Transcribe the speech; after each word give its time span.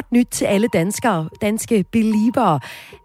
Godt 0.00 0.12
nyt 0.12 0.26
til 0.30 0.44
alle 0.44 0.68
danskere, 0.68 1.28
danske 1.40 1.84
beliebere, 1.92 2.60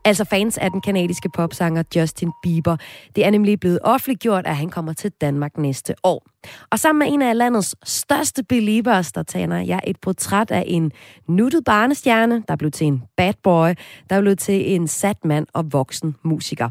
altså 0.05 0.23
fans 0.23 0.57
af 0.57 0.71
den 0.71 0.81
kanadiske 0.81 1.29
popsanger 1.29 1.83
Justin 1.95 2.31
Bieber. 2.43 2.77
Det 3.15 3.25
er 3.25 3.29
nemlig 3.29 3.59
blevet 3.59 3.79
offentliggjort, 3.83 4.47
at 4.47 4.55
han 4.55 4.69
kommer 4.69 4.93
til 4.93 5.11
Danmark 5.11 5.57
næste 5.57 5.95
år. 6.03 6.25
Og 6.71 6.79
sammen 6.79 6.99
med 6.99 7.13
en 7.13 7.21
af 7.21 7.37
landets 7.37 7.75
største 7.83 8.43
beliebers, 8.43 9.11
der 9.11 9.23
tager 9.23 9.57
jeg 9.57 9.79
et 9.87 9.97
portræt 10.01 10.51
af 10.51 10.63
en 10.67 10.91
nuttet 11.27 11.63
barnestjerne, 11.65 12.43
der 12.47 12.55
blev 12.55 12.71
til 12.71 12.87
en 12.87 13.03
bad 13.17 13.33
boy, 13.43 13.73
der 14.09 14.21
blev 14.21 14.35
til 14.35 14.73
en 14.75 14.87
sat 14.87 15.25
mand 15.25 15.47
og 15.53 15.73
voksen 15.73 16.15
musiker. 16.23 16.69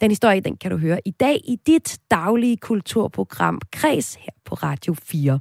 Den 0.00 0.10
historie, 0.10 0.40
den 0.40 0.56
kan 0.56 0.70
du 0.70 0.76
høre 0.76 1.00
i 1.04 1.10
dag 1.10 1.40
i 1.44 1.56
dit 1.66 1.98
daglige 2.10 2.56
kulturprogram 2.56 3.60
Kreds 3.72 4.14
her 4.14 4.32
på 4.44 4.54
Radio 4.54 4.94
4. 5.02 5.40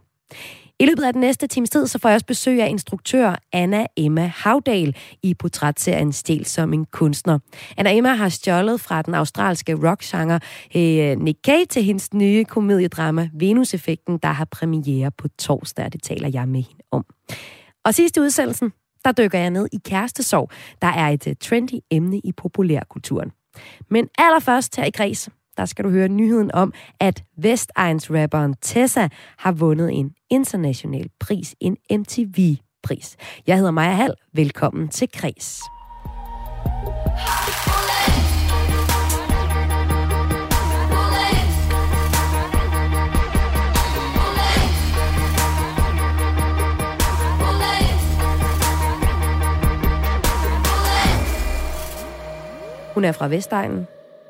I 0.79 0.85
løbet 0.85 1.03
af 1.03 1.13
den 1.13 1.21
næste 1.21 1.47
times 1.47 1.69
tid, 1.69 1.87
så 1.87 1.99
får 1.99 2.09
jeg 2.09 2.15
også 2.15 2.25
besøg 2.25 2.61
af 2.61 2.69
instruktør 2.69 3.35
Anna 3.53 3.85
Emma 3.97 4.31
Havdal 4.35 4.95
i 5.23 5.33
portrætserien 5.33 6.11
Stil 6.11 6.45
som 6.45 6.73
en 6.73 6.85
kunstner. 6.85 7.39
Anna 7.77 7.97
Emma 7.97 8.13
har 8.13 8.29
stjålet 8.29 8.81
fra 8.81 9.01
den 9.01 9.15
australske 9.15 9.73
rockgenre 9.73 10.39
øh, 10.75 11.19
Nick 11.19 11.39
Cave 11.45 11.65
til 11.65 11.83
hendes 11.83 12.13
nye 12.13 12.43
komediedrama 12.43 13.29
Venus-effekten, 13.33 14.17
der 14.17 14.29
har 14.29 14.45
premiere 14.45 15.11
på 15.11 15.27
torsdag, 15.27 15.91
det 15.93 16.03
taler 16.03 16.29
jeg 16.33 16.47
med 16.47 16.61
hende 16.61 16.83
om. 16.91 17.05
Og 17.85 17.93
sidste 17.93 18.21
udsendelsen, 18.21 18.73
der 19.05 19.11
dykker 19.11 19.39
jeg 19.39 19.49
ned 19.49 19.67
i 19.73 19.77
kærestesorg, 19.85 20.49
der 20.81 20.87
er 20.87 21.09
et 21.09 21.27
øh, 21.27 21.35
trendy 21.41 21.79
emne 21.91 22.19
i 22.19 22.31
populærkulturen. 22.31 23.31
Men 23.89 24.07
allerførst 24.17 24.75
her 24.75 24.85
i 24.85 24.91
Græs, 24.91 25.29
der 25.57 25.65
skal 25.65 25.85
du 25.85 25.89
høre 25.89 26.07
nyheden 26.07 26.51
om, 26.51 26.73
at 26.99 27.23
Vestegns-rapperen 27.37 28.55
Tessa 28.61 29.07
har 29.37 29.51
vundet 29.51 29.99
en 29.99 30.11
international 30.29 31.09
pris, 31.19 31.55
en 31.59 31.77
MTV-pris. 31.91 33.15
Jeg 33.47 33.57
hedder 33.57 33.71
Maja 33.71 33.91
Hall. 33.91 34.13
Velkommen 34.33 34.89
til 34.89 35.09
Kres. 35.13 35.61
Hun 52.95 53.03
er 53.03 53.11
fra 53.11 53.27
Vestegnen, 53.27 53.87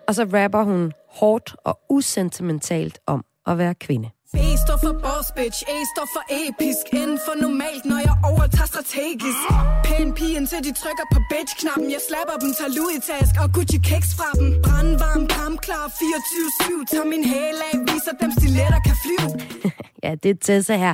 og 0.07 0.15
så 0.15 0.23
rapper 0.33 0.63
hun 0.63 0.91
hårdt 1.09 1.55
og 1.63 1.79
usentimentalt 1.89 2.99
om 3.07 3.25
at 3.47 3.57
være 3.57 3.73
kvinde. 3.75 4.09
B 4.33 4.37
står 4.65 4.77
for 4.85 4.93
boss 5.05 5.27
bitch, 5.37 5.59
A 5.75 5.77
står 5.93 6.07
for 6.15 6.23
episk. 6.43 6.83
N 7.09 7.11
for 7.25 7.35
normalt, 7.45 7.83
når 7.91 7.99
jeg 8.07 8.15
overtager 8.31 8.69
strategisk. 8.73 9.43
Pæn 9.85 10.13
pigen 10.19 10.45
til 10.51 10.59
de 10.67 10.71
trykker 10.81 11.05
på 11.13 11.19
bitch-knappen. 11.31 11.87
Jeg 11.95 12.01
slapper 12.09 12.35
dem, 12.43 12.51
tager 12.59 12.73
Louis 12.77 13.01
task 13.09 13.33
og 13.43 13.47
Gucci 13.55 13.79
kicks 13.89 14.11
fra 14.17 14.29
dem. 14.39 14.47
Brandvarm, 14.65 15.23
kampklar, 15.37 15.85
24-7 15.87 16.91
Tager 16.91 17.07
min 17.13 17.23
hæl 17.31 17.59
af, 17.69 17.73
viser 17.89 18.13
dem 18.21 18.31
stiletter 18.37 18.79
kan 18.87 18.95
flyve 19.03 19.29
ja, 20.05 20.11
det 20.23 20.29
er 20.35 20.39
Tessa 20.41 20.75
her. 20.85 20.93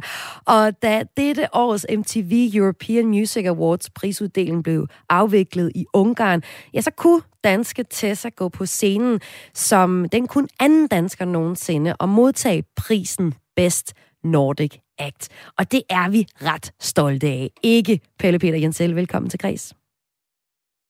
Og 0.56 0.82
da 0.84 0.94
dette 1.18 1.44
års 1.64 1.84
MTV 2.00 2.32
European 2.60 3.06
Music 3.16 3.46
Awards 3.46 3.90
prisuddeling 3.90 4.64
blev 4.64 4.88
afviklet 5.10 5.72
i 5.76 5.86
Ungarn, 5.94 6.42
ja, 6.74 6.82
så 6.82 6.92
kunne 6.92 7.22
danske 7.44 7.84
Tessa 7.84 8.30
gå 8.30 8.50
på 8.50 8.66
scenen 8.66 9.20
som 9.54 10.10
den 10.10 10.28
kun 10.28 10.48
anden 10.60 10.88
dansker 10.88 11.26
nogensinde 11.26 11.96
og 12.00 12.10
modtage 12.10 12.64
prisen 12.78 13.34
Best 13.56 13.94
Nordic 14.24 14.78
Act. 15.00 15.52
Og 15.58 15.72
det 15.72 15.84
er 15.90 16.10
vi 16.10 16.28
ret 16.42 16.74
stolte 16.80 17.28
af. 17.28 17.50
Ikke 17.64 18.00
Pelle 18.20 18.40
Peter 18.40 18.58
Jensel, 18.58 18.96
velkommen 18.96 19.30
til 19.30 19.40
Græs. 19.40 19.74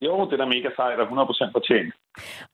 Jo, 0.02 0.26
det 0.26 0.34
er 0.34 0.38
da 0.38 0.46
mega 0.46 0.70
sejt 0.76 1.00
og 1.00 1.08
100% 1.08 1.52
fortjent. 1.52 1.94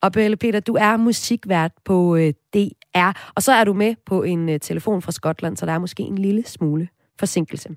Og 0.02 0.12
Pelle 0.12 0.38
Peter, 0.38 0.60
du 0.60 0.74
er 0.74 0.98
musikvært 0.98 1.72
på 1.86 2.16
øh, 2.16 2.34
DR, 2.54 3.12
og 3.36 3.42
så 3.42 3.52
er 3.52 3.64
du 3.64 3.74
med 3.74 3.96
på 4.06 4.24
en 4.24 4.50
øh, 4.50 4.60
telefon 4.60 5.02
fra 5.02 5.12
Skotland, 5.12 5.58
så 5.58 5.66
der 5.66 5.72
er 5.72 5.80
måske 5.80 6.04
en 6.04 6.18
lille 6.18 6.44
smule 6.44 6.88
forsinkelse. 7.20 7.70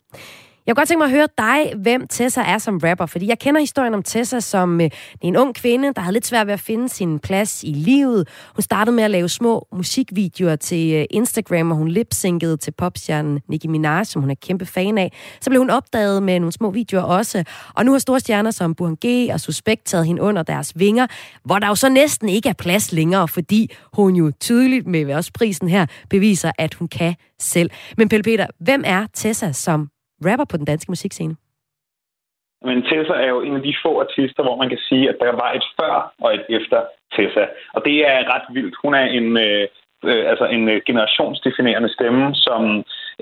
Jeg 0.66 0.75
kunne 0.76 0.81
godt 0.81 0.88
tænke 0.88 0.98
mig 0.98 1.04
at 1.04 1.10
høre 1.10 1.28
dig, 1.38 1.75
hvem 1.76 2.06
Tessa 2.09 2.43
er 2.43 2.59
som 2.59 2.78
rapper, 2.78 3.06
fordi 3.06 3.26
jeg 3.28 3.38
kender 3.38 3.60
historien 3.60 3.94
om 3.94 4.03
Tessa 4.03 4.41
som 4.41 4.81
øh, 4.81 4.91
en 5.21 5.37
ung 5.37 5.54
kvinde, 5.54 5.93
der 5.94 6.00
havde 6.00 6.12
lidt 6.12 6.26
svært 6.26 6.47
ved 6.47 6.54
at 6.54 6.60
finde 6.60 6.88
sin 6.88 7.19
plads 7.19 7.65
i 7.65 7.72
livet. 7.72 8.28
Hun 8.54 8.62
startede 8.62 8.97
med 8.97 9.04
at 9.04 9.10
lave 9.10 9.28
små 9.28 9.66
musikvideoer 9.72 10.56
til 10.56 10.94
øh, 10.94 11.04
Instagram, 11.10 11.70
og 11.70 11.76
hun 11.76 11.88
lipsynkede 11.88 12.56
til 12.56 12.70
popstjernen 12.70 13.41
Nicki 13.49 13.69
Minaj, 13.69 14.04
som 14.04 14.22
hun 14.22 14.31
er 14.31 14.34
kæmpe 14.34 14.66
fan 14.66 14.99
af. 14.99 15.12
Så 15.41 15.50
blev 15.50 15.60
hun 15.60 15.70
opdaget 15.70 16.22
med 16.22 16.41
nogle 16.41 16.53
små 16.53 16.70
videoer 16.70 17.03
også, 17.03 17.44
og 17.75 17.84
nu 17.84 17.93
har 17.93 17.99
store 17.99 18.20
stjerner 18.20 18.50
som 18.50 18.75
Burhan 18.75 18.97
G 19.06 19.31
og 19.32 19.41
Suspekt 19.41 19.84
taget 19.84 20.06
hende 20.06 20.22
under 20.22 20.43
deres 20.43 20.72
vinger, 20.76 21.06
hvor 21.44 21.59
der 21.59 21.69
jo 21.69 21.75
så 21.75 21.88
næsten 21.88 22.28
ikke 22.28 22.49
er 22.49 22.53
plads 22.53 22.93
længere, 22.93 23.28
fordi 23.28 23.70
hun 23.93 24.16
jo 24.16 24.32
tydeligt 24.41 24.87
med 24.87 25.15
også 25.15 25.31
prisen 25.34 25.69
her 25.69 25.87
beviser, 26.10 26.53
at 26.59 26.75
hun 26.75 26.88
kan 26.88 27.15
selv. 27.41 27.70
Men 27.97 28.09
Pelle 28.09 28.22
Peter, 28.22 28.47
hvem 28.60 28.82
er 28.87 29.06
Tessa 29.15 29.53
som 29.53 29.88
rapper 30.26 30.47
på 30.50 30.56
den 30.56 30.66
danske 30.66 30.91
musikscene? 30.91 31.36
Men 32.69 32.82
Tessa 32.82 33.12
er 33.12 33.28
jo 33.28 33.41
en 33.41 33.56
af 33.56 33.62
de 33.62 33.75
få 33.84 34.00
artister, 34.00 34.42
hvor 34.42 34.56
man 34.56 34.69
kan 34.69 34.78
sige, 34.88 35.08
at 35.08 35.16
der 35.20 35.32
var 35.32 35.53
et 35.53 35.66
før 35.81 36.12
og 36.22 36.34
et 36.34 36.44
efter 36.48 36.81
Tessa. 37.14 37.44
Og 37.75 37.81
det 37.84 37.97
er 38.10 38.28
ret 38.34 38.47
vildt. 38.54 38.75
Hun 38.82 38.94
er 38.94 39.06
en, 39.19 39.36
øh, 39.36 39.69
øh, 40.04 40.31
altså 40.31 40.47
en 40.56 40.69
øh, 40.69 40.81
generationsdefinerende 40.86 41.94
stemme, 41.97 42.34
som 42.34 42.62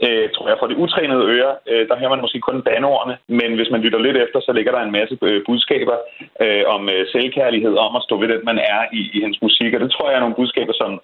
øh, 0.05 0.27
tror 0.35 0.49
jeg 0.49 0.59
for 0.61 0.67
det 0.67 0.77
utrænede 0.85 1.25
øre, 1.37 1.53
øh, 1.71 1.89
der 1.89 1.99
hører 1.99 2.15
man 2.15 2.25
måske 2.25 2.41
kun 2.41 2.63
banordene, 2.63 3.17
men 3.29 3.51
hvis 3.57 3.71
man 3.71 3.81
lytter 3.81 3.99
lidt 3.99 4.17
efter, 4.17 4.41
så 4.41 4.53
ligger 4.53 4.73
der 4.73 4.83
en 4.83 4.97
masse 4.99 5.19
øh, 5.23 5.43
budskaber 5.47 5.97
øh, 6.45 6.65
om 6.75 6.89
øh, 6.89 7.07
selvkærlighed, 7.15 7.75
om 7.87 7.97
at 7.97 8.03
stå 8.07 8.15
ved 8.21 8.29
den, 8.29 8.41
man 8.51 8.59
er 8.59 8.81
i, 8.99 9.01
i 9.15 9.21
hendes 9.21 9.43
musik. 9.43 9.75
Og 9.75 9.81
det 9.81 9.91
tror 9.91 10.09
jeg 10.09 10.17
er 10.17 10.25
nogle 10.25 10.41
budskaber, 10.41 10.75
som 10.83 11.01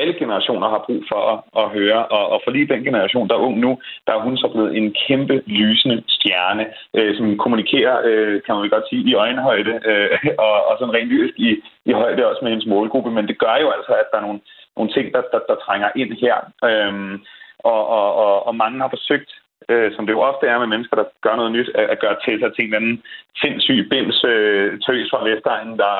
alle 0.00 0.14
generationer 0.22 0.68
har 0.68 0.84
brug 0.86 1.02
for 1.10 1.20
at, 1.32 1.38
at 1.62 1.70
høre. 1.76 2.06
Og, 2.06 2.24
og 2.32 2.40
for 2.44 2.50
lige 2.50 2.72
den 2.74 2.82
generation, 2.84 3.28
der 3.28 3.34
er 3.34 3.46
ung 3.48 3.58
nu, 3.58 3.78
der 4.06 4.12
er 4.14 4.20
hun 4.26 4.36
så 4.36 4.48
blevet 4.54 4.76
en 4.76 4.94
kæmpe 5.06 5.42
lysende 5.46 6.02
stjerne, 6.08 6.64
øh, 6.94 7.16
som 7.16 7.38
kommunikerer, 7.38 7.96
øh, 8.04 8.42
kan 8.42 8.54
man 8.54 8.62
vel 8.62 8.74
godt 8.76 8.88
sige, 8.90 9.02
i 9.10 9.14
øjenhøjde, 9.14 9.72
øh, 9.90 10.18
og, 10.46 10.56
og 10.68 10.74
sådan 10.78 10.94
rent 10.94 11.10
lyrisk 11.10 11.34
i, 11.38 11.50
i 11.84 11.92
højde 11.92 12.26
også 12.26 12.40
med 12.42 12.50
hendes 12.50 12.66
målgruppe. 12.66 13.10
Men 13.10 13.28
det 13.28 13.38
gør 13.38 13.56
jo 13.64 13.68
altså, 13.76 13.92
at 13.92 14.08
der 14.10 14.18
er 14.18 14.26
nogle, 14.26 14.40
nogle 14.76 14.92
ting, 14.92 15.06
der, 15.14 15.22
der, 15.32 15.40
der 15.48 15.56
trænger 15.66 15.88
ind 15.96 16.12
her. 16.22 16.36
øh, 16.68 17.18
og, 17.58 17.88
og, 17.98 18.08
og, 18.14 18.46
og 18.46 18.54
mange 18.56 18.80
har 18.80 18.88
forsøgt 18.88 19.30
øh, 19.68 19.88
som 19.94 20.06
det 20.06 20.12
jo 20.12 20.20
ofte 20.20 20.46
er 20.46 20.58
med 20.58 20.66
mennesker, 20.66 20.96
der 20.96 21.04
gør 21.24 21.36
noget 21.36 21.52
nyt, 21.52 21.70
at, 21.74 21.86
at 21.92 22.00
gøre 22.04 22.16
til 22.24 22.40
sig 22.40 22.50
til 22.52 22.62
en 22.62 22.68
eller 22.74 22.80
anden 22.80 23.02
sindssyg 23.42 23.88
bims 23.90 24.24
øh, 24.24 24.80
tøs 24.86 25.08
fra 25.10 25.24
Vestegnen, 25.28 25.78
der, 25.78 25.94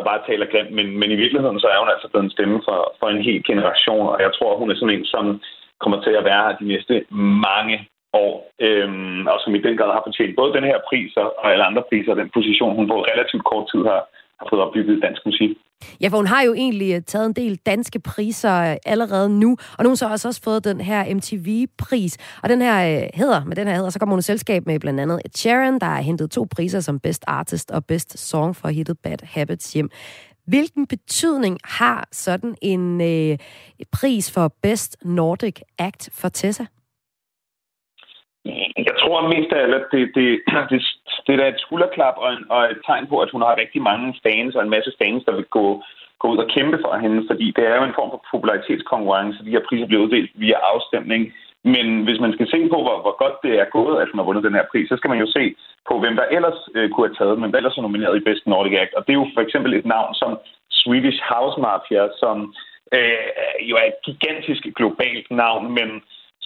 der 0.00 0.10
bare 0.10 0.26
taler 0.28 0.46
grimt, 0.52 0.72
men, 0.78 0.86
men 1.00 1.08
i 1.10 1.20
virkeligheden 1.22 1.60
så 1.60 1.68
er 1.74 1.78
hun 1.80 1.92
altså 1.94 2.08
blevet 2.08 2.24
en 2.26 2.36
stemme 2.36 2.58
for, 2.66 2.78
for 2.98 3.06
en 3.08 3.22
hel 3.28 3.40
generation, 3.50 4.06
og 4.14 4.18
jeg 4.24 4.32
tror, 4.36 4.58
hun 4.60 4.70
er 4.70 4.76
sådan 4.78 4.96
en, 4.96 5.06
som 5.14 5.24
kommer 5.82 5.98
til 6.02 6.14
at 6.16 6.24
være 6.28 6.42
her 6.46 6.56
de 6.60 6.66
næste 6.72 6.94
mange 7.48 7.76
år, 8.24 8.34
øhm, 8.66 9.26
og 9.32 9.38
som 9.40 9.54
i 9.54 9.64
den 9.66 9.76
grad 9.76 9.90
har 9.96 10.02
fortjent 10.06 10.36
både 10.36 10.56
den 10.56 10.64
her 10.70 10.78
pris 10.88 11.12
og 11.22 11.50
alle 11.52 11.64
andre 11.68 11.84
priser, 11.88 12.14
den 12.14 12.30
position, 12.36 12.76
hun 12.78 12.88
på 12.88 12.98
relativt 13.10 13.44
kort 13.50 13.66
tid 13.72 13.82
har, 13.92 14.02
har 14.40 14.46
fået 14.50 14.62
opbygget 14.62 15.02
dansk 15.02 15.22
musik. 15.26 15.50
Ja, 16.00 16.08
for 16.08 16.16
hun 16.16 16.26
har 16.26 16.42
jo 16.42 16.54
egentlig 16.54 16.94
øh, 16.94 17.02
taget 17.02 17.26
en 17.26 17.32
del 17.32 17.56
danske 17.56 18.00
priser 18.00 18.70
øh, 18.70 18.76
allerede 18.86 19.28
nu, 19.40 19.50
og 19.50 19.84
nu 19.84 19.88
har 19.88 19.88
hun 19.88 19.96
så 19.96 20.08
også, 20.08 20.28
også 20.28 20.42
fået 20.42 20.64
den 20.64 20.80
her 20.80 21.14
MTV-pris. 21.14 22.18
Og 22.42 22.48
den 22.48 22.62
her 22.62 23.02
øh, 23.02 23.08
hedder, 23.14 23.44
med 23.44 23.56
den 23.56 23.66
her 23.66 23.74
hedder, 23.74 23.90
så 23.90 23.98
kommer 23.98 24.14
hun 24.14 24.18
i 24.18 24.22
selskab 24.22 24.66
med 24.66 24.80
blandt 24.80 25.00
andet 25.00 25.20
Ed 25.24 25.30
Sheeran, 25.34 25.78
der 25.78 25.86
har 25.86 26.00
hentet 26.00 26.30
to 26.30 26.46
priser 26.50 26.80
som 26.80 27.00
Best 27.00 27.24
Artist 27.26 27.70
og 27.70 27.84
Best 27.84 28.18
Song 28.18 28.56
for 28.56 28.68
hittet 28.68 28.98
Bad 28.98 29.18
Habits 29.22 29.72
hjem. 29.72 29.90
Hvilken 30.46 30.86
betydning 30.86 31.58
har 31.64 32.08
sådan 32.12 32.54
en 32.62 33.00
øh, 33.00 33.38
pris 33.92 34.32
for 34.32 34.54
Best 34.62 34.96
Nordic 35.04 35.60
Act 35.78 36.08
for 36.12 36.28
Tessa? 36.28 36.64
Jeg 38.88 38.94
tror 39.00 39.28
mest 39.34 39.52
af 39.52 39.62
alt, 39.62 39.74
at 39.74 39.86
det, 39.92 40.02
det, 40.14 40.28
det, 40.70 40.82
det 41.26 41.34
er 41.34 41.48
et 41.48 41.60
skulderklap 41.64 42.14
og, 42.16 42.32
en, 42.32 42.44
og 42.50 42.64
et 42.64 42.80
tegn 42.86 43.06
på, 43.06 43.16
at 43.24 43.30
hun 43.30 43.42
har 43.42 43.60
rigtig 43.62 43.82
mange 43.82 44.14
fans 44.26 44.54
og 44.54 44.62
en 44.62 44.74
masse 44.76 44.92
fans, 45.02 45.24
der 45.24 45.34
vil 45.38 45.44
gå, 45.44 45.82
gå 46.18 46.26
ud 46.32 46.38
og 46.44 46.48
kæmpe 46.54 46.78
for 46.84 46.96
hende, 47.04 47.20
fordi 47.30 47.46
det 47.56 47.64
er 47.66 47.76
jo 47.76 47.84
en 47.84 47.98
form 47.98 48.10
for 48.10 48.22
popularitetskonkurrence. 48.30 49.44
De 49.44 49.54
her 49.56 49.66
priser 49.68 49.86
bliver 49.86 50.02
uddelt 50.04 50.30
via 50.34 50.58
afstemning. 50.72 51.32
Men 51.64 51.86
hvis 52.04 52.20
man 52.20 52.32
skal 52.32 52.48
se 52.50 52.68
på, 52.72 52.78
hvor, 52.84 52.96
hvor 53.04 53.16
godt 53.22 53.36
det 53.42 53.54
er 53.62 53.74
gået, 53.78 53.96
at 54.02 54.08
hun 54.10 54.18
har 54.18 54.28
vundet 54.28 54.44
den 54.44 54.58
her 54.58 54.66
pris, 54.70 54.88
så 54.88 54.96
skal 54.96 55.10
man 55.10 55.22
jo 55.24 55.28
se 55.36 55.54
på, 55.88 55.98
hvem 55.98 56.16
der 56.16 56.26
ellers 56.36 56.60
øh, 56.74 56.90
kunne 56.90 57.06
have 57.08 57.18
taget 57.18 57.38
men 57.38 57.50
hvem 57.50 57.58
ellers 57.58 57.76
er 57.78 57.82
nomineret 57.82 58.16
i 58.16 58.26
Best 58.28 58.46
Nordic 58.46 58.74
Act. 58.82 58.94
Og 58.94 59.02
det 59.06 59.12
er 59.12 59.20
jo 59.22 59.26
for 59.34 59.42
eksempel 59.46 59.74
et 59.74 59.86
navn 59.86 60.14
som 60.14 60.38
Swedish 60.70 61.20
House 61.32 61.60
Mafia, 61.60 62.04
som 62.22 62.54
øh, 62.96 63.30
jo 63.70 63.74
er 63.76 63.86
et 63.92 64.00
gigantisk 64.08 64.62
globalt 64.78 65.30
navn, 65.30 65.64
men 65.78 65.88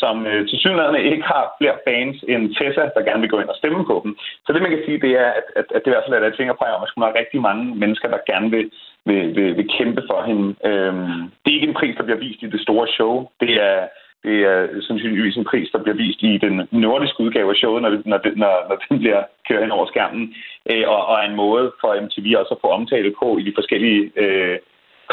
som 0.03 0.27
øh, 0.27 0.49
til 0.49 0.59
synligheden 0.59 1.13
ikke 1.13 1.27
har 1.33 1.45
flere 1.59 1.77
fans 1.87 2.17
end 2.33 2.43
Tessa, 2.57 2.85
der 2.95 3.09
gerne 3.09 3.23
vil 3.23 3.33
gå 3.35 3.39
ind 3.41 3.53
og 3.55 3.61
stemme 3.61 3.85
på 3.91 3.97
dem. 4.05 4.13
Så 4.45 4.53
det, 4.53 4.63
man 4.63 4.71
kan 4.71 4.83
sige, 4.87 5.01
det 5.05 5.13
er, 5.25 5.31
at, 5.41 5.47
at, 5.61 5.67
at 5.75 5.81
det 5.83 5.91
i 5.91 5.95
hvert 5.95 6.07
fald 6.07 6.25
er 6.25 6.29
et 6.29 6.41
fingerpræg 6.41 6.73
om, 6.75 6.83
at 6.83 6.91
der 6.97 7.09
er 7.09 7.21
rigtig 7.23 7.41
mange 7.49 7.65
mennesker, 7.83 8.09
der 8.09 8.29
gerne 8.33 8.51
vil, 8.51 8.67
vil, 9.09 9.23
vil, 9.37 9.57
vil 9.57 9.69
kæmpe 9.79 10.03
for 10.11 10.21
hende. 10.29 10.47
Øhm, 10.71 11.21
det 11.41 11.49
er 11.49 11.59
ikke 11.59 11.73
en 11.73 11.81
pris, 11.81 11.97
der 11.97 12.07
bliver 12.07 12.25
vist 12.25 12.43
i 12.43 12.53
det 12.55 12.61
store 12.67 12.87
show. 12.97 13.15
Det 13.41 13.53
er, 13.69 13.79
det 14.25 14.37
er 14.51 14.59
sandsynligvis 14.89 15.37
en 15.37 15.51
pris, 15.53 15.69
der 15.73 15.83
bliver 15.83 15.97
vist 15.97 16.23
i 16.23 16.39
den 16.39 16.55
nordiske 16.71 17.21
udgave 17.25 17.51
af 17.51 17.57
showet, 17.57 17.83
når, 17.83 17.91
når, 17.91 18.19
når, 18.43 18.53
når 18.69 18.77
den 18.89 18.99
bliver 18.99 19.23
kørt 19.49 19.63
hen 19.63 19.77
over 19.77 19.87
skærmen, 19.87 20.35
øh, 20.71 20.85
og, 20.87 21.01
og 21.09 21.15
er 21.19 21.27
en 21.29 21.37
måde 21.37 21.73
for 21.81 22.01
MTV 22.05 22.27
også 22.39 22.55
at 22.55 22.63
få 22.65 22.69
omtale 22.79 23.15
på 23.21 23.39
i 23.39 23.43
de 23.43 23.53
forskellige 23.59 24.11
øh, 24.17 24.59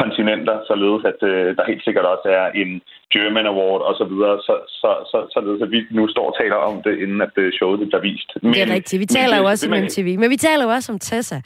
kontinenter, 0.02 0.56
således 0.72 1.04
at 1.12 1.20
øh, 1.32 1.48
der 1.58 1.64
helt 1.72 1.84
sikkert 1.84 2.06
også 2.14 2.28
er 2.40 2.46
en 2.62 2.72
German 3.14 3.46
Award 3.52 3.82
og 3.90 3.94
så 4.00 4.06
videre, 4.12 4.36
så, 4.48 4.56
så, 4.82 4.92
så, 5.12 5.18
således 5.36 5.62
at 5.66 5.72
vi 5.72 5.80
nu 5.92 6.04
står 6.08 6.26
og 6.30 6.36
taler 6.42 6.56
om 6.56 6.76
det, 6.86 6.94
inden 7.04 7.22
at 7.22 7.36
øh, 7.44 7.54
showet 7.58 7.80
bliver 7.90 8.02
vist. 8.10 8.30
Men, 8.42 8.54
det 8.54 8.62
er 8.62 8.74
rigtigt. 8.74 9.00
Vi 9.00 9.06
taler 9.06 9.36
men, 9.36 9.44
jo 9.44 9.50
også 9.52 9.64
om 9.68 9.74
MTV, 9.84 10.08
men 10.22 10.30
vi 10.30 10.38
taler 10.38 10.64
jo 10.68 10.72
også 10.78 10.92
om 10.92 11.00
Tessa. 11.00 11.42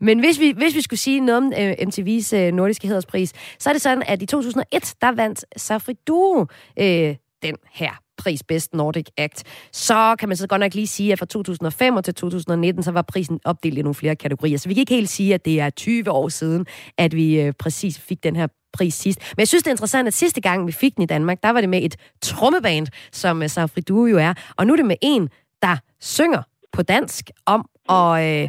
Men 0.00 0.16
hvis 0.24 0.40
vi, 0.40 0.48
hvis 0.56 0.76
vi 0.76 0.82
skulle 0.86 1.00
sige 1.06 1.20
noget 1.20 1.38
om 1.42 1.46
øh, 1.60 1.72
MTV's 1.88 2.28
øh, 2.38 2.52
nordiske 2.52 2.86
hederspris, 2.88 3.30
så 3.58 3.70
er 3.70 3.74
det 3.74 3.82
sådan, 3.82 4.02
at 4.06 4.22
i 4.22 4.26
2001, 4.26 4.94
der 5.00 5.12
vandt 5.22 5.44
Safri 5.56 5.94
Duo 6.08 6.46
øh, 6.78 7.10
den 7.46 7.56
her 7.80 7.92
pris 8.20 8.42
Best 8.42 8.74
Nordic 8.74 9.06
Act, 9.16 9.42
så 9.72 10.16
kan 10.18 10.28
man 10.28 10.36
så 10.36 10.46
godt 10.46 10.60
nok 10.60 10.74
lige 10.74 10.86
sige, 10.86 11.12
at 11.12 11.18
fra 11.18 11.26
2005 11.26 11.96
og 11.96 12.04
til 12.04 12.14
2019, 12.14 12.82
så 12.82 12.90
var 12.90 13.02
prisen 13.02 13.40
opdelt 13.44 13.78
i 13.78 13.82
nogle 13.82 13.94
flere 13.94 14.16
kategorier. 14.16 14.58
Så 14.58 14.68
vi 14.68 14.74
kan 14.74 14.80
ikke 14.80 14.94
helt 14.94 15.08
sige, 15.08 15.34
at 15.34 15.44
det 15.44 15.60
er 15.60 15.70
20 15.70 16.10
år 16.10 16.28
siden, 16.28 16.66
at 16.98 17.14
vi 17.14 17.40
øh, 17.40 17.52
præcis 17.58 17.98
fik 17.98 18.24
den 18.24 18.36
her 18.36 18.46
pris 18.72 18.94
sidst. 18.94 19.20
Men 19.36 19.40
jeg 19.40 19.48
synes, 19.48 19.62
det 19.62 19.70
er 19.70 19.72
interessant, 19.72 20.08
at 20.08 20.14
sidste 20.14 20.40
gang, 20.40 20.66
vi 20.66 20.72
fik 20.72 20.94
den 20.94 21.02
i 21.02 21.06
Danmark, 21.06 21.42
der 21.42 21.50
var 21.50 21.60
det 21.60 21.68
med 21.68 21.82
et 21.82 21.96
trommeband, 22.22 22.86
som 23.12 23.42
øh, 23.42 23.48
Safri 23.48 23.80
Duo 23.80 24.06
jo 24.06 24.18
er. 24.18 24.34
Og 24.56 24.66
nu 24.66 24.72
er 24.72 24.76
det 24.76 24.86
med 24.86 24.96
en, 25.02 25.28
der 25.62 25.76
synger 26.00 26.42
på 26.72 26.82
dansk 26.82 27.30
om 27.46 27.68
at 27.88 28.42
øh, 28.42 28.48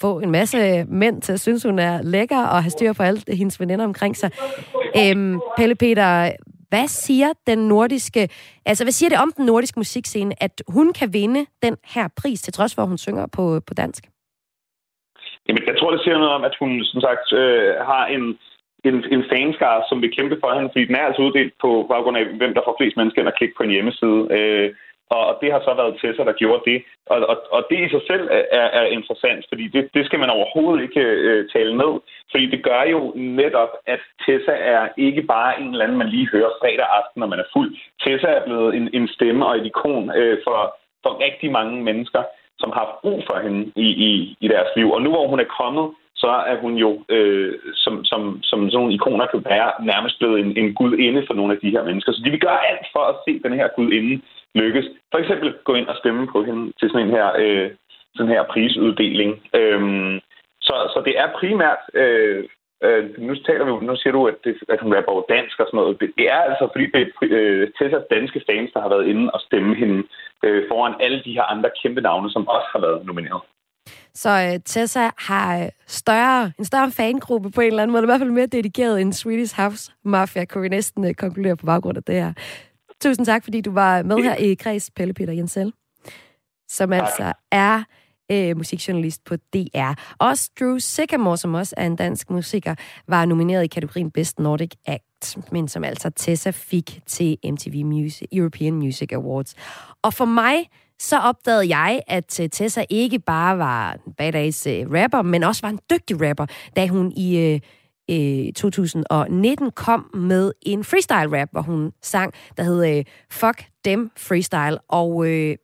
få 0.00 0.20
en 0.20 0.30
masse 0.30 0.84
mænd 0.84 1.22
til 1.22 1.32
at 1.32 1.40
synes, 1.40 1.62
hun 1.62 1.78
er 1.78 2.02
lækker 2.02 2.44
og 2.44 2.62
har 2.62 2.70
styr 2.70 2.92
på 2.92 3.02
alle 3.02 3.22
hendes 3.28 3.60
veninder 3.60 3.84
omkring 3.84 4.16
sig. 4.16 4.30
Øhm, 4.96 5.40
Pelle 5.56 5.74
Peter, 5.74 6.32
hvad 6.70 6.86
siger 6.88 7.30
den 7.46 7.58
nordiske, 7.68 8.22
altså 8.66 8.84
hvad 8.84 8.92
siger 8.92 9.10
det 9.10 9.18
om 9.24 9.32
den 9.36 9.46
nordiske 9.46 9.80
musikscene, 9.80 10.42
at 10.42 10.62
hun 10.68 10.92
kan 10.92 11.08
vinde 11.12 11.46
den 11.62 11.76
her 11.94 12.08
pris, 12.20 12.42
til 12.42 12.52
trods 12.52 12.74
for, 12.74 12.82
at 12.82 12.88
hun 12.88 12.98
synger 12.98 13.26
på, 13.36 13.44
på 13.68 13.74
dansk? 13.74 14.04
Jamen, 15.48 15.62
jeg 15.66 15.76
tror, 15.78 15.90
det 15.90 16.00
siger 16.02 16.18
noget 16.18 16.36
om, 16.38 16.44
at 16.44 16.54
hun, 16.60 16.70
som 16.84 17.00
sagt, 17.06 17.26
øh, 17.40 17.74
har 17.90 18.04
en, 18.16 18.24
en, 18.88 18.96
en 19.14 19.22
fanskare, 19.32 19.80
som 19.88 20.02
vil 20.02 20.14
kæmpe 20.16 20.36
for 20.40 20.50
hende, 20.54 20.70
fordi 20.72 20.84
den 20.88 20.96
er 20.96 21.04
altså 21.08 21.22
uddelt 21.22 21.54
på 21.64 21.70
baggrund 21.92 22.16
af, 22.16 22.24
hvem 22.40 22.54
der 22.54 22.62
får 22.64 22.76
flest 22.78 22.96
mennesker 22.96 23.20
ind 23.20 23.32
og 23.32 23.36
klikke 23.38 23.54
på 23.56 23.62
en 23.62 23.74
hjemmeside. 23.76 24.20
Øh, 24.36 24.68
og 25.10 25.38
det 25.40 25.52
har 25.52 25.60
så 25.60 25.72
været 25.80 25.98
Tessa, 26.00 26.22
der 26.24 26.40
gjorde 26.42 26.62
det. 26.70 26.78
Og, 27.12 27.18
og, 27.30 27.36
og 27.54 27.60
det 27.70 27.78
i 27.86 27.88
sig 27.94 28.02
selv 28.10 28.24
er, 28.60 28.68
er 28.80 28.86
interessant, 28.96 29.44
fordi 29.48 29.64
det, 29.68 29.82
det 29.94 30.06
skal 30.06 30.18
man 30.18 30.30
overhovedet 30.30 30.82
ikke 30.82 31.00
øh, 31.00 31.48
tale 31.54 31.72
ned. 31.76 31.92
Fordi 32.30 32.46
det 32.46 32.64
gør 32.64 32.82
jo 32.94 33.12
netop, 33.16 33.72
at 33.86 34.00
Tessa 34.26 34.54
er 34.74 34.88
ikke 34.96 35.22
bare 35.22 35.60
en 35.60 35.70
eller 35.70 35.84
anden, 35.84 35.98
man 35.98 36.08
lige 36.08 36.28
hører 36.32 36.58
fredag 36.60 36.86
aften, 36.98 37.20
når 37.20 37.26
man 37.26 37.38
er 37.38 37.48
fuld. 37.52 37.70
Tessa 38.02 38.28
er 38.28 38.44
blevet 38.44 38.74
en, 38.74 38.90
en 38.92 39.08
stemme 39.08 39.46
og 39.46 39.56
et 39.56 39.66
ikon 39.66 40.16
øh, 40.16 40.38
for, 40.44 40.58
for 41.02 41.12
rigtig 41.24 41.50
mange 41.52 41.82
mennesker, 41.82 42.22
som 42.58 42.70
har 42.74 42.98
brug 43.02 43.22
for 43.28 43.38
hende 43.44 43.72
i, 43.76 43.88
i, 44.08 44.36
i 44.40 44.48
deres 44.48 44.70
liv. 44.76 44.92
Og 44.92 45.02
nu 45.02 45.10
hvor 45.10 45.28
hun 45.28 45.40
er 45.40 45.54
kommet, 45.60 45.86
så 46.22 46.32
er 46.52 46.56
hun 46.64 46.74
jo, 46.84 46.90
øh, 47.08 47.52
som, 47.74 48.04
som, 48.04 48.20
som 48.42 48.58
sådan 48.58 48.78
nogle 48.78 48.94
ikoner 48.94 49.26
kan 49.26 49.42
være, 49.44 49.70
nærmest 49.92 50.18
blevet 50.18 50.40
en, 50.40 50.56
en 50.56 50.74
gudinde 50.74 51.22
for 51.26 51.34
nogle 51.34 51.52
af 51.54 51.58
de 51.62 51.70
her 51.70 51.84
mennesker. 51.84 52.12
Så 52.12 52.22
de 52.24 52.30
vil 52.30 52.40
gøre 52.40 52.66
alt 52.70 52.86
for 52.94 53.04
at 53.10 53.16
se 53.24 53.32
den 53.46 53.52
her 53.52 53.68
gudinde 53.76 54.22
lykkes. 54.54 54.86
For 55.12 55.18
eksempel 55.18 55.54
gå 55.64 55.74
ind 55.74 55.88
og 55.88 55.96
stemme 55.96 56.26
på 56.26 56.44
hende 56.44 56.72
til 56.78 56.90
sådan 56.90 57.06
en 57.06 57.14
her, 57.16 57.28
øh, 57.38 57.70
sådan 58.14 58.32
her 58.32 58.42
prisuddeling. 58.52 59.32
Øhm, 59.54 60.20
så, 60.60 60.74
så 60.94 61.02
det 61.06 61.14
er 61.18 61.36
primært... 61.40 61.82
Øh, 61.94 62.44
øh, 62.84 63.04
nu, 63.18 63.34
taler 63.34 63.64
vi, 63.64 63.86
nu 63.86 63.96
siger 63.96 64.12
du, 64.12 64.26
at, 64.26 64.38
det, 64.44 64.54
at 64.68 64.80
hun 64.82 64.94
rapper 64.94 65.34
dansk 65.34 65.60
og 65.60 65.66
sådan 65.66 65.78
noget. 65.80 66.00
Det, 66.00 66.26
er 66.34 66.40
altså 66.48 66.68
fordi, 66.72 66.86
det 66.94 67.00
er 67.02 67.08
øh, 67.22 67.68
Tessas 67.78 68.04
danske 68.10 68.40
fans, 68.48 68.70
der 68.74 68.80
har 68.80 68.88
været 68.88 69.06
inde 69.06 69.30
og 69.30 69.40
stemme 69.40 69.74
hende 69.74 69.98
øh, 70.44 70.62
foran 70.70 70.94
alle 71.00 71.22
de 71.24 71.32
her 71.32 71.42
andre 71.42 71.70
kæmpe 71.82 72.00
navne, 72.00 72.30
som 72.30 72.48
også 72.48 72.68
har 72.72 72.80
været 72.80 73.06
nomineret. 73.06 73.42
Så 74.14 74.30
øh, 74.30 74.60
Tessa 74.64 75.10
har 75.18 75.58
øh, 75.60 75.68
større, 75.86 76.52
en 76.58 76.64
større 76.64 76.90
fangruppe 76.90 77.50
på 77.50 77.60
en 77.60 77.66
eller 77.66 77.82
anden 77.82 77.92
måde, 77.92 78.02
i 78.02 78.06
hvert 78.06 78.20
fald 78.20 78.30
mere 78.30 78.46
dedikeret 78.46 79.00
end 79.00 79.12
Swedish 79.12 79.60
House 79.60 79.92
Mafia, 80.04 80.44
kunne 80.44 80.62
vi 80.62 80.68
næsten 80.68 81.04
øh, 81.04 81.14
konkludere 81.14 81.56
på 81.56 81.66
baggrund 81.66 81.96
af 81.96 82.02
det 82.02 82.14
her. 82.14 82.32
Tusind 83.02 83.26
tak, 83.26 83.44
fordi 83.44 83.60
du 83.60 83.70
var 83.70 84.02
med 84.02 84.22
her 84.22 84.34
i 84.34 84.54
Kreds, 84.54 84.90
Pelle 84.90 85.14
Peter 85.14 85.32
Jensel, 85.32 85.72
som 86.68 86.92
altså 86.92 87.32
er 87.50 87.82
øh, 88.32 88.56
musikjournalist 88.56 89.24
på 89.24 89.36
DR. 89.36 89.92
Også 90.18 90.50
Drew 90.60 90.78
Sycamore, 90.78 91.36
som 91.36 91.54
også 91.54 91.74
er 91.76 91.86
en 91.86 91.96
dansk 91.96 92.30
musiker, 92.30 92.74
var 93.08 93.24
nomineret 93.24 93.64
i 93.64 93.66
kategorien 93.66 94.10
Best 94.10 94.38
Nordic 94.38 94.70
Act, 94.86 95.52
men 95.52 95.68
som 95.68 95.84
altså 95.84 96.10
Tessa 96.10 96.50
fik 96.50 97.00
til 97.06 97.36
MTV 97.44 97.84
Music, 97.84 98.28
European 98.32 98.74
Music 98.74 99.12
Awards. 99.12 99.54
Og 100.02 100.14
for 100.14 100.24
mig, 100.24 100.66
så 100.98 101.18
opdagede 101.18 101.76
jeg, 101.76 102.02
at 102.06 102.40
øh, 102.40 102.48
Tessa 102.48 102.84
ikke 102.90 103.18
bare 103.18 103.58
var 103.58 103.92
en 103.92 104.12
badass 104.12 104.66
øh, 104.66 104.86
rapper, 104.90 105.22
men 105.22 105.42
også 105.42 105.62
var 105.62 105.70
en 105.70 105.80
dygtig 105.90 106.28
rapper, 106.28 106.46
da 106.76 106.86
hun 106.86 107.12
i 107.16 107.38
øh, 107.38 107.60
øh, 108.10 108.52
2019 108.52 109.70
kom 109.70 110.10
med 110.14 110.52
en 110.62 110.84
freestyle 110.84 111.40
rap, 111.40 111.48
hvor 111.52 111.62
hun 111.62 111.92
sang, 112.02 112.34
der 112.56 112.62
hed 112.62 112.96
øh, 112.96 113.04
Fuck 113.30 113.64
Dem 113.84 114.10
Freestyle. 114.16 114.78
Og 114.88 115.26
øh, 115.26 115.56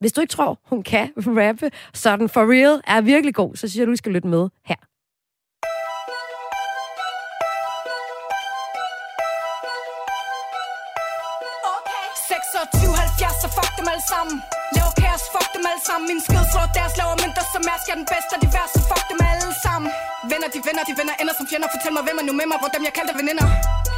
hvis 0.00 0.12
du 0.12 0.20
ikke 0.20 0.30
tror, 0.30 0.60
hun 0.64 0.82
kan 0.82 1.12
rappe 1.40 1.70
sådan 1.94 2.28
for 2.28 2.40
real, 2.40 2.80
er 2.86 3.00
virkelig 3.00 3.34
god, 3.34 3.56
så 3.56 3.68
synes 3.68 3.76
jeg, 3.78 3.86
du 3.86 3.96
skal 3.96 4.12
lytte 4.12 4.28
med 4.28 4.48
her. 4.64 4.80
Okay. 11.76 12.06
26, 12.28 13.30
så 13.42 13.48
fuck 13.56 13.78
dem 13.78 13.86
alle 13.92 14.04
sammen 14.12 14.42
alle 15.80 15.88
sammen. 15.92 16.06
Min 16.12 16.20
skid 16.26 16.44
slår 16.52 16.66
deres 16.78 16.94
laver 17.00 17.16
mindre, 17.24 17.42
som 17.54 17.62
er 17.72 17.78
jeg 17.88 17.96
den 18.00 18.06
bedste 18.12 18.30
af 18.36 18.40
de 18.44 18.48
værste. 18.56 18.78
Fuck 18.90 19.04
dem 19.10 19.18
alle 19.30 19.48
sammen. 19.64 19.88
Venner, 20.30 20.48
de 20.54 20.60
venner, 20.66 20.82
de 20.88 20.94
venner 21.00 21.14
ender 21.22 21.34
som 21.38 21.46
fjender. 21.50 21.68
Fortæl 21.74 21.92
mig, 21.96 22.02
hvem 22.06 22.16
er 22.20 22.24
nu 22.28 22.32
med 22.40 22.46
mig, 22.52 22.58
hvor 22.62 22.70
dem 22.74 22.82
jeg 22.88 22.92
kaldte 22.98 23.14
veninder? 23.20 23.46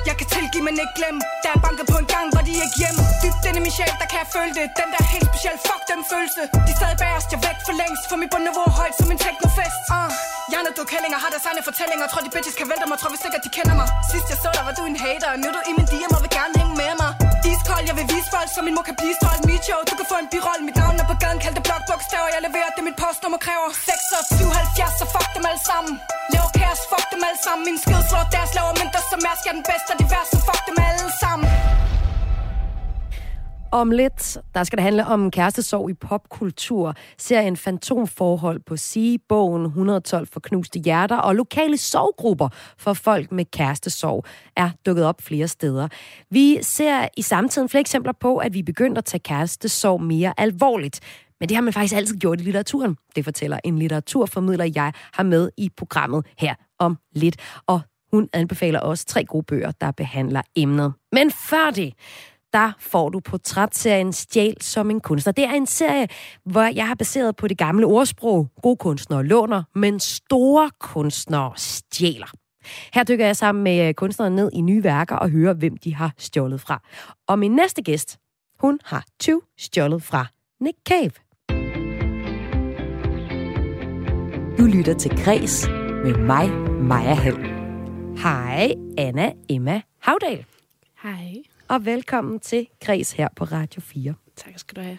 Jeg 0.08 0.14
kan 0.18 0.26
tilgive, 0.34 0.62
men 0.68 0.74
ikke 0.84 0.94
glemme. 0.98 1.20
Der 1.44 1.50
er 1.56 1.60
banket 1.66 1.86
på 1.92 1.96
en 2.02 2.08
gang, 2.14 2.26
hvor 2.32 2.42
de 2.48 2.52
ikke 2.64 2.76
hjemme. 2.82 3.00
Dybt 3.22 3.42
inde 3.48 3.58
i 3.60 3.62
min 3.66 3.74
sjæl, 3.76 3.94
der 4.02 4.06
kan 4.10 4.18
jeg 4.22 4.28
føle 4.36 4.52
det. 4.58 4.66
Den 4.80 4.88
der 4.94 5.02
helt 5.12 5.26
speciel, 5.30 5.56
fuck 5.68 5.82
den 5.92 6.00
følelse. 6.12 6.42
De 6.68 6.72
sad 6.80 6.92
bag 7.02 7.12
os, 7.18 7.26
jeg 7.32 7.40
væk 7.46 7.58
for 7.66 7.74
længst. 7.82 8.02
For 8.10 8.16
mit 8.22 8.30
bundniveau 8.32 8.64
er 8.70 8.74
højt 8.80 8.94
som 9.00 9.08
en 9.14 9.18
teknofest. 9.24 9.78
Ah, 9.88 9.96
uh. 9.98 10.10
Hjernedød 10.50 10.86
kællinger 10.92 11.18
har 11.22 11.30
deres 11.34 11.46
egne 11.50 11.62
fortællinger. 11.68 12.04
Tror 12.12 12.22
de 12.26 12.30
bitches 12.34 12.56
kan 12.60 12.66
vælte 12.70 12.86
mig, 12.90 12.96
tror 13.00 13.10
vi 13.14 13.18
sikkert 13.24 13.42
de 13.46 13.50
kender 13.56 13.74
mig. 13.80 13.88
Sidst 14.12 14.26
jeg 14.32 14.38
så 14.44 14.48
dig, 14.56 14.64
var 14.68 14.74
du 14.78 14.82
en 14.92 14.98
hater. 15.04 15.30
Nu 15.40 15.46
er 15.50 15.54
du 15.56 15.62
i 15.70 15.72
min 15.78 15.86
DM 15.92 16.12
og 16.16 16.20
vil 16.24 16.32
gerne 16.38 16.54
hænge 16.60 16.74
med 16.82 16.92
mig. 17.02 17.12
Iskold, 17.72 17.88
jeg 17.90 17.96
vil 18.00 18.06
vise 18.14 18.28
folk, 18.34 18.48
så 18.54 18.60
min 18.66 18.74
mor 18.76 18.84
kan 18.90 18.96
blive 19.00 19.14
stolt. 19.20 19.42
Mit 19.50 19.62
show, 19.66 19.80
du 19.90 19.94
kan 20.00 20.06
få 20.12 20.16
en 20.24 20.28
birol. 20.32 20.60
Mit 20.68 20.76
navn 20.82 20.94
er 21.02 21.06
på 21.12 21.16
gaden, 21.22 21.38
kald 21.44 21.54
det 21.58 21.64
blokbogstaver 21.68 22.28
Jeg 22.34 22.40
leverer 22.46 22.70
det, 22.76 22.82
mit 22.88 22.98
postnummer 23.02 23.40
kræver 23.46 23.68
6 23.88 24.16
og 24.18 24.22
77, 24.38 24.92
så 25.00 25.04
fuck 25.14 25.28
dem 25.36 25.44
alle 25.50 25.62
sammen. 25.70 25.92
Lav 26.34 26.46
kaos, 26.58 26.80
fuck 26.92 27.06
dem 27.12 27.22
alle 27.28 27.40
sammen. 27.46 27.62
Min 27.68 27.78
skid 27.82 28.02
slår 28.10 28.24
deres 28.34 28.50
laver 28.56 28.74
men 28.80 28.88
der 28.94 29.02
som 29.10 29.20
mærsk 29.26 29.42
jeg 29.46 29.54
den 29.58 29.66
bedste 29.70 29.88
af 29.94 29.98
de 30.02 30.06
værste 30.12 30.36
Fuck 30.48 30.62
dem 30.68 30.76
alle 30.88 31.08
sammen 31.22 31.48
om 33.72 33.90
lidt, 33.90 34.38
der 34.54 34.64
skal 34.64 34.76
det 34.76 34.82
handle 34.82 35.06
om 35.06 35.30
kærestesorg 35.30 35.90
i 35.90 35.94
popkultur, 35.94 36.94
serien 37.18 37.56
Fantomforhold 37.56 38.60
på 38.66 38.76
Sige, 38.76 39.18
bogen 39.28 39.64
112 39.64 40.26
for 40.32 40.40
knuste 40.40 40.78
hjerter 40.78 41.16
og 41.16 41.34
lokale 41.34 41.76
sorggrupper 41.76 42.48
for 42.78 42.92
folk 42.92 43.32
med 43.32 43.44
kærestesorg 43.44 44.24
er 44.56 44.70
dukket 44.86 45.04
op 45.04 45.22
flere 45.22 45.48
steder. 45.48 45.88
Vi 46.30 46.58
ser 46.62 47.08
i 47.16 47.22
samtiden 47.22 47.68
flere 47.68 47.80
eksempler 47.80 48.12
på, 48.20 48.36
at 48.36 48.54
vi 48.54 48.62
begynder 48.62 48.98
at 48.98 49.04
tage 49.04 49.20
kærestesorg 49.20 50.02
mere 50.02 50.34
alvorligt. 50.38 51.00
Men 51.40 51.48
det 51.48 51.56
har 51.56 51.62
man 51.62 51.72
faktisk 51.72 51.94
altid 51.94 52.16
gjort 52.16 52.40
i 52.40 52.44
litteraturen. 52.44 52.96
Det 53.16 53.24
fortæller 53.24 53.58
en 53.64 53.78
litteraturformidler, 53.78 54.70
jeg 54.74 54.92
har 55.12 55.22
med 55.22 55.50
i 55.56 55.70
programmet 55.76 56.26
her 56.38 56.54
om 56.78 56.98
lidt. 57.14 57.36
Og 57.66 57.80
hun 58.12 58.28
anbefaler 58.32 58.80
også 58.80 59.06
tre 59.06 59.24
gode 59.24 59.44
bøger, 59.44 59.70
der 59.80 59.90
behandler 59.90 60.42
emnet. 60.56 60.92
Men 61.12 61.30
før 61.30 61.70
det, 61.70 61.92
der 62.52 62.72
får 62.78 63.08
du 63.08 63.20
portrætserien 63.20 64.12
Stjæl 64.12 64.56
som 64.60 64.90
en 64.90 65.00
kunstner. 65.00 65.32
Det 65.32 65.44
er 65.44 65.52
en 65.52 65.66
serie, 65.66 66.08
hvor 66.44 66.62
jeg 66.62 66.88
har 66.88 66.94
baseret 66.94 67.36
på 67.36 67.48
det 67.48 67.58
gamle 67.58 67.86
ordsprog. 67.86 68.48
Gode 68.62 68.76
kunstnere 68.76 69.24
låner, 69.24 69.62
men 69.74 70.00
store 70.00 70.70
kunstnere 70.80 71.52
stjæler. 71.56 72.32
Her 72.94 73.04
dykker 73.04 73.26
jeg 73.26 73.36
sammen 73.36 73.64
med 73.64 73.94
kunstnere 73.94 74.30
ned 74.30 74.50
i 74.52 74.60
nye 74.60 74.84
værker 74.84 75.16
og 75.16 75.30
hører, 75.30 75.54
hvem 75.54 75.76
de 75.76 75.94
har 75.94 76.12
stjålet 76.18 76.60
fra. 76.60 76.82
Og 77.28 77.38
min 77.38 77.50
næste 77.50 77.82
gæst, 77.82 78.18
hun 78.60 78.78
har 78.84 79.04
20 79.20 79.40
stjålet 79.58 80.02
fra 80.02 80.26
Nick 80.60 80.78
Cave. 80.88 81.12
Du 84.58 84.64
lytter 84.64 84.94
til 84.94 85.24
Græs 85.24 85.68
med 86.04 86.16
mig, 86.16 86.50
Maja 86.82 87.14
Hall. 87.14 87.46
Hej, 88.18 88.74
Anna 88.98 89.32
Emma 89.48 89.80
Havdal. 90.00 90.44
Hej. 91.02 91.51
Og 91.72 91.86
velkommen 91.86 92.40
til 92.40 92.68
Græs 92.80 93.12
her 93.12 93.28
på 93.36 93.44
Radio 93.44 93.80
4. 93.80 94.14
Tak 94.36 94.52
skal 94.58 94.76
du 94.76 94.80
have. 94.80 94.98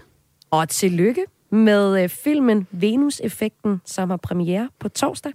Og 0.52 0.70
tillykke 0.70 1.26
med 1.50 2.04
øh, 2.04 2.10
filmen 2.10 2.68
Venus-effekten, 2.72 3.82
som 3.86 4.10
har 4.10 4.18
premiere 4.18 4.70
på 4.80 4.90
torsdag. 4.90 5.34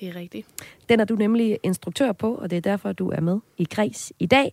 Det 0.00 0.08
er 0.08 0.16
rigtigt. 0.16 0.46
Den 0.88 1.00
er 1.00 1.04
du 1.04 1.14
nemlig 1.14 1.58
instruktør 1.62 2.12
på, 2.12 2.34
og 2.34 2.50
det 2.50 2.56
er 2.56 2.60
derfor, 2.60 2.92
du 2.92 3.10
er 3.10 3.20
med 3.20 3.38
i 3.56 3.64
Græs 3.64 4.12
i 4.18 4.26
dag. 4.26 4.52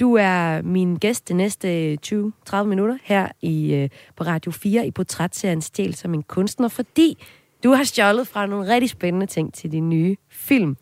Du 0.00 0.14
er 0.14 0.62
min 0.62 0.96
gæst 0.96 1.28
de 1.28 1.34
næste 1.34 1.98
20-30 2.06 2.62
minutter 2.62 2.98
her 3.02 3.28
i, 3.40 3.74
øh, 3.74 3.88
på 4.16 4.24
Radio 4.24 4.52
4 4.52 4.86
i 4.86 4.90
portrætserien 4.90 5.62
Stjæl 5.62 5.94
som 5.94 6.14
en 6.14 6.22
kunstner, 6.22 6.68
fordi 6.68 7.18
du 7.62 7.70
har 7.70 7.84
stjålet 7.84 8.28
fra 8.28 8.46
nogle 8.46 8.74
rigtig 8.74 8.90
spændende 8.90 9.26
ting 9.26 9.54
til 9.54 9.72
din 9.72 9.88
nye 9.88 10.16
film. 10.30 10.76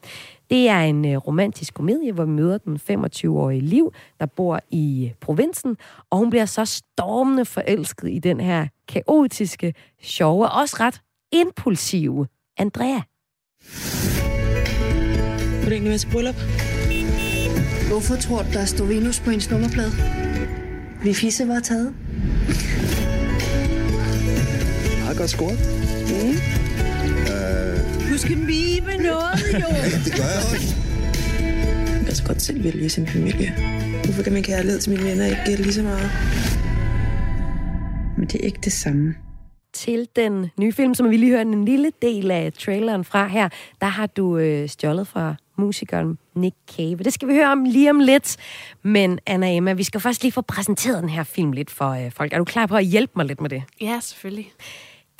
Det 0.51 0.69
er 0.69 0.81
en 0.81 1.05
øh, 1.05 1.17
romantisk 1.17 1.75
komedie, 1.75 2.13
hvor 2.13 2.25
vi 2.25 2.31
møder 2.31 2.59
den 2.59 2.81
25-årige 2.91 3.61
Liv, 3.61 3.93
der 4.21 4.27
bor 4.27 4.61
i 4.71 5.07
øh, 5.07 5.15
provinsen, 5.21 5.77
og 6.11 6.19
hun 6.19 6.31
bliver 6.31 6.47
så 6.47 6.65
stormende 6.65 7.45
forelsket 7.45 8.11
i 8.11 8.19
den 8.19 8.41
her 8.41 8.67
kaotiske, 8.89 9.75
sjove 10.03 10.49
og 10.49 10.61
også 10.61 10.77
ret 10.81 11.01
impulsive 11.33 12.27
Andrea. 12.59 13.01
Var 15.59 15.65
du 15.65 15.71
egentlig 15.71 15.91
med 15.91 15.99
til 15.99 16.11
bryllup? 16.11 16.35
Hvorfor 17.89 18.17
tror 18.17 18.43
du, 18.43 18.49
der 18.53 18.65
står 18.65 18.85
Venus 18.85 19.21
på 19.21 19.31
ens 19.31 19.51
nummerplade? 19.51 19.91
Vi 21.03 21.15
fisse 21.15 21.49
var 21.49 21.61
taget. 21.61 21.95
Meget 25.05 25.19
godt 25.19 25.31
scoret. 25.31 26.70
Du 28.13 28.19
skal 28.19 28.39
mime 28.39 28.97
noget, 28.97 29.41
jo. 29.55 29.67
Det 30.05 30.13
gør 30.17 30.25
jeg 30.25 30.43
også. 30.53 30.75
Jeg 31.87 31.99
kan 31.99 32.07
altså 32.07 32.25
godt 32.25 32.43
selv 32.43 32.65
vælge 32.65 32.89
sin 32.89 33.07
familie. 33.07 33.55
Hvorfor 34.05 34.23
kan 34.23 34.33
min 34.33 34.43
kærlighed 34.43 34.81
til 34.81 34.93
mine 34.93 35.05
venner 35.05 35.27
ikke 35.27 35.43
gælde 35.47 35.63
lige 35.63 35.75
så 35.75 35.83
meget? 35.83 36.11
Men 38.19 38.27
det 38.29 38.35
er 38.41 38.45
ikke 38.45 38.59
det 38.65 38.73
samme. 38.73 39.15
til 39.73 40.09
den 40.17 40.51
nye 40.59 40.73
film, 40.73 40.95
som 40.95 41.11
vi 41.11 41.17
lige 41.17 41.31
hørte 41.33 41.51
en 41.51 41.65
lille 41.65 41.93
del 42.03 42.31
af 42.31 42.53
traileren 42.53 43.05
fra 43.05 43.27
her, 43.27 43.49
der 43.81 43.87
har 43.87 44.07
du 44.07 44.39
øh, 44.39 44.69
stjålet 44.69 45.07
fra 45.09 45.35
musikeren 45.59 46.19
Nick 46.35 46.57
Cave. 46.77 46.97
Det 46.97 47.13
skal 47.13 47.29
vi 47.29 47.35
høre 47.35 47.53
om 47.53 47.65
lige 47.65 47.91
om 47.91 48.01
lidt. 48.01 48.37
Men 48.83 49.19
Anna 49.27 49.57
Emma, 49.57 49.73
vi 49.73 49.83
skal 49.83 50.01
først 50.01 50.23
lige 50.23 50.33
få 50.33 50.41
præsenteret 50.41 51.03
den 51.03 51.09
her 51.09 51.23
film 51.25 51.53
lidt 51.53 51.71
for 51.71 51.91
øh, 51.91 52.11
folk. 52.13 52.33
Er 52.33 52.39
du 52.39 52.45
klar 52.45 52.67
på 52.67 52.77
at 52.77 52.85
hjælpe 52.85 53.13
mig 53.17 53.27
lidt 53.27 53.41
med 53.41 53.51
det? 53.51 53.63
Ja, 53.81 53.99
selvfølgelig. 54.03 54.53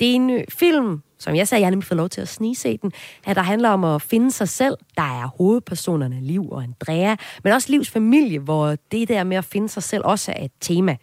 Det 0.01 0.11
er 0.11 0.15
en 0.15 0.45
film, 0.49 1.01
som 1.19 1.35
jeg 1.35 1.47
sagde, 1.47 1.59
jeg 1.59 1.65
har 1.65 1.71
nemlig 1.71 1.87
fået 1.87 1.97
lov 1.97 2.09
til 2.09 2.21
at 2.21 2.27
snige 2.27 2.77
den, 2.81 2.91
at 3.25 3.35
der 3.35 3.41
handler 3.41 3.69
om 3.69 3.83
at 3.83 4.01
finde 4.01 4.31
sig 4.31 4.49
selv. 4.49 4.77
Der 4.97 5.21
er 5.21 5.27
hovedpersonerne 5.37 6.21
Liv 6.21 6.51
og 6.51 6.63
Andrea, 6.63 7.15
men 7.43 7.53
også 7.53 7.71
Livs 7.71 7.89
familie, 7.89 8.39
hvor 8.39 8.75
det 8.91 9.07
der 9.07 9.23
med 9.23 9.37
at 9.37 9.45
finde 9.45 9.69
sig 9.69 9.83
selv 9.83 10.01
også 10.05 10.31
er 10.31 10.45
et 10.45 10.51
tema. 10.59 10.97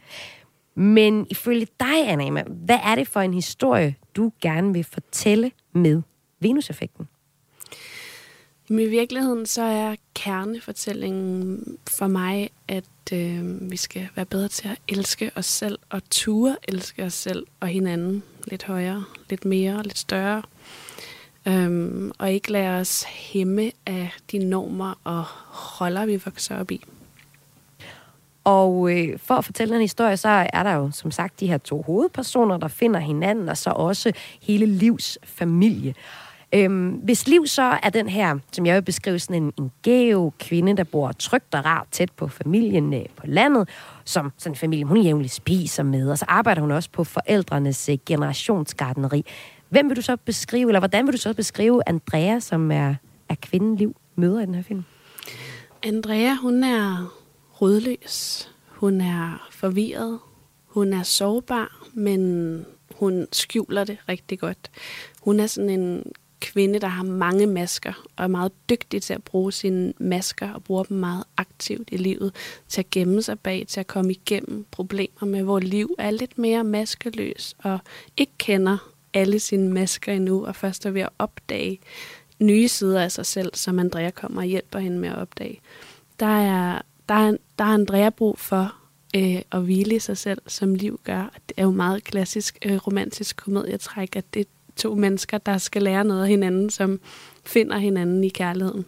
Men 0.75 1.27
ifølge 1.31 1.67
dig, 1.81 2.09
Anna 2.09 2.27
Emma, 2.27 2.43
hvad 2.47 2.79
er 2.85 2.95
det 2.95 3.09
for 3.09 3.21
en 3.21 3.35
historie, 3.35 3.95
du 4.17 4.33
gerne 4.43 4.73
vil 4.73 4.85
fortælle 4.85 5.51
med 5.73 6.03
Venus-effekten? 6.41 7.09
I 8.69 8.75
virkeligheden 8.75 9.47
så 9.47 9.63
er 9.63 9.95
kernefortællingen 10.15 11.65
for 11.91 12.07
mig, 12.07 12.51
at 12.69 13.13
øh, 13.13 13.71
vi 13.71 13.77
skal 13.77 14.09
være 14.15 14.27
bedre 14.27 14.49
til 14.49 14.69
at 14.69 14.79
elske 14.89 15.31
os 15.37 15.47
selv 15.47 15.79
og 15.91 16.11
ture 16.11 16.57
elske 16.69 17.05
os 17.05 17.15
selv 17.15 17.47
og 17.61 17.69
hinanden 17.69 18.23
lidt 18.51 18.65
højere, 18.65 19.05
lidt 19.31 19.45
mere, 19.45 19.83
lidt 19.83 19.99
større. 19.99 20.43
Øhm, 21.49 22.13
og 22.19 22.33
ikke 22.33 22.53
lade 22.53 22.81
os 22.81 23.05
hæmme 23.05 23.71
af 23.87 24.11
de 24.33 24.39
normer 24.39 24.95
og 25.05 25.25
roller, 25.81 26.07
vi 26.07 26.23
vokser 26.25 26.61
op 26.61 26.71
i. 26.71 26.85
Og 28.45 28.91
øh, 28.93 29.19
for 29.19 29.35
at 29.35 29.45
fortælle 29.45 29.75
en 29.75 29.81
historie, 29.81 30.17
så 30.17 30.49
er 30.53 30.63
der 30.63 30.73
jo 30.73 30.91
som 30.93 31.11
sagt 31.11 31.41
de 31.41 31.47
her 31.47 31.59
to 31.59 31.83
hovedpersoner, 31.83 32.57
der 32.57 32.69
finder 32.69 33.01
hinanden, 33.01 33.49
og 33.49 33.57
så 33.57 33.71
også 33.71 34.13
hele 34.41 34.67
Livs 34.67 35.19
familie. 35.25 35.95
Øhm, 36.53 36.89
hvis 36.89 37.29
Liv 37.29 37.47
så 37.47 37.79
er 37.83 37.91
den 37.91 38.09
her, 38.09 38.39
som 38.53 38.67
jeg 38.67 38.75
vil 38.75 38.83
beskrive, 38.83 39.19
sådan 39.19 39.43
en, 39.43 39.53
en 39.59 39.71
gæv 39.83 40.33
kvinde, 40.39 40.77
der 40.77 40.85
bor 40.85 41.13
trygt 41.13 41.55
og 41.55 41.65
rart 41.65 41.87
tæt 41.91 42.13
på 42.13 42.29
familien 42.29 42.95
øh, 42.95 43.05
på 43.17 43.27
landet, 43.27 43.69
som 44.05 44.33
sådan 44.39 44.53
en 44.53 44.57
familie, 44.57 44.85
hun 44.85 45.03
jævnligt 45.03 45.33
spiser 45.33 45.83
med, 45.83 46.11
og 46.11 46.19
så 46.19 46.25
arbejder 46.29 46.61
hun 46.61 46.71
også 46.71 46.91
på 46.91 47.05
forældrenes 47.05 47.89
øh, 47.89 47.99
generationsgardneri. 48.07 49.25
Hvem 49.69 49.89
vil 49.89 49.97
du 49.97 50.03
så 50.03 50.17
beskrive, 50.17 50.69
eller 50.69 50.81
hvordan 50.81 51.07
vil 51.07 51.13
du 51.13 51.19
så 51.19 51.35
beskrive 51.35 51.89
Andrea, 51.89 52.41
som 52.41 52.73
er, 52.73 52.95
er 53.29 53.35
kvinden 53.43 53.77
Liv 53.77 53.97
møder 54.17 54.41
i 54.41 54.47
den 54.47 54.55
her 54.55 54.63
film? 54.63 54.85
Andrea, 55.83 56.35
hun 56.35 56.65
er 56.65 57.15
rødløs. 57.51 58.49
Hun 58.69 59.01
er 59.01 59.49
forvirret. 59.51 60.19
Hun 60.67 60.93
er 60.93 61.03
sårbar, 61.03 61.87
men 61.95 62.67
hun 62.95 63.27
skjuler 63.33 63.85
det 63.85 63.99
rigtig 64.09 64.39
godt. 64.39 64.71
Hun 65.23 65.41
er 65.41 65.47
sådan 65.47 65.71
en 65.71 66.13
kvinde, 66.41 66.79
der 66.79 66.87
har 66.87 67.05
mange 67.05 67.47
masker, 67.47 67.93
og 68.17 68.25
er 68.25 68.29
meget 68.29 68.53
dygtig 68.71 69.03
til 69.03 69.15
at 69.15 69.23
bruge 69.23 69.53
sine 69.53 69.93
masker, 69.99 70.53
og 70.53 70.65
bruger 70.65 70.83
dem 70.83 70.97
meget 70.97 71.25
aktivt 71.37 71.89
i 71.93 71.97
livet, 71.97 72.35
til 72.69 72.81
at 72.81 72.91
gemme 72.91 73.23
sig 73.23 73.41
bag, 73.41 73.65
til 73.69 73.81
at 73.81 73.87
komme 73.87 74.11
igennem 74.11 74.67
problemer 74.71 75.25
med, 75.25 75.43
hvor 75.43 75.59
liv 75.59 75.95
er 75.99 76.11
lidt 76.11 76.39
mere 76.39 76.65
maskeløs, 76.65 77.57
og 77.59 77.79
ikke 78.17 78.33
kender 78.39 78.93
alle 79.15 79.41
sine 79.41 79.69
masker 79.69 80.13
endnu, 80.13 80.47
og 80.47 80.57
først 80.57 80.87
er 80.87 80.91
ved 80.91 81.01
at 81.01 81.09
opdage 81.19 81.81
nye 82.39 82.69
sider 82.69 83.03
af 83.03 83.13
sig 83.13 83.27
selv, 83.27 83.55
som 83.55 83.79
Andrea 83.79 84.11
kommer 84.11 84.41
og 84.41 84.47
hjælper 84.47 84.79
hende 84.79 84.99
med 84.99 85.09
at 85.09 85.19
opdage. 85.19 85.61
Der 86.21 86.27
er, 86.27 86.83
der 87.09 87.15
er, 87.15 87.37
der 87.59 87.65
er 87.65 87.69
Andrea 87.75 88.11
brug 88.11 88.39
for 88.39 88.75
øh, 89.17 89.43
at 89.53 89.63
hvile 89.63 89.97
i 89.97 89.99
sig 89.99 90.17
selv, 90.17 90.43
som 90.47 90.75
liv 90.75 91.01
gør. 91.05 91.33
Det 91.49 91.55
er 91.57 91.63
jo 91.63 91.71
meget 91.71 92.05
klassisk 92.05 92.59
øh, 92.65 92.77
romantisk 92.77 93.37
komedietræk, 93.37 94.17
at 94.17 94.35
det 94.35 94.49
to 94.79 94.95
mennesker, 94.95 95.39
der 95.39 95.59
skal 95.59 95.83
lære 95.83 96.05
noget 96.05 96.23
af 96.23 96.29
hinanden, 96.29 96.71
som 96.71 97.01
finder 97.45 97.79
hinanden 97.79 98.25
i 98.25 98.29
kærligheden. 98.29 98.85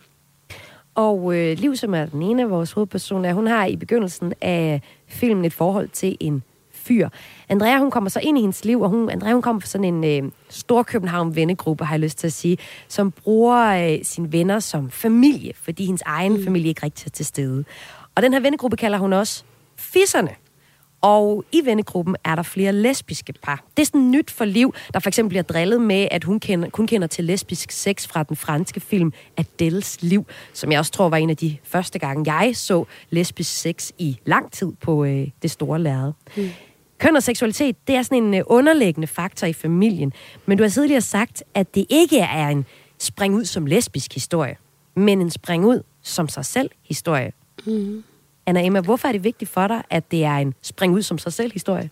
Og 0.95 1.37
øh, 1.37 1.59
Liv, 1.59 1.77
som 1.77 1.95
er 1.95 2.07
den 2.07 2.23
ene 2.23 2.43
af 2.43 2.51
vores 2.51 2.73
hovedpersoner, 2.73 3.33
hun 3.33 3.47
har 3.47 3.67
i 3.67 3.77
begyndelsen 3.77 4.33
af 4.41 4.83
filmen 5.07 5.45
et 5.45 5.53
forhold 5.53 5.89
til 5.89 6.17
en 6.21 6.43
fyr. 6.73 7.09
Andrea, 7.49 7.79
hun 7.79 7.91
kommer 7.91 8.11
så 8.11 8.21
ind 8.23 8.39
i 8.39 8.41
hendes 8.41 8.65
liv, 8.65 8.81
og 8.81 8.89
hun, 8.89 9.11
Andrea, 9.11 9.33
hun 9.33 9.43
kommer 9.43 9.61
fra 9.61 9.67
sådan 9.67 10.05
en 10.05 10.25
øh, 10.25 10.31
stor 10.49 10.83
København-vennegruppe, 10.83 11.85
har 11.85 11.95
jeg 11.95 12.01
lyst 12.01 12.19
til 12.19 12.27
at 12.27 12.33
sige, 12.33 12.59
som 12.89 13.11
bruger 13.11 13.93
øh, 13.93 13.99
sine 14.03 14.33
venner 14.33 14.59
som 14.59 14.91
familie, 14.91 15.53
fordi 15.55 15.85
hendes 15.85 16.03
egen 16.07 16.33
mm. 16.33 16.45
familie 16.45 16.69
ikke 16.69 16.83
rigtig 16.83 17.07
er 17.07 17.11
til 17.11 17.27
stede. 17.27 17.65
Og 18.15 18.23
den 18.23 18.33
her 18.33 18.41
vennegruppe 18.41 18.77
kalder 18.77 18.99
hun 18.99 19.13
også 19.13 19.45
Fisserne. 19.77 20.31
Og 21.01 21.45
i 21.53 21.61
vennegruppen 21.65 22.17
er 22.25 22.35
der 22.35 22.43
flere 22.43 22.73
lesbiske 22.73 23.33
par. 23.43 23.65
Det 23.77 23.83
er 23.83 23.87
sådan 23.87 24.11
nyt 24.11 24.31
for 24.31 24.45
Liv, 24.45 24.75
der 24.95 25.01
for 25.01 25.09
eksempel 25.09 25.29
bliver 25.29 25.43
drillet 25.43 25.81
med, 25.81 26.09
at 26.11 26.25
hun 26.25 26.41
kender, 26.41 26.71
kun 26.71 26.87
kender 26.87 27.07
til 27.07 27.25
lesbisk 27.25 27.71
sex 27.71 28.09
fra 28.09 28.23
den 28.23 28.37
franske 28.37 28.81
film 28.81 29.13
Adèles 29.41 29.97
Liv, 30.01 30.27
som 30.53 30.73
jeg 30.73 30.79
også 30.79 30.93
tror 30.93 31.09
var 31.09 31.17
en 31.17 31.31
af 31.31 31.37
de 31.37 31.57
første 31.65 31.99
gange, 31.99 32.35
jeg 32.35 32.57
så 32.57 32.85
lesbisk 33.11 33.61
sex 33.61 33.91
i 33.99 34.19
lang 34.25 34.53
tid 34.53 34.73
på 34.81 35.05
øh, 35.05 35.29
det 35.43 35.51
store 35.51 35.79
lærred. 35.79 36.13
Mm. 36.37 36.49
Køn 36.99 37.17
og 37.17 37.23
seksualitet, 37.23 37.89
det 37.89 37.95
er 37.97 38.03
sådan 38.03 38.23
en 38.23 38.35
øh, 38.35 38.43
underliggende 38.47 39.07
faktor 39.07 39.47
i 39.47 39.53
familien. 39.53 40.13
Men 40.47 40.59
du 40.59 40.65
har 40.65 40.69
tidligere 40.69 41.01
sagt, 41.01 41.43
at 41.55 41.75
det 41.75 41.87
ikke 41.89 42.19
er 42.19 42.49
en 42.49 42.65
spring 42.99 43.35
ud 43.35 43.45
som 43.45 43.67
lesbisk 43.67 44.15
historie, 44.15 44.57
men 44.95 45.21
en 45.21 45.31
spring 45.31 45.65
ud 45.65 45.83
som 46.03 46.29
sig 46.29 46.45
selv 46.45 46.71
historie. 46.89 47.33
Mm. 47.67 48.05
Anna 48.51 48.67
Emma, 48.67 48.81
hvorfor 48.81 49.09
er 49.09 49.13
det 49.13 49.25
vigtigt 49.25 49.51
for 49.51 49.67
dig, 49.67 49.83
at 49.91 50.11
det 50.11 50.25
er 50.25 50.37
en 50.37 50.55
spring 50.63 50.95
ud 50.95 51.03
som 51.03 51.19
sig 51.19 51.33
selv 51.33 51.53
historie? 51.53 51.91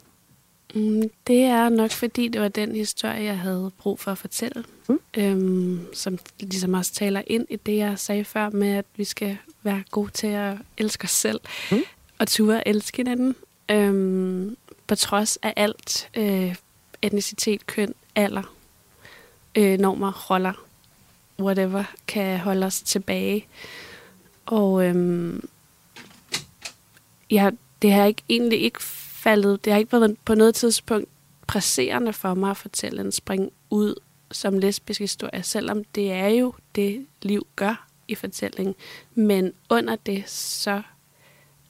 Mm, 0.75 1.03
det 1.27 1.45
er 1.45 1.69
nok, 1.69 1.91
fordi 1.91 2.29
det 2.29 2.41
var 2.41 2.49
den 2.49 2.75
historie, 2.75 3.25
jeg 3.25 3.39
havde 3.39 3.71
brug 3.79 4.01
for 4.01 4.11
at 4.13 4.19
fortælle. 4.19 4.65
Mm. 4.89 5.01
Øhm, 5.17 5.87
som 5.95 6.19
ligesom 6.41 6.75
også 6.75 6.93
taler 6.93 7.23
ind 7.27 7.47
i 7.51 7.57
det, 7.57 7.77
jeg 7.77 7.99
sagde 7.99 8.25
før 8.25 8.51
med, 8.51 8.69
at 8.69 8.85
vi 8.97 9.05
skal 9.05 9.37
være 9.63 9.83
gode 9.91 10.11
til 10.11 10.27
at 10.27 10.57
elske 10.79 11.05
os 11.05 11.11
selv. 11.11 11.41
Mm. 11.71 11.79
Og 12.19 12.29
ture 12.29 12.69
elske 12.69 12.97
hinanden. 12.97 13.35
Øhm, 13.71 14.57
på 14.87 14.95
trods 14.95 15.39
af 15.43 15.53
alt. 15.57 16.11
Øh, 16.17 16.55
etnicitet, 17.03 17.67
køn, 17.67 17.95
alder, 18.15 18.55
øh, 19.55 19.79
normer, 19.79 20.31
roller, 20.31 20.65
whatever, 21.41 21.85
kan 22.07 22.39
holde 22.39 22.67
os 22.67 22.81
tilbage. 22.81 23.47
Og 24.47 24.85
øhm, 24.85 25.49
jeg, 27.31 27.53
det 27.83 27.93
har 27.93 28.05
ikke 28.05 28.23
egentlig 28.29 28.63
ikke 28.63 28.83
faldet, 28.83 29.65
det 29.65 29.73
har 29.73 29.81
ikke 29.81 29.93
været 29.93 30.17
på 30.25 30.35
noget 30.35 30.55
tidspunkt 30.55 31.09
presserende 31.47 32.13
for 32.13 32.35
mig 32.35 32.51
at 32.51 32.57
fortælle 32.57 33.01
en 33.01 33.13
spring 33.13 33.53
ud 33.71 33.95
som 34.31 34.59
lesbisk 34.59 35.01
historie, 35.01 35.43
selvom 35.43 35.85
det 35.85 36.13
er 36.13 36.29
jo 36.29 36.55
det, 36.75 37.07
liv 37.23 37.47
gør 37.57 37.87
i 38.09 38.15
fortællingen. 38.15 38.75
Men 39.15 39.53
under 39.71 39.97
det, 39.97 40.29
så 40.31 40.83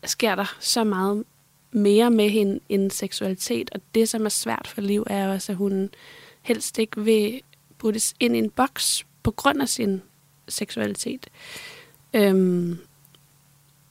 sker 0.04 0.34
der 0.34 0.56
så 0.60 0.84
meget 0.84 1.24
mere 1.70 2.10
med 2.10 2.28
hende 2.28 2.60
end 2.68 2.90
seksualitet, 2.90 3.70
og 3.72 3.80
det, 3.94 4.08
som 4.08 4.24
er 4.24 4.28
svært 4.28 4.66
for 4.66 4.80
Liv, 4.80 5.04
er 5.06 5.28
også, 5.28 5.52
at 5.52 5.56
hun 5.56 5.90
helst 6.42 6.78
ikke 6.78 7.00
vil 7.00 7.40
puttes 7.78 8.14
ind 8.20 8.36
i 8.36 8.38
en 8.38 8.50
boks 8.50 9.06
på 9.22 9.30
grund 9.30 9.62
af 9.62 9.68
sin 9.68 10.02
seksualitet. 10.48 11.26
Øhm, 12.14 12.78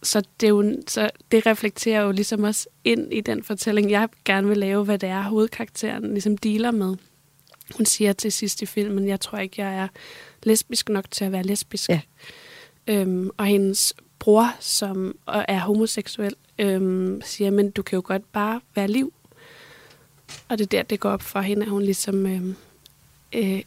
så, 0.08 0.22
det 0.40 0.48
er 0.48 0.50
jo, 0.50 0.76
så 0.88 1.10
det 1.32 1.46
reflekterer 1.46 2.02
jo 2.02 2.12
ligesom 2.12 2.44
også 2.44 2.68
ind 2.84 3.14
i 3.14 3.22
den 3.22 3.44
fortælling, 3.44 3.92
jeg 3.92 4.10
gerne 4.26 4.48
vil 4.48 4.58
lave, 4.58 4.84
hvad 4.84 5.00
det 5.00 5.10
er, 5.10 5.22
hovedkarakteren 5.22 6.12
ligesom 6.12 6.38
dealer 6.38 6.72
med. 6.72 6.96
Hun 7.76 7.86
siger 7.86 8.14
til 8.14 8.32
sidst 8.32 8.62
i 8.62 8.66
filmen, 8.66 9.08
jeg 9.08 9.20
tror 9.20 9.38
ikke, 9.38 9.62
jeg 9.62 9.78
er 9.78 9.88
lesbisk 10.44 10.90
nok 10.90 11.12
til 11.12 11.26
at 11.26 11.32
være 11.32 11.44
lesbisk. 11.44 11.90
Ja. 11.90 12.02
Øhm, 12.88 13.30
og 13.38 13.46
hendes 13.46 13.94
bror, 14.20 14.56
som 14.60 15.18
er 15.28 15.60
homoseksuel, 15.60 16.36
øhm, 16.60 17.22
siger, 17.26 17.52
men 17.52 17.72
du 17.72 17.82
kan 17.82 17.96
jo 17.96 18.02
godt 18.06 18.32
bare 18.32 18.62
være 18.76 18.88
liv. 18.88 19.14
Og 20.50 20.58
det 20.58 20.64
er 20.64 20.70
der, 20.70 20.84
det 20.84 21.00
går 21.00 21.10
op 21.10 21.22
for 21.22 21.42
hende, 21.42 21.64
at 21.64 21.70
hun 21.70 21.82
ligesom 21.82 22.26
øhm, 22.26 22.56
øh, 23.34 23.62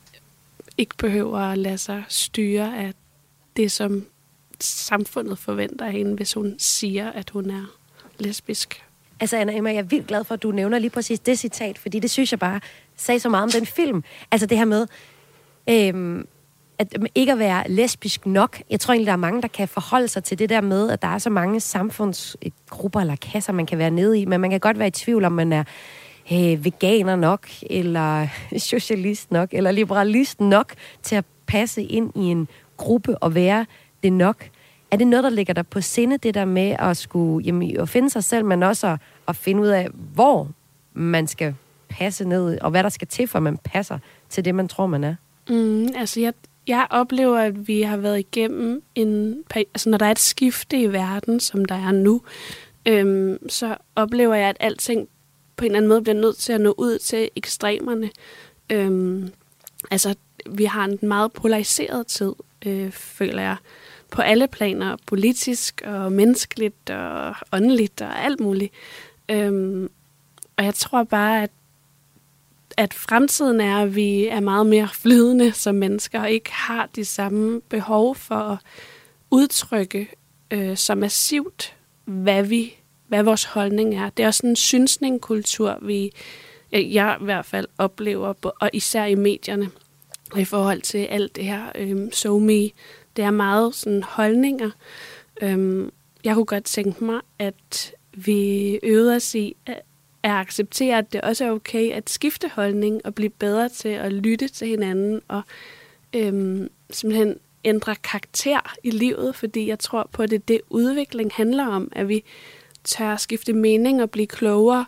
ikke 0.78 0.96
behøver 0.98 1.38
at 1.38 1.58
lade 1.58 1.78
sig 1.78 2.04
styre 2.08 2.78
af 2.78 2.92
det, 3.56 3.72
som 3.72 4.06
samfundet 4.64 5.38
forventer 5.38 5.86
af 5.86 5.92
hende, 5.92 6.14
hvis 6.14 6.32
hun 6.32 6.54
siger, 6.58 7.12
at 7.12 7.30
hun 7.30 7.50
er 7.50 7.64
lesbisk. 8.18 8.84
Altså, 9.20 9.36
Anna 9.36 9.56
Emma, 9.56 9.70
jeg 9.70 9.78
er 9.78 9.82
vildt 9.82 10.06
glad 10.06 10.24
for, 10.24 10.34
at 10.34 10.42
du 10.42 10.50
nævner 10.50 10.78
lige 10.78 10.90
præcis 10.90 11.20
det 11.20 11.38
citat, 11.38 11.78
fordi 11.78 11.98
det 11.98 12.10
synes 12.10 12.32
jeg 12.32 12.38
bare 12.38 12.60
sagde 12.96 13.20
så 13.20 13.28
meget 13.28 13.42
om 13.42 13.50
den 13.50 13.66
film. 13.66 14.04
Altså 14.30 14.46
det 14.46 14.58
her 14.58 14.64
med, 14.64 14.86
øhm, 15.68 16.26
at 16.78 16.94
øhm, 16.96 17.06
ikke 17.14 17.32
at 17.32 17.38
være 17.38 17.70
lesbisk 17.70 18.26
nok. 18.26 18.62
Jeg 18.70 18.80
tror 18.80 18.92
egentlig, 18.92 19.06
der 19.06 19.12
er 19.12 19.16
mange, 19.16 19.42
der 19.42 19.48
kan 19.48 19.68
forholde 19.68 20.08
sig 20.08 20.24
til 20.24 20.38
det 20.38 20.48
der 20.48 20.60
med, 20.60 20.90
at 20.90 21.02
der 21.02 21.08
er 21.08 21.18
så 21.18 21.30
mange 21.30 21.60
samfundsgrupper 21.60 23.00
eller 23.00 23.16
kasser, 23.16 23.52
man 23.52 23.66
kan 23.66 23.78
være 23.78 23.90
nede 23.90 24.20
i, 24.20 24.24
men 24.24 24.40
man 24.40 24.50
kan 24.50 24.60
godt 24.60 24.78
være 24.78 24.88
i 24.88 24.90
tvivl 24.90 25.24
om, 25.24 25.32
man 25.32 25.52
er 25.52 25.64
øh, 26.32 26.64
veganer 26.64 27.16
nok, 27.16 27.48
eller 27.70 28.26
socialist 28.58 29.30
nok, 29.30 29.48
eller 29.52 29.70
liberalist 29.70 30.40
nok 30.40 30.74
til 31.02 31.16
at 31.16 31.24
passe 31.46 31.82
ind 31.82 32.12
i 32.16 32.20
en 32.20 32.48
gruppe 32.76 33.18
og 33.18 33.34
være 33.34 33.66
det 34.02 34.12
nok. 34.12 34.48
Er 34.90 34.96
det 34.96 35.06
noget, 35.06 35.24
der 35.24 35.30
ligger 35.30 35.54
der 35.54 35.62
på 35.62 35.80
sinde, 35.80 36.18
det 36.18 36.34
der 36.34 36.44
med 36.44 36.76
at 36.78 36.96
skulle 36.96 37.46
jamen, 37.46 37.80
at 37.80 37.88
finde 37.88 38.10
sig 38.10 38.24
selv, 38.24 38.44
men 38.44 38.62
også 38.62 38.86
at, 38.86 38.98
at 39.28 39.36
finde 39.36 39.62
ud 39.62 39.68
af, 39.68 39.88
hvor 40.14 40.48
man 40.92 41.26
skal 41.26 41.54
passe 41.88 42.24
ned, 42.24 42.58
og 42.60 42.70
hvad 42.70 42.82
der 42.82 42.88
skal 42.88 43.08
til, 43.08 43.28
for 43.28 43.38
at 43.38 43.42
man 43.42 43.58
passer 43.58 43.98
til 44.28 44.44
det, 44.44 44.54
man 44.54 44.68
tror, 44.68 44.86
man 44.86 45.04
er? 45.04 45.14
Mm, 45.48 45.88
altså, 45.96 46.20
jeg, 46.20 46.32
jeg 46.66 46.86
oplever, 46.90 47.38
at 47.38 47.68
vi 47.68 47.82
har 47.82 47.96
været 47.96 48.18
igennem 48.18 48.82
en... 48.94 49.42
Altså, 49.54 49.90
når 49.90 49.98
der 49.98 50.06
er 50.06 50.10
et 50.10 50.18
skifte 50.18 50.80
i 50.80 50.92
verden, 50.92 51.40
som 51.40 51.64
der 51.64 51.74
er 51.74 51.92
nu, 51.92 52.22
øhm, 52.86 53.48
så 53.48 53.76
oplever 53.96 54.34
jeg, 54.34 54.48
at 54.48 54.56
alting 54.60 55.08
på 55.56 55.64
en 55.64 55.70
eller 55.70 55.78
anden 55.78 55.88
måde 55.88 56.02
bliver 56.02 56.20
nødt 56.20 56.36
til 56.36 56.52
at 56.52 56.60
nå 56.60 56.74
ud 56.78 56.98
til 56.98 57.30
ekstremerne. 57.36 58.10
Øhm, 58.72 59.32
altså, 59.90 60.14
vi 60.50 60.64
har 60.64 60.84
en 60.84 60.98
meget 61.02 61.32
polariseret 61.32 62.06
tid, 62.06 62.32
øh, 62.66 62.90
føler 62.92 63.42
jeg, 63.42 63.56
på 64.10 64.22
alle 64.22 64.48
planer, 64.48 64.96
politisk 65.06 65.82
og 65.86 66.12
menneskeligt 66.12 66.90
og 66.90 67.34
åndeligt 67.52 68.00
og 68.00 68.24
alt 68.24 68.40
muligt. 68.40 68.72
Øhm, 69.28 69.90
og 70.56 70.64
jeg 70.64 70.74
tror 70.74 71.04
bare, 71.04 71.42
at 71.42 71.50
at 72.76 72.94
fremtiden 72.94 73.60
er, 73.60 73.82
at 73.82 73.94
vi 73.94 74.26
er 74.26 74.40
meget 74.40 74.66
mere 74.66 74.88
flydende 74.88 75.52
som 75.52 75.74
mennesker, 75.74 76.20
og 76.20 76.30
ikke 76.30 76.52
har 76.52 76.88
de 76.96 77.04
samme 77.04 77.60
behov 77.60 78.14
for 78.14 78.34
at 78.34 78.58
udtrykke 79.30 80.08
øh, 80.50 80.76
så 80.76 80.94
massivt, 80.94 81.76
hvad 82.04 82.42
vi 82.42 82.76
hvad 83.10 83.22
vores 83.22 83.44
holdning 83.44 83.94
er. 83.94 84.10
Det 84.10 84.22
er 84.22 84.26
også 84.26 84.46
en 84.46 84.56
synsningkultur, 84.56 85.78
vi, 85.82 86.12
øh, 86.72 86.94
jeg 86.94 87.18
i 87.20 87.24
hvert 87.24 87.46
fald 87.46 87.66
oplever, 87.78 88.34
og 88.60 88.70
især 88.72 89.04
i 89.04 89.14
medierne, 89.14 89.70
i 90.36 90.44
forhold 90.44 90.80
til 90.80 90.98
alt 90.98 91.36
det 91.36 91.44
her 91.44 91.72
øh, 91.74 92.12
SoMe. 92.12 92.70
Det 93.20 93.26
er 93.26 93.30
meget 93.30 93.74
sådan 93.74 94.02
holdninger. 94.02 94.70
Øhm, 95.42 95.92
jeg 96.24 96.34
kunne 96.34 96.44
godt 96.44 96.64
tænke 96.64 97.04
mig, 97.04 97.20
at 97.38 97.94
vi 98.12 98.74
øvede 98.82 99.16
os 99.16 99.34
i 99.34 99.56
at 99.66 99.82
acceptere, 100.22 100.98
at 100.98 101.12
det 101.12 101.20
også 101.20 101.44
er 101.44 101.50
okay 101.50 101.92
at 101.92 102.10
skifte 102.10 102.48
holdning 102.48 103.00
og 103.06 103.14
blive 103.14 103.30
bedre 103.30 103.68
til 103.68 103.88
at 103.88 104.12
lytte 104.12 104.48
til 104.48 104.68
hinanden 104.68 105.20
og 105.28 105.42
øhm, 106.14 106.70
simpelthen 106.90 107.38
ændre 107.64 107.94
karakter 107.94 108.74
i 108.82 108.90
livet, 108.90 109.36
fordi 109.36 109.68
jeg 109.68 109.78
tror 109.78 110.08
på, 110.12 110.22
at 110.22 110.30
det 110.30 110.48
det 110.48 110.60
udvikling 110.70 111.30
handler 111.34 111.66
om, 111.66 111.92
at 111.92 112.08
vi 112.08 112.24
tør 112.84 113.16
skifte 113.16 113.52
mening 113.52 114.02
og 114.02 114.10
blive 114.10 114.26
klogere, 114.26 114.86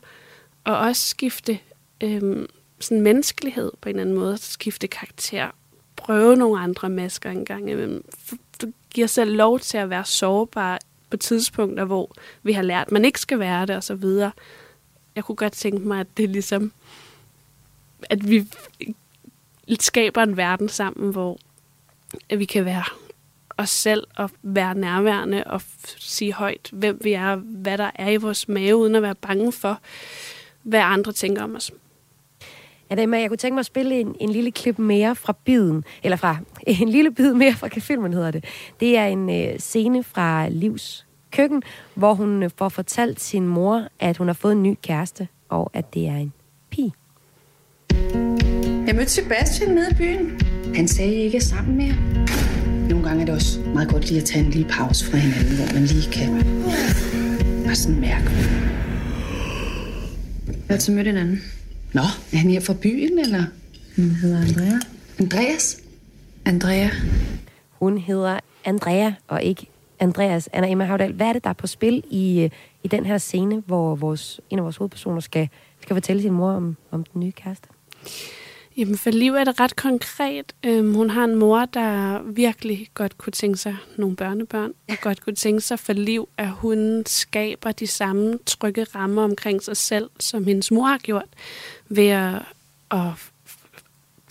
og 0.64 0.78
også 0.78 1.08
skifte 1.08 1.58
øhm, 2.00 2.46
sådan 2.80 3.00
menneskelighed 3.00 3.72
på 3.80 3.88
en 3.88 3.94
eller 3.94 4.02
anden 4.02 4.16
måde, 4.16 4.38
skifte 4.38 4.86
karakter, 4.88 5.50
prøve 6.04 6.36
nogle 6.36 6.60
andre 6.60 6.88
masker 6.88 7.30
engang 7.30 7.70
imellem. 7.70 8.04
Du 8.62 8.72
giver 8.94 9.06
selv 9.06 9.36
lov 9.36 9.60
til 9.60 9.78
at 9.78 9.90
være 9.90 10.04
sårbar 10.04 10.78
på 11.10 11.16
tidspunkter, 11.16 11.84
hvor 11.84 12.12
vi 12.42 12.52
har 12.52 12.62
lært, 12.62 12.86
at 12.86 12.92
man 12.92 13.04
ikke 13.04 13.20
skal 13.20 13.38
være 13.38 13.66
det, 13.66 13.76
og 13.76 13.84
så 13.84 13.94
videre 13.94 14.32
jeg 15.16 15.24
kunne 15.24 15.36
godt 15.36 15.52
tænke 15.52 15.88
mig, 15.88 16.00
at 16.00 16.06
det 16.16 16.24
er 16.24 16.28
ligesom, 16.28 16.72
at 18.02 18.30
vi 18.30 18.48
skaber 19.80 20.22
en 20.22 20.36
verden 20.36 20.68
sammen, 20.68 21.12
hvor 21.12 21.38
at 22.28 22.38
vi 22.38 22.44
kan 22.44 22.64
være 22.64 22.84
os 23.56 23.70
selv 23.70 24.06
og 24.16 24.30
være 24.42 24.74
nærværende 24.74 25.44
og 25.44 25.62
sige 25.98 26.32
højt, 26.32 26.68
hvem 26.72 27.00
vi 27.04 27.12
er, 27.12 27.36
hvad 27.36 27.78
der 27.78 27.90
er 27.94 28.08
i 28.08 28.16
vores 28.16 28.48
mave, 28.48 28.76
uden 28.76 28.94
at 28.94 29.02
være 29.02 29.14
bange 29.14 29.52
for, 29.52 29.80
hvad 30.62 30.80
andre 30.80 31.12
tænker 31.12 31.42
om 31.42 31.56
os. 31.56 31.70
Ja, 32.92 33.18
jeg 33.18 33.28
kunne 33.28 33.36
tænke 33.36 33.54
mig 33.54 33.60
at 33.60 33.66
spille 33.66 34.00
en, 34.00 34.14
en 34.20 34.30
lille 34.30 34.50
klip 34.50 34.78
mere 34.78 35.14
fra 35.14 35.36
biden, 35.44 35.84
eller 36.02 36.16
fra 36.16 36.36
en 36.80 36.88
lille 36.88 37.10
bid 37.10 37.34
mere 37.34 37.52
fra 37.52 37.68
filmen 37.68 38.12
hedder 38.12 38.30
det. 38.30 38.44
Det 38.80 38.98
er 38.98 39.06
en 39.06 39.30
øh, 39.30 39.58
scene 39.58 40.02
fra 40.02 40.48
Livs 40.48 41.06
køkken, 41.32 41.62
hvor 41.94 42.14
hun 42.14 42.42
øh, 42.42 42.50
får 42.56 42.68
fortalt 42.68 43.20
sin 43.20 43.48
mor, 43.48 43.88
at 44.00 44.16
hun 44.16 44.26
har 44.26 44.34
fået 44.34 44.52
en 44.52 44.62
ny 44.62 44.76
kæreste, 44.82 45.28
og 45.48 45.70
at 45.74 45.94
det 45.94 46.08
er 46.08 46.16
en 46.16 46.32
pige. 46.70 46.92
Jeg 48.86 48.94
mødte 48.94 49.10
Sebastian 49.10 49.70
nede 49.70 49.90
i 49.90 49.94
byen. 49.94 50.40
Han 50.74 50.88
sagde, 50.88 51.10
at 51.10 51.16
I 51.16 51.20
ikke 51.20 51.36
er 51.36 51.40
sammen 51.40 51.76
mere. 51.76 51.94
Nogle 52.88 53.08
gange 53.08 53.22
er 53.22 53.26
det 53.26 53.34
også 53.34 53.60
meget 53.74 53.88
godt 53.88 54.08
lige 54.08 54.20
at 54.20 54.26
tage 54.26 54.44
en 54.44 54.50
lille 54.50 54.68
pause 54.68 55.10
fra 55.10 55.16
hinanden, 55.16 55.56
hvor 55.56 55.74
man 55.74 55.82
lige 55.82 56.12
kan 56.12 56.28
bare 57.64 57.74
sådan 57.74 58.00
mærke. 58.00 58.30
Jeg 60.46 60.54
har 60.68 60.74
altså 60.74 60.92
mødt 60.92 61.08
en 61.08 61.16
anden. 61.16 61.42
Nå, 61.92 62.00
er 62.32 62.36
han 62.36 62.50
her 62.50 62.60
fra 62.60 62.74
byen, 62.82 63.18
eller? 63.18 63.44
Han 63.96 64.10
hedder 64.10 64.40
Andrea. 64.40 64.78
Andreas? 65.18 65.82
Andrea. 66.44 66.88
Hun 67.70 67.98
hedder 67.98 68.38
Andrea, 68.64 69.12
og 69.28 69.42
ikke 69.42 69.66
Andreas, 70.00 70.48
Anna 70.52 70.70
Emma 70.70 70.84
Havdal, 70.84 71.12
hvad 71.12 71.26
er 71.26 71.32
det, 71.32 71.44
der 71.44 71.50
er 71.50 71.54
på 71.54 71.66
spil 71.66 72.02
i, 72.10 72.40
øh, 72.40 72.50
i 72.82 72.88
den 72.88 73.06
her 73.06 73.18
scene, 73.18 73.62
hvor 73.66 73.94
vores, 73.94 74.40
en 74.50 74.58
af 74.58 74.64
vores 74.64 74.76
hovedpersoner 74.76 75.20
skal, 75.20 75.48
skal 75.80 75.96
fortælle 75.96 76.22
sin 76.22 76.32
mor 76.32 76.50
om, 76.50 76.76
om 76.90 77.04
den 77.04 77.20
nye 77.20 77.32
kæreste? 77.32 77.68
Jamen 78.76 78.98
for 78.98 79.10
Liv 79.10 79.34
er 79.34 79.44
det 79.44 79.60
ret 79.60 79.76
konkret. 79.76 80.52
Øhm, 80.64 80.94
hun 80.94 81.10
har 81.10 81.24
en 81.24 81.34
mor, 81.34 81.64
der 81.64 82.22
virkelig 82.22 82.88
godt 82.94 83.18
kunne 83.18 83.32
tænke 83.32 83.58
sig 83.58 83.76
nogle 83.96 84.16
børnebørn, 84.16 84.72
og 84.88 84.96
godt 85.02 85.24
kunne 85.24 85.34
tænke 85.34 85.60
sig 85.60 85.78
for 85.78 85.92
Liv, 85.92 86.28
at 86.36 86.48
hun 86.48 87.02
skaber 87.06 87.72
de 87.72 87.86
samme 87.86 88.38
trygge 88.46 88.84
rammer 88.84 89.22
omkring 89.22 89.62
sig 89.62 89.76
selv, 89.76 90.10
som 90.20 90.44
hendes 90.44 90.70
mor 90.70 90.86
har 90.86 90.98
gjort, 90.98 91.28
ved 91.88 92.06
at, 92.06 92.42
at 92.90 93.08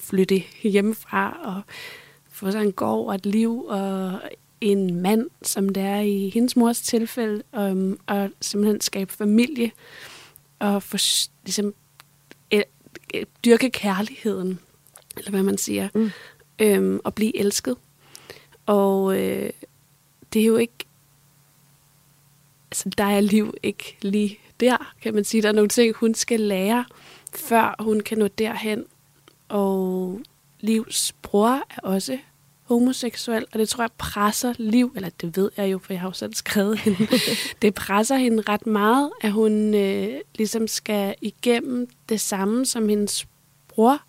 flytte 0.03 0.43
hjemmefra 0.63 1.37
og 1.43 1.61
få 2.31 2.51
sig 2.51 2.61
en 2.61 2.71
gård 2.71 3.07
og 3.07 3.15
et 3.15 3.25
liv 3.25 3.65
og 3.67 4.21
en 4.61 5.01
mand, 5.01 5.29
som 5.41 5.69
det 5.69 5.83
er 5.83 5.99
i 5.99 6.29
hendes 6.33 6.55
mors 6.55 6.81
tilfælde, 6.81 7.43
um, 7.53 7.99
og 8.07 8.29
simpelthen 8.41 8.81
skabe 8.81 9.13
familie 9.13 9.71
og 10.59 10.83
for, 10.83 10.97
ligesom, 11.45 11.73
dyrke 13.45 13.69
kærligheden, 13.69 14.59
eller 15.17 15.31
hvad 15.31 15.43
man 15.43 15.57
siger, 15.57 15.89
mm. 15.95 16.11
øhm, 16.59 16.99
og 17.03 17.15
blive 17.15 17.37
elsket. 17.37 17.77
Og 18.65 19.19
øh, 19.19 19.49
det 20.33 20.41
er 20.41 20.45
jo 20.45 20.57
ikke, 20.57 20.85
altså 22.71 22.89
der 22.97 23.03
er 23.03 23.21
liv 23.21 23.53
ikke 23.63 23.97
lige 24.01 24.39
der, 24.59 24.93
kan 25.01 25.13
man 25.13 25.23
sige. 25.23 25.41
Der 25.41 25.47
er 25.47 25.53
nogle 25.53 25.69
ting, 25.69 25.95
hun 25.95 26.13
skal 26.13 26.39
lære, 26.39 26.85
før 27.35 27.75
hun 27.79 27.99
kan 27.99 28.17
nå 28.17 28.27
derhen. 28.27 28.85
Og 29.49 30.21
Livs 30.59 31.13
bror 31.21 31.63
er 31.69 31.81
også 31.83 32.17
homoseksuel, 32.71 33.45
og 33.53 33.59
det 33.59 33.69
tror 33.69 33.83
jeg 33.83 33.89
presser 33.97 34.53
Liv, 34.57 34.93
eller 34.95 35.09
det 35.21 35.37
ved 35.37 35.51
jeg 35.57 35.71
jo, 35.71 35.77
for 35.77 35.93
jeg 35.93 35.99
har 35.99 36.07
jo 36.07 36.13
selv 36.13 36.33
skrevet 36.33 36.79
hende, 36.79 37.07
det 37.61 37.73
presser 37.73 38.15
hende 38.15 38.43
ret 38.49 38.67
meget, 38.67 39.11
at 39.21 39.31
hun 39.31 39.73
øh, 39.73 40.19
ligesom 40.35 40.67
skal 40.67 41.15
igennem 41.21 41.87
det 42.09 42.21
samme 42.21 42.65
som 42.65 42.89
hendes 42.89 43.27
bror. 43.67 44.01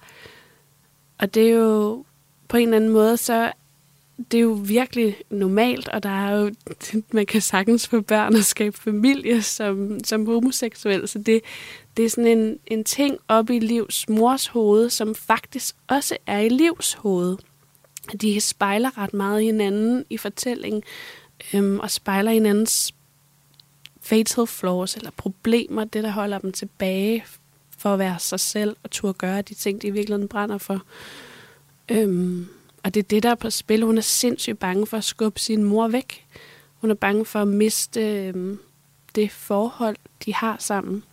Og 1.18 1.34
det 1.34 1.46
er 1.46 1.54
jo 1.54 2.04
på 2.48 2.56
en 2.56 2.62
eller 2.62 2.76
anden 2.76 2.90
måde, 2.90 3.16
så 3.16 3.52
det 4.30 4.38
er 4.38 4.42
jo 4.42 4.60
virkelig 4.64 5.16
normalt, 5.30 5.88
og 5.88 6.02
der 6.02 6.26
er 6.26 6.40
jo, 6.40 6.50
man 7.12 7.26
kan 7.26 7.40
sagtens 7.40 7.88
få 7.88 8.00
børn 8.00 8.36
og 8.36 8.44
skabe 8.44 8.78
familie 8.78 9.42
som, 9.42 10.04
som 10.04 10.26
homoseksuel, 10.26 11.08
så 11.08 11.18
det, 11.18 11.40
det 11.96 12.04
er 12.04 12.10
sådan 12.10 12.38
en, 12.38 12.58
en 12.66 12.84
ting 12.84 13.18
op 13.28 13.50
i 13.50 13.58
livs 13.58 14.08
mors 14.08 14.46
hoved, 14.46 14.90
som 14.90 15.14
faktisk 15.14 15.76
også 15.88 16.16
er 16.26 16.38
i 16.38 16.48
livs 16.48 16.94
hoved 16.94 17.36
de 18.20 18.40
spejler 18.40 18.98
ret 18.98 19.14
meget 19.14 19.42
hinanden 19.42 20.04
i 20.10 20.16
fortællingen, 20.16 20.82
øhm, 21.54 21.80
og 21.80 21.90
spejler 21.90 22.30
hinandens 22.30 22.94
fatal 24.00 24.46
flaws 24.46 24.96
eller 24.96 25.10
problemer, 25.10 25.84
det 25.84 26.04
der 26.04 26.10
holder 26.10 26.38
dem 26.38 26.52
tilbage 26.52 27.24
for 27.78 27.92
at 27.92 27.98
være 27.98 28.18
sig 28.18 28.40
selv 28.40 28.76
og 28.82 28.90
turde 28.90 29.14
gøre 29.14 29.42
de 29.42 29.54
ting, 29.54 29.82
de 29.82 29.86
i 29.86 29.90
virkeligheden 29.90 30.28
brænder 30.28 30.58
for. 30.58 30.82
Øhm, 31.88 32.48
og 32.82 32.94
det 32.94 33.00
er 33.00 33.08
det, 33.08 33.22
der 33.22 33.30
er 33.30 33.34
på 33.34 33.50
spil. 33.50 33.82
Hun 33.82 33.98
er 33.98 34.02
sindssygt 34.02 34.58
bange 34.58 34.86
for 34.86 34.96
at 34.96 35.04
skubbe 35.04 35.40
sin 35.40 35.64
mor 35.64 35.88
væk. 35.88 36.26
Hun 36.80 36.90
er 36.90 36.94
bange 36.94 37.24
for 37.24 37.38
at 37.38 37.48
miste 37.48 38.00
øhm, 38.00 38.58
det 39.14 39.32
forhold, 39.32 39.96
de 40.24 40.34
har 40.34 40.56
sammen. 40.58 41.04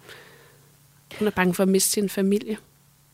Hun 1.19 1.27
er 1.27 1.31
bange 1.31 1.53
for 1.53 1.63
at 1.63 1.69
miste 1.69 1.89
sin 1.89 2.09
familie. 2.09 2.57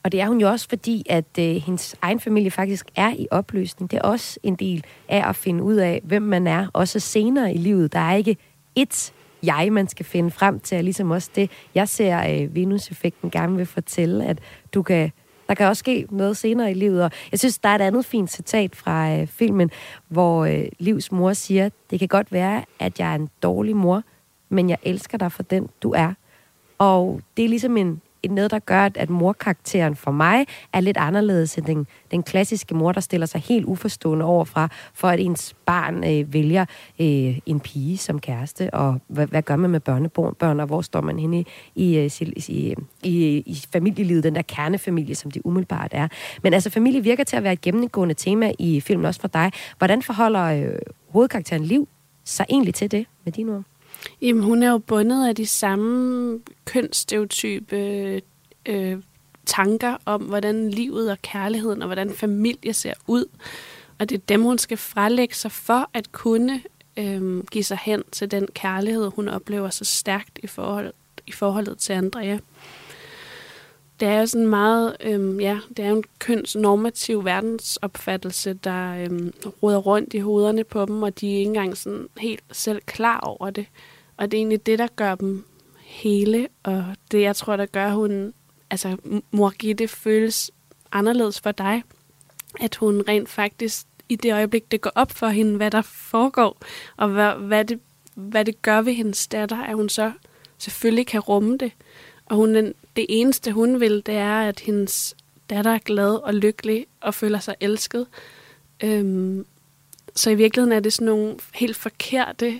Og 0.05 0.11
det 0.11 0.21
er 0.21 0.27
hun 0.27 0.41
jo 0.41 0.49
også, 0.49 0.69
fordi 0.69 1.03
at 1.09 1.25
øh, 1.39 1.55
hendes 1.55 1.95
egen 2.01 2.19
familie 2.19 2.51
faktisk 2.51 2.85
er 2.95 3.13
i 3.13 3.27
opløsning. 3.31 3.91
Det 3.91 3.97
er 3.97 4.01
også 4.01 4.39
en 4.43 4.55
del 4.55 4.83
af 5.09 5.29
at 5.29 5.35
finde 5.35 5.63
ud 5.63 5.75
af, 5.75 6.01
hvem 6.03 6.21
man 6.21 6.47
er, 6.47 6.67
også 6.73 6.99
senere 6.99 7.53
i 7.53 7.57
livet. 7.57 7.93
Der 7.93 7.99
er 7.99 8.15
ikke 8.15 8.37
ét 8.79 9.11
jeg, 9.43 9.69
man 9.71 9.87
skal 9.87 10.05
finde 10.05 10.31
frem 10.31 10.59
til, 10.59 10.77
og 10.77 10.83
ligesom 10.83 11.11
også 11.11 11.29
det, 11.35 11.51
jeg 11.75 11.89
ser 11.89 12.41
øh, 12.43 12.55
Venus-effekten 12.55 13.29
gerne 13.31 13.55
vil 13.55 13.65
fortælle, 13.65 14.25
at 14.25 14.39
du 14.73 14.81
kan 14.83 15.11
der 15.47 15.53
kan 15.53 15.67
også 15.67 15.79
ske 15.79 16.07
noget 16.09 16.37
senere 16.37 16.71
i 16.71 16.73
livet. 16.73 17.03
Og 17.03 17.11
jeg 17.31 17.39
synes, 17.39 17.57
der 17.57 17.69
er 17.69 17.75
et 17.75 17.81
andet 17.81 18.05
fint 18.05 18.31
citat 18.31 18.75
fra 18.75 19.15
øh, 19.15 19.27
filmen, 19.27 19.71
hvor 20.07 20.45
øh, 20.45 20.65
Livs 20.79 21.11
mor 21.11 21.33
siger, 21.33 21.69
det 21.89 21.99
kan 21.99 22.07
godt 22.07 22.31
være, 22.31 22.65
at 22.79 22.99
jeg 22.99 23.11
er 23.11 23.15
en 23.15 23.29
dårlig 23.43 23.75
mor, 23.75 24.03
men 24.49 24.69
jeg 24.69 24.77
elsker 24.83 25.17
dig 25.17 25.31
for 25.31 25.43
den, 25.43 25.69
du 25.83 25.91
er. 25.91 26.13
Og 26.77 27.21
det 27.37 27.45
er 27.45 27.49
ligesom 27.49 27.77
en, 27.77 28.01
noget, 28.31 28.51
der 28.51 28.59
gør, 28.59 28.89
at 28.95 29.09
morkarakteren 29.09 29.95
for 29.95 30.11
mig 30.11 30.45
er 30.73 30.79
lidt 30.79 30.97
anderledes 30.97 31.57
end 31.57 31.65
den, 31.65 31.87
den 32.11 32.23
klassiske 32.23 32.75
mor, 32.75 32.91
der 32.91 33.01
stiller 33.01 33.27
sig 33.27 33.41
helt 33.41 33.65
uforstående 33.65 34.25
overfra, 34.25 34.69
for 34.93 35.07
at 35.07 35.19
ens 35.19 35.55
barn 35.65 36.03
øh, 36.03 36.33
vælger 36.33 36.65
øh, 36.99 37.39
en 37.45 37.59
pige 37.59 37.97
som 37.97 38.19
kæreste, 38.19 38.73
og 38.73 38.99
hvad, 39.07 39.27
hvad 39.27 39.41
gør 39.41 39.55
man 39.55 39.69
med 39.69 39.79
børnebørn, 39.79 40.59
og 40.59 40.65
hvor 40.65 40.81
står 40.81 41.01
man 41.01 41.19
henne 41.19 41.39
i, 41.39 41.45
i, 41.75 41.97
øh, 41.97 42.11
i, 42.47 42.75
i, 43.03 43.43
i 43.45 43.63
familielivet, 43.73 44.23
den 44.23 44.35
der 44.35 44.41
kernefamilie, 44.41 45.15
som 45.15 45.31
det 45.31 45.41
umiddelbart 45.45 45.91
er. 45.91 46.07
Men 46.43 46.53
altså, 46.53 46.69
familie 46.69 47.03
virker 47.03 47.23
til 47.23 47.37
at 47.37 47.43
være 47.43 47.53
et 47.53 47.61
gennemgående 47.61 48.13
tema 48.13 48.51
i 48.59 48.79
filmen, 48.79 49.05
også 49.05 49.21
for 49.21 49.27
dig. 49.27 49.51
Hvordan 49.77 50.01
forholder 50.01 50.43
øh, 50.43 50.79
hovedkarakteren 51.09 51.63
Liv 51.63 51.87
sig 52.23 52.45
egentlig 52.49 52.73
til 52.73 52.91
det, 52.91 53.05
med 53.23 53.33
dine 53.33 53.51
ord? 53.51 53.74
Jamen, 54.21 54.43
hun 54.43 54.63
er 54.63 54.71
jo 54.71 54.77
bundet 54.77 55.27
af 55.27 55.35
de 55.35 55.45
samme 55.45 56.39
kønsstereotype 56.65 58.21
øh, 58.65 58.97
tanker 59.45 59.97
om, 60.05 60.21
hvordan 60.21 60.69
livet 60.69 61.11
og 61.11 61.21
kærligheden 61.21 61.81
og 61.81 61.87
hvordan 61.87 62.13
familie 62.13 62.73
ser 62.73 62.93
ud. 63.07 63.25
Og 63.99 64.09
det 64.09 64.15
er 64.15 64.21
dem, 64.29 64.41
hun 64.41 64.57
skal 64.57 64.77
frelægge 64.77 65.35
sig 65.35 65.51
for 65.51 65.89
at 65.93 66.11
kunne 66.11 66.61
øh, 66.97 67.43
give 67.51 67.63
sig 67.63 67.79
hen 67.81 68.03
til 68.11 68.31
den 68.31 68.47
kærlighed, 68.53 69.11
hun 69.15 69.27
oplever 69.27 69.69
så 69.69 69.85
stærkt 69.85 70.39
i, 70.43 70.47
forhold, 70.47 70.93
i 71.27 71.31
forholdet 71.31 71.77
til 71.77 71.93
Andrea. 71.93 72.37
Det 73.99 74.07
er 74.07 74.19
jo 74.19 74.25
sådan 74.25 74.47
meget, 74.47 74.97
øh, 75.01 75.41
ja, 75.41 75.59
det 75.77 75.85
er 75.85 75.91
en 75.91 76.03
kønsnormativ 76.19 77.25
verdensopfattelse, 77.25 78.53
der 78.53 78.95
øh, 78.95 79.31
roder 79.63 79.77
rundt 79.77 80.13
i 80.13 80.19
hovederne 80.19 80.63
på 80.63 80.85
dem, 80.85 81.03
og 81.03 81.19
de 81.19 81.33
er 81.33 81.37
ikke 81.37 81.47
engang 81.47 81.77
sådan 81.77 82.07
helt 82.17 82.43
selv 82.51 82.81
klar 82.85 83.19
over 83.19 83.49
det. 83.49 83.65
Og 84.17 84.31
det 84.31 84.37
er 84.37 84.39
egentlig 84.39 84.65
det, 84.65 84.79
der 84.79 84.87
gør 84.95 85.15
dem 85.15 85.45
hele, 85.85 86.47
og 86.63 86.85
det, 87.11 87.21
jeg 87.21 87.35
tror, 87.35 87.55
der 87.55 87.65
gør, 87.65 87.91
hun, 87.91 88.33
altså, 88.69 88.97
mor 89.31 89.49
Gitte 89.49 89.87
føles 89.87 90.51
anderledes 90.91 91.41
for 91.41 91.51
dig, 91.51 91.83
at 92.59 92.75
hun 92.75 93.03
rent 93.07 93.29
faktisk 93.29 93.87
i 94.09 94.15
det 94.15 94.33
øjeblik, 94.33 94.71
det 94.71 94.81
går 94.81 94.91
op 94.95 95.11
for 95.11 95.27
hende, 95.27 95.57
hvad 95.57 95.71
der 95.71 95.81
foregår, 95.81 96.57
og 96.97 97.09
hvad, 97.09 97.33
hvad, 97.33 97.65
det, 97.65 97.79
hvad 98.13 98.45
det 98.45 98.61
gør 98.61 98.81
ved 98.81 98.93
hendes 98.93 99.27
datter, 99.27 99.63
at 99.63 99.75
hun 99.75 99.89
så 99.89 100.11
selvfølgelig 100.57 101.07
kan 101.07 101.19
rumme 101.19 101.57
det. 101.57 101.71
Og 102.25 102.35
hun, 102.35 102.55
det 102.95 103.05
eneste, 103.09 103.51
hun 103.51 103.79
vil, 103.79 104.03
det 104.05 104.15
er, 104.15 104.39
at 104.39 104.59
hendes 104.59 105.15
datter 105.49 105.71
er 105.71 105.77
glad 105.77 106.15
og 106.15 106.33
lykkelig 106.33 106.85
og 107.01 107.13
føler 107.13 107.39
sig 107.39 107.55
elsket. 107.59 108.07
Øhm, 108.83 109.45
så 110.15 110.29
i 110.29 110.35
virkeligheden 110.35 110.71
er 110.71 110.79
det 110.79 110.93
sådan 110.93 111.05
nogle 111.05 111.35
helt 111.53 111.75
forkerte 111.75 112.59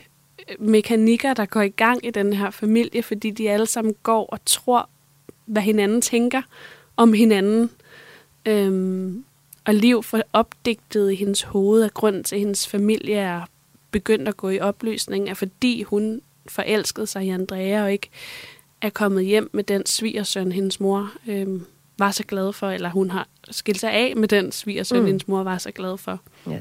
mekanikker, 0.59 1.33
der 1.33 1.45
går 1.45 1.61
i 1.61 1.69
gang 1.69 2.05
i 2.05 2.11
den 2.11 2.33
her 2.33 2.49
familie, 2.49 3.03
fordi 3.03 3.31
de 3.31 3.49
alle 3.49 3.65
sammen 3.65 3.95
går 4.03 4.25
og 4.25 4.39
tror, 4.45 4.89
hvad 5.45 5.61
hinanden 5.61 6.01
tænker 6.01 6.41
om 6.97 7.13
hinanden. 7.13 7.69
Øhm, 8.45 9.25
og 9.65 9.73
liv 9.73 10.03
for 10.03 10.21
opdigtet 10.33 11.11
i 11.11 11.15
hendes 11.15 11.41
hoved 11.41 11.83
af 11.83 11.93
grund 11.93 12.23
til, 12.23 12.35
at 12.35 12.39
hendes 12.39 12.67
familie 12.67 13.15
er 13.15 13.41
begyndt 13.91 14.27
at 14.27 14.37
gå 14.37 14.49
i 14.49 14.59
opløsning, 14.59 15.29
er 15.29 15.33
fordi 15.33 15.83
hun 15.83 16.21
forelskede 16.47 17.07
sig 17.07 17.23
i 17.25 17.29
Andrea 17.29 17.83
og 17.83 17.91
ikke 17.91 18.09
er 18.81 18.89
kommet 18.89 19.25
hjem 19.25 19.49
med 19.53 19.63
den 19.63 19.85
svigersøn, 19.85 20.51
hendes 20.51 20.79
mor 20.79 21.11
øhm, 21.27 21.65
var 21.97 22.11
så 22.11 22.23
glad 22.23 22.53
for, 22.53 22.69
eller 22.69 22.89
hun 22.89 23.09
har 23.09 23.27
skilt 23.51 23.79
sig 23.79 23.91
af 23.91 24.13
med 24.15 24.27
den 24.27 24.51
svigersøn, 24.51 24.99
mm. 24.99 25.05
hendes 25.05 25.27
mor 25.27 25.43
var 25.43 25.57
så 25.57 25.71
glad 25.71 25.97
for. 25.97 26.19
Ja. 26.49 26.59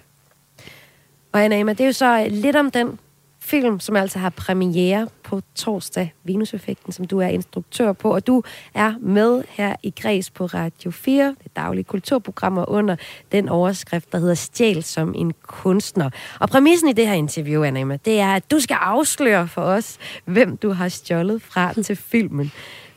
Og 1.32 1.44
Anna 1.44 1.72
det 1.72 1.80
er 1.80 1.86
jo 1.86 1.92
så 1.92 2.26
lidt 2.30 2.56
om 2.56 2.70
den 2.70 2.98
film, 3.44 3.80
som 3.80 3.96
altså 3.96 4.18
har 4.18 4.30
premiere 4.30 5.08
på 5.22 5.40
torsdag, 5.54 6.14
Venus-effekten, 6.24 6.92
som 6.92 7.04
du 7.04 7.18
er 7.18 7.28
instruktør 7.28 7.92
på, 7.92 8.14
og 8.14 8.26
du 8.26 8.42
er 8.74 8.94
med 9.00 9.42
her 9.48 9.76
i 9.82 9.92
Græs 10.00 10.30
på 10.30 10.46
Radio 10.46 10.90
4, 10.90 11.36
det 11.44 11.56
daglige 11.56 11.84
kulturprogrammer 11.84 12.70
under 12.70 12.96
den 13.32 13.48
overskrift, 13.48 14.12
der 14.12 14.18
hedder 14.18 14.34
Stjæl 14.34 14.82
som 14.82 15.14
en 15.16 15.34
kunstner. 15.42 16.10
Og 16.40 16.48
præmissen 16.48 16.88
i 16.88 16.92
det 16.92 17.06
her 17.06 17.14
interview, 17.14 17.62
Anna, 17.62 17.96
det 18.04 18.20
er, 18.20 18.34
at 18.34 18.50
du 18.50 18.60
skal 18.60 18.76
afsløre 18.80 19.48
for 19.48 19.62
os, 19.62 19.98
hvem 20.24 20.56
du 20.56 20.70
har 20.70 20.88
stjålet 20.88 21.42
fra 21.42 21.72
til 21.72 21.96
filmen. 21.96 22.52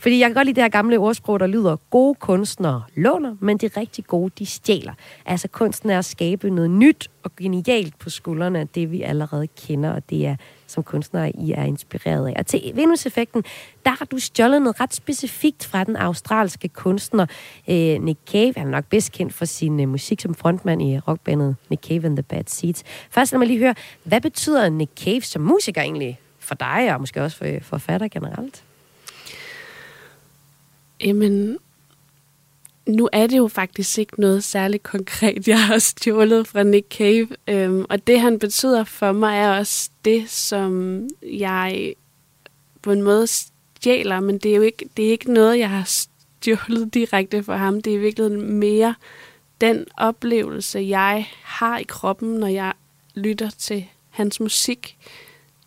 Fordi 0.07 0.19
jeg 0.19 0.29
kan 0.29 0.33
godt 0.33 0.45
lide 0.45 0.55
det 0.55 0.63
her 0.63 0.69
gamle 0.69 0.97
ordsprog, 0.97 1.39
der 1.39 1.47
lyder, 1.47 1.75
gode 1.89 2.15
kunstnere 2.15 2.83
låner, 2.95 3.35
men 3.39 3.57
de 3.57 3.69
rigtig 3.77 4.05
gode, 4.05 4.31
de 4.39 4.45
stjæler. 4.45 4.93
Altså 5.25 5.47
kunsten 5.47 5.89
er 5.89 5.97
at 5.97 6.05
skabe 6.05 6.49
noget 6.49 6.69
nyt 6.69 7.09
og 7.23 7.31
genialt 7.35 7.99
på 7.99 8.09
skuldrene 8.09 8.59
af 8.59 8.67
det, 8.67 8.91
vi 8.91 9.01
allerede 9.01 9.47
kender, 9.47 9.91
og 9.91 10.09
det 10.09 10.25
er 10.25 10.35
som 10.67 10.83
kunstnere, 10.83 11.31
I 11.35 11.51
er 11.51 11.63
inspireret 11.63 12.27
af. 12.27 12.33
Og 12.39 12.45
til 12.45 12.71
Venus-effekten, 12.75 13.43
der 13.85 13.91
har 13.91 14.05
du 14.05 14.19
stjålet 14.19 14.61
noget 14.61 14.81
ret 14.81 14.93
specifikt 14.93 15.65
fra 15.65 15.83
den 15.83 15.95
australske 15.95 16.67
kunstner 16.67 17.25
øh, 17.69 18.01
Nick 18.01 18.19
Cave. 18.31 18.53
Han 18.57 18.67
er 18.67 18.71
nok 18.71 18.85
bedst 18.85 19.11
kendt 19.11 19.33
for 19.33 19.45
sin 19.45 19.79
øh, 19.79 19.89
musik 19.89 20.21
som 20.21 20.35
frontmand 20.35 20.81
i 20.81 20.99
rockbandet 20.99 21.55
Nick 21.69 21.87
Cave 21.87 22.05
and 22.05 22.15
the 22.17 22.23
Bad 22.23 22.43
Seeds. 22.47 22.83
Først 23.11 23.31
lad 23.31 23.39
mig 23.39 23.47
lige 23.47 23.59
høre, 23.59 23.75
hvad 24.03 24.21
betyder 24.21 24.69
Nick 24.69 24.91
Cave 25.03 25.21
som 25.21 25.41
musiker 25.41 25.81
egentlig 25.81 26.19
for 26.39 26.55
dig, 26.55 26.93
og 26.93 26.99
måske 26.99 27.23
også 27.23 27.37
for 27.37 27.45
øh, 27.45 27.61
forfatter 27.61 28.07
generelt? 28.07 28.63
Jamen, 31.03 31.57
nu 32.87 33.09
er 33.13 33.27
det 33.27 33.37
jo 33.37 33.47
faktisk 33.47 33.97
ikke 33.97 34.21
noget 34.21 34.43
særligt 34.43 34.83
konkret, 34.83 35.47
jeg 35.47 35.65
har 35.65 35.77
stjålet 35.77 36.47
fra 36.47 36.63
Nick 36.63 36.97
Cave. 36.97 37.27
Øhm, 37.47 37.85
og 37.89 38.07
det, 38.07 38.19
han 38.19 38.39
betyder 38.39 38.83
for 38.83 39.11
mig, 39.11 39.37
er 39.37 39.57
også 39.57 39.89
det, 40.05 40.29
som 40.29 41.01
jeg 41.23 41.93
på 42.81 42.91
en 42.91 43.01
måde 43.01 43.27
stjæler, 43.27 44.19
men 44.19 44.37
det 44.37 44.51
er 44.51 44.55
jo 44.55 44.61
ikke, 44.61 44.89
det 44.97 45.05
er 45.05 45.11
ikke 45.11 45.33
noget, 45.33 45.59
jeg 45.59 45.69
har 45.69 45.83
stjålet 45.83 46.93
direkte 46.93 47.43
fra 47.43 47.57
ham. 47.57 47.81
Det 47.81 47.93
er 47.93 47.97
i 47.97 47.99
virkeligheden 47.99 48.51
mere 48.51 48.95
den 49.61 49.85
oplevelse, 49.97 50.79
jeg 50.79 51.27
har 51.43 51.77
i 51.77 51.83
kroppen, 51.83 52.29
når 52.29 52.47
jeg 52.47 52.73
lytter 53.15 53.49
til 53.49 53.85
hans 54.09 54.39
musik. 54.39 54.97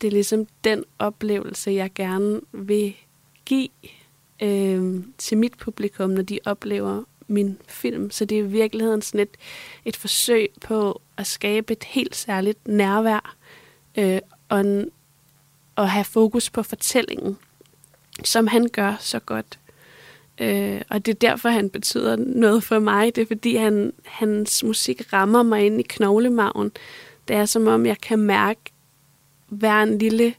Det 0.01 0.07
er 0.07 0.11
ligesom 0.11 0.47
den 0.63 0.83
oplevelse, 0.99 1.71
jeg 1.71 1.93
gerne 1.95 2.41
vil 2.51 2.95
give 3.45 3.67
øh, 4.41 5.03
til 5.17 5.37
mit 5.37 5.57
publikum, 5.57 6.09
når 6.09 6.21
de 6.21 6.39
oplever 6.45 7.03
min 7.27 7.57
film. 7.67 8.11
Så 8.11 8.25
det 8.25 8.39
er 8.39 8.43
i 8.43 8.47
virkeligheden 8.47 9.01
sådan 9.01 9.21
et, 9.21 9.37
et 9.85 9.95
forsøg 9.95 10.49
på 10.61 11.01
at 11.17 11.27
skabe 11.27 11.73
et 11.73 11.83
helt 11.83 12.15
særligt 12.15 12.67
nærvær 12.67 13.35
øh, 13.97 14.19
og, 14.49 14.59
en, 14.61 14.89
og 15.75 15.89
have 15.89 16.05
fokus 16.05 16.49
på 16.49 16.63
fortællingen, 16.63 17.37
som 18.23 18.47
han 18.47 18.67
gør 18.67 18.95
så 18.99 19.19
godt. 19.19 19.59
Øh, 20.41 20.81
og 20.89 21.05
det 21.05 21.11
er 21.11 21.29
derfor, 21.29 21.49
han 21.49 21.69
betyder 21.69 22.15
noget 22.15 22.63
for 22.63 22.79
mig. 22.79 23.15
Det 23.15 23.21
er 23.21 23.25
fordi, 23.25 23.55
han, 23.55 23.93
hans 24.05 24.63
musik 24.63 25.13
rammer 25.13 25.43
mig 25.43 25.65
ind 25.65 25.79
i 25.79 25.85
knoglemagen. 25.89 26.71
Det 27.27 27.35
er 27.35 27.45
som 27.45 27.67
om, 27.67 27.85
jeg 27.85 27.97
kan 28.01 28.19
mærke 28.19 28.61
hver 29.47 29.83
en 29.83 29.97
lille 29.97 30.25
øh, 30.25 30.33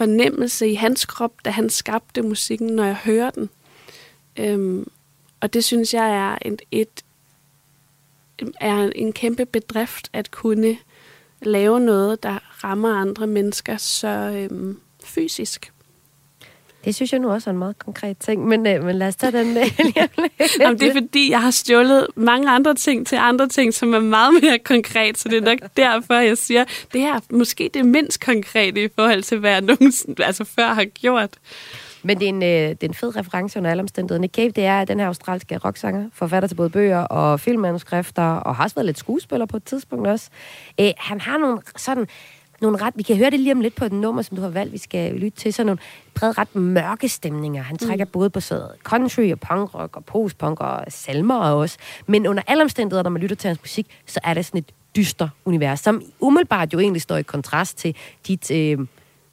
fornemmelse 0.00 0.68
i 0.68 0.74
hans 0.74 1.04
krop, 1.04 1.32
da 1.44 1.50
han 1.50 1.70
skabte 1.70 2.22
musikken, 2.22 2.68
når 2.68 2.84
jeg 2.84 2.96
hører 2.96 3.30
den. 3.30 3.50
Øhm, 4.36 4.90
og 5.40 5.52
det 5.54 5.64
synes 5.64 5.94
jeg 5.94 6.10
er 6.10 6.38
et, 6.42 6.62
et 6.70 7.04
er 8.60 8.90
en 8.94 9.12
kæmpe 9.12 9.46
bedrift 9.46 10.10
at 10.12 10.30
kunne 10.30 10.78
lave 11.42 11.80
noget, 11.80 12.22
der 12.22 12.64
rammer 12.64 12.94
andre 12.94 13.26
mennesker 13.26 13.76
så 13.76 14.08
øhm, 14.08 14.80
fysisk. 15.04 15.72
Det 16.84 16.94
synes 16.94 17.12
jeg 17.12 17.20
nu 17.20 17.30
også 17.30 17.50
er 17.50 17.52
en 17.52 17.58
meget 17.58 17.78
konkret 17.78 18.18
ting, 18.18 18.46
men, 18.46 18.66
øh, 18.66 18.84
men 18.84 18.96
lad 18.96 19.08
os 19.08 19.16
tage 19.16 19.32
den. 19.32 19.56
Øh, 19.56 19.64
Jamen, 20.60 20.80
det 20.80 20.88
er 20.88 20.92
fordi, 20.92 21.30
jeg 21.30 21.42
har 21.42 21.50
stjålet 21.50 22.06
mange 22.16 22.50
andre 22.50 22.74
ting 22.74 23.06
til 23.06 23.16
andre 23.16 23.48
ting, 23.48 23.74
som 23.74 23.94
er 23.94 24.00
meget 24.00 24.42
mere 24.42 24.58
konkret, 24.58 25.18
så 25.18 25.28
det 25.28 25.36
er 25.36 25.40
nok 25.40 25.58
derfor, 25.76 26.14
jeg 26.14 26.38
siger, 26.38 26.64
det 26.92 27.00
her 27.00 27.14
er 27.14 27.20
måske 27.30 27.70
det 27.74 27.86
mindst 27.86 28.24
konkrete 28.24 28.84
i 28.84 28.88
forhold 28.96 29.22
til, 29.22 29.38
hvad 29.38 29.50
jeg 29.50 29.60
nogensinde 29.60 30.24
altså 30.24 30.44
før 30.44 30.74
har 30.74 30.84
gjort. 30.84 31.38
Men 32.02 32.18
det 32.18 32.24
er 32.24 32.28
en, 32.28 32.42
øh, 32.42 32.48
det 32.48 32.82
er 32.82 32.88
en 32.88 32.94
fed 32.94 33.16
reference 33.16 33.58
under 33.58 33.70
alle 33.70 33.80
omstændigheder. 33.80 34.20
Nick 34.20 34.34
Cave, 34.34 34.50
det 34.50 34.64
er 34.64 34.84
den 34.84 35.00
her 35.00 35.06
australske 35.06 35.58
rocksanger, 35.58 36.08
forfatter 36.12 36.46
til 36.46 36.54
både 36.54 36.70
bøger 36.70 36.98
og 36.98 37.40
filmmanuskrifter, 37.40 38.22
og 38.22 38.56
har 38.56 38.64
også 38.64 38.74
været 38.74 38.86
lidt 38.86 38.98
skuespiller 38.98 39.46
på 39.46 39.56
et 39.56 39.64
tidspunkt 39.64 40.06
også. 40.06 40.28
Øh, 40.80 40.90
han 40.98 41.20
har 41.20 41.38
nogle 41.38 41.58
sådan 41.76 42.06
nogle 42.60 42.76
ret, 42.76 42.94
vi 42.96 43.02
kan 43.02 43.16
høre 43.16 43.30
det 43.30 43.40
lige 43.40 43.52
om 43.52 43.60
lidt 43.60 43.74
på 43.74 43.84
et 43.84 43.92
nummer, 43.92 44.22
som 44.22 44.36
du 44.36 44.42
har 44.42 44.48
valgt, 44.48 44.72
vi 44.72 44.78
skal 44.78 45.14
lytte 45.14 45.38
til, 45.38 45.52
sådan 45.52 45.66
nogle 45.66 45.78
præget 46.14 46.38
ret 46.38 46.56
mørke 46.56 47.08
stemninger. 47.08 47.62
Han 47.62 47.78
trækker 47.78 48.04
mm. 48.04 48.10
både 48.10 48.30
på 48.30 48.40
sådan 48.40 48.68
country 48.82 49.32
og 49.32 49.40
punkrock 49.40 49.96
og 49.96 50.04
postpunk 50.04 50.60
og 50.60 50.84
salmer 50.88 51.38
også. 51.38 51.78
Men 52.06 52.26
under 52.26 52.42
alle 52.46 52.62
omstændigheder, 52.62 53.02
når 53.02 53.10
man 53.10 53.22
lytter 53.22 53.36
til 53.36 53.48
hans 53.48 53.60
musik, 53.62 53.86
så 54.06 54.20
er 54.24 54.34
det 54.34 54.46
sådan 54.46 54.58
et 54.58 54.72
dyster 54.96 55.28
univers, 55.44 55.80
som 55.80 56.02
umiddelbart 56.20 56.72
jo 56.72 56.78
egentlig 56.78 57.02
står 57.02 57.16
i 57.16 57.22
kontrast 57.22 57.78
til 57.78 57.96
dit 58.26 58.50
øh, 58.50 58.78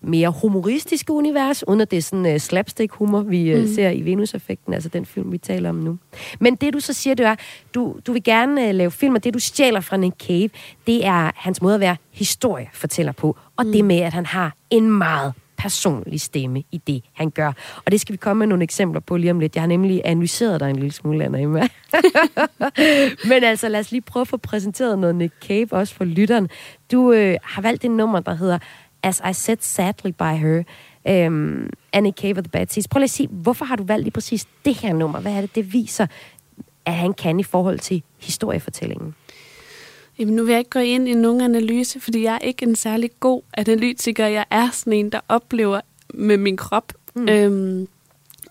mere 0.02 0.30
humoristiske 0.42 1.14
univers, 1.14 1.68
uden 1.68 1.82
at 1.82 1.92
det 1.92 1.98
er 1.98 2.02
sådan 2.02 2.26
uh, 2.26 2.38
slapstick-humor, 2.38 3.22
vi 3.22 3.54
uh, 3.54 3.60
mm. 3.60 3.68
ser 3.68 3.90
i 3.90 4.02
Venus-effekten, 4.02 4.74
altså 4.74 4.90
den 4.90 5.06
film, 5.06 5.32
vi 5.32 5.38
taler 5.38 5.70
om 5.70 5.76
nu. 5.76 5.98
Men 6.40 6.56
det, 6.56 6.74
du 6.74 6.80
så 6.80 6.94
siger, 6.94 7.14
det 7.14 7.26
er, 7.26 7.36
du, 7.74 7.96
du 8.08 8.14
vil 8.14 8.24
gerne 8.24 8.70
uh, 8.70 8.76
lave 8.76 8.92
film, 8.92 9.16
og 9.16 9.24
det, 9.24 9.34
du 9.34 9.40
stjæler 9.40 9.80
fra 9.80 9.98
Nick 9.98 10.16
Cave, 10.28 10.50
det 10.88 11.06
er 11.06 11.32
hans 11.36 11.62
måde 11.62 11.74
at 11.74 11.80
være 11.80 11.98
historiefortæller 12.12 13.12
på, 13.12 13.38
og 13.58 13.66
mm. 13.66 13.72
det 13.72 13.86
med, 13.86 14.00
at 14.00 14.14
han 14.14 14.26
har 14.26 14.56
en 14.70 14.92
meget 14.92 15.34
personlig 15.58 16.22
stemme 16.22 16.64
i 16.72 16.78
det, 16.88 17.04
han 17.14 17.30
gør. 17.30 17.54
Og 17.86 17.92
det 17.92 18.02
skal 18.02 18.14
vi 18.14 18.18
komme 18.18 18.40
med 18.40 18.48
nogle 18.48 18.64
eksempler 18.64 19.02
på 19.02 19.18
lige 19.18 19.32
om 19.32 19.40
lidt. 19.40 19.56
Jeg 19.56 19.62
har 19.62 19.68
nemlig 19.68 20.02
analyseret 20.06 20.60
dig 20.60 20.70
en 20.70 20.76
lille 20.76 20.92
smule, 20.92 21.26
Anna 21.26 21.40
Emma. 21.40 21.68
Men 23.30 23.44
altså, 23.44 23.70
lad 23.70 23.80
os 23.80 23.92
lige 23.92 24.02
prøve 24.02 24.22
at 24.22 24.28
få 24.28 24.38
præsenteret 24.38 25.00
noget 25.00 25.16
Nick 25.16 25.34
Cave, 25.48 25.68
også 25.72 25.96
for 25.96 26.04
lytteren. 26.04 26.50
Du 26.92 27.12
øh, 27.12 27.36
har 27.44 27.62
valgt 27.62 27.86
et 27.86 27.92
nummer, 27.92 28.20
der 28.20 28.36
hedder 28.36 28.60
As 29.04 29.22
I 29.30 29.34
Said 29.34 29.58
Sadly 29.62 30.12
by 30.12 30.38
Her, 30.38 30.64
um, 31.28 31.70
Annie 31.94 32.12
Cave 32.12 32.38
of 32.38 32.44
the 32.44 32.50
Bad 32.50 32.68
Seeds. 32.68 32.88
Prøv 32.88 33.00
lige 33.00 33.04
at 33.04 33.10
sige, 33.10 33.30
hvorfor 33.32 33.66
har 33.66 33.76
du 33.76 33.84
valgt 33.84 34.04
lige 34.04 34.14
præcis 34.14 34.48
det 34.66 34.76
her 34.76 34.94
nummer? 34.94 35.20
Hvad 35.20 35.34
er 35.34 35.42
det, 35.42 35.56
det 35.56 35.74
viser, 35.74 36.08
at 36.86 36.94
han 36.94 37.14
kan 37.14 37.40
i 37.40 37.44
forhold 37.44 37.80
til 37.80 38.04
historiefortællingen? 38.18 39.16
Jamen, 40.20 40.36
nu 40.36 40.44
vil 40.44 40.52
jeg 40.52 40.60
ikke 40.60 40.70
gå 40.70 40.80
ind 40.80 41.08
i 41.08 41.14
nogen 41.14 41.42
analyse, 41.42 42.00
fordi 42.00 42.24
jeg 42.24 42.34
er 42.34 42.40
ikke 42.40 42.66
en 42.66 42.76
særlig 42.76 43.10
god 43.20 43.42
analytiker. 43.54 44.28
Jeg 44.28 44.46
er 44.50 44.70
sådan 44.72 44.94
en, 44.94 45.10
der 45.10 45.20
oplever 45.28 45.82
med 46.14 46.38
min 46.38 46.58
krop. 46.58 46.94
Mm. 47.16 47.30
Øhm, 47.30 47.88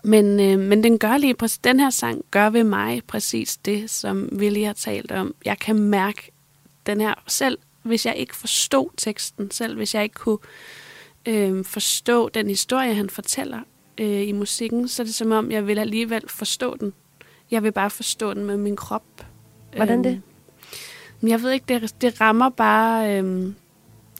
men, 0.03 0.39
øh, 0.39 0.59
men 0.59 0.83
den 0.83 0.99
gør 0.99 1.17
lige 1.17 1.33
præcis, 1.33 1.57
den 1.57 1.79
her 1.79 1.89
sang 1.89 2.21
gør 2.31 2.49
ved 2.49 2.63
mig 2.63 3.01
præcis 3.07 3.57
det, 3.57 3.89
som 3.89 4.29
Willi 4.31 4.63
har 4.63 4.73
talt 4.73 5.11
om. 5.11 5.35
Jeg 5.45 5.59
kan 5.59 5.79
mærke 5.79 6.31
den 6.85 7.01
her, 7.01 7.13
selv 7.27 7.57
hvis 7.87 8.05
jeg 8.05 8.15
ikke 8.15 8.35
forstod 8.35 8.89
teksten 8.97 9.51
selv, 9.51 9.75
hvis 9.75 9.95
jeg 9.95 10.03
ikke 10.03 10.15
kunne 10.15 10.37
øh, 11.25 11.65
forstå 11.65 12.29
den 12.29 12.47
historie, 12.47 12.93
han 12.93 13.09
fortæller 13.09 13.59
øh, 13.97 14.27
i 14.27 14.31
musikken, 14.31 14.87
så 14.87 15.01
er 15.01 15.05
det 15.05 15.15
som 15.15 15.31
om, 15.31 15.51
jeg 15.51 15.67
vil 15.67 15.79
alligevel 15.79 16.29
forstå 16.29 16.77
den. 16.77 16.93
Jeg 17.51 17.63
vil 17.63 17.71
bare 17.71 17.89
forstå 17.89 18.33
den 18.33 18.45
med 18.45 18.57
min 18.57 18.75
krop. 18.75 19.25
Hvordan 19.75 20.03
det? 20.03 20.21
Øh, 21.23 21.29
jeg 21.29 21.41
ved 21.41 21.51
ikke, 21.51 21.65
det, 21.67 22.01
det 22.01 22.21
rammer 22.21 22.49
bare, 22.49 23.17
øh, 23.17 23.53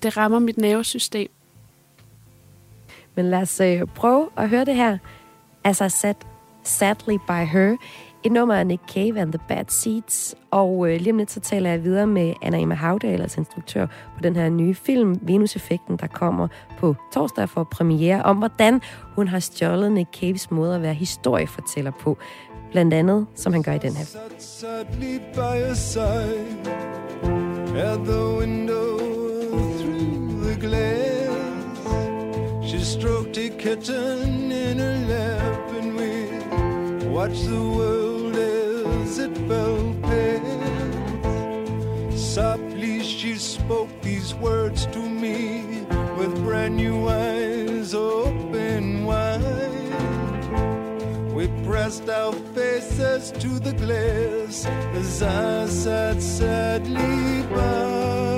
det 0.04 0.18
rammer 0.18 0.40
mit 0.40 0.58
nervesystem. 0.58 1.32
Men 3.16 3.30
lad 3.30 3.42
os 3.42 3.60
øh, 3.60 3.86
prøve 3.96 4.30
at 4.38 4.50
høre 4.50 4.66
det 4.66 4.76
her. 4.76 4.98
As 5.64 5.82
I 5.82 5.90
said, 5.90 6.16
sadly 6.64 7.18
by 7.28 7.46
her. 7.52 7.78
Et 8.28 8.34
nummer 8.34 8.56
af 8.56 8.68
Nick 8.68 8.82
Cave 8.94 9.20
and 9.20 9.32
the 9.32 9.40
Bad 9.48 9.66
Seeds. 9.68 10.36
Og 10.52 10.90
øh, 10.90 11.00
lige 11.00 11.12
om 11.12 11.18
lidt 11.18 11.32
så 11.32 11.40
taler 11.40 11.70
jeg 11.70 11.84
videre 11.84 12.08
med 12.08 12.34
Anna 12.42 12.60
Emma 12.60 12.76
Havdal, 12.76 13.22
altså 13.22 13.40
instruktør 13.40 13.86
på 13.86 14.22
den 14.24 14.36
her 14.36 14.50
nye 14.50 14.76
film, 14.76 15.20
Venus-effekten, 15.22 15.98
der 15.98 16.08
kommer 16.08 16.48
på 16.80 16.96
torsdag 17.13 17.50
for 17.50 17.63
premiere, 17.63 18.24
om 18.24 18.38
hvordan 18.38 18.82
hun 19.16 19.28
har 19.28 19.40
stjålet 19.40 19.92
Nick 19.92 20.20
Caves 20.20 20.52
måde 20.52 20.76
at 20.76 20.82
være 20.82 20.94
historiefortæller 20.94 21.92
på. 22.02 22.18
Blandt 22.72 22.94
andet, 22.94 23.26
som 23.36 23.54
han 23.54 23.63
gør 23.63 23.74
i 23.74 23.78
den 23.78 23.94
her. 23.96 24.06
At 27.76 28.00
the 28.06 28.38
window 28.40 28.98
through 29.80 30.44
the 30.44 30.60
glass 30.60 31.18
She 32.68 32.80
stroked 32.80 33.38
a 33.38 33.50
kitten 33.50 34.52
in 34.52 34.78
her 34.80 34.98
lap 35.08 35.72
and 35.80 35.96
we 35.96 37.10
watched 37.10 37.46
the 37.46 37.63
world 37.78 38.17
as 39.08 39.20
it 39.20 39.38
fell 39.48 39.96
pale. 40.04 40.98
Softly 42.12 43.02
she 43.04 43.36
spoke 43.36 43.89
these 44.02 44.34
words 44.36 44.86
to 44.88 45.00
me 45.00 45.86
with 46.17 46.34
brand 46.43 46.76
new 46.76 47.08
eyes 47.08 47.93
open 47.93 49.06
wide. 49.06 49.43
We 51.34 51.48
pressed 51.65 52.10
our 52.10 52.34
faces 52.56 53.32
to 53.43 53.60
the 53.67 53.74
glass 53.84 54.65
as 55.02 55.24
I 55.24 55.67
sat 55.67 56.22
sadly 56.22 57.43
by 57.56 58.37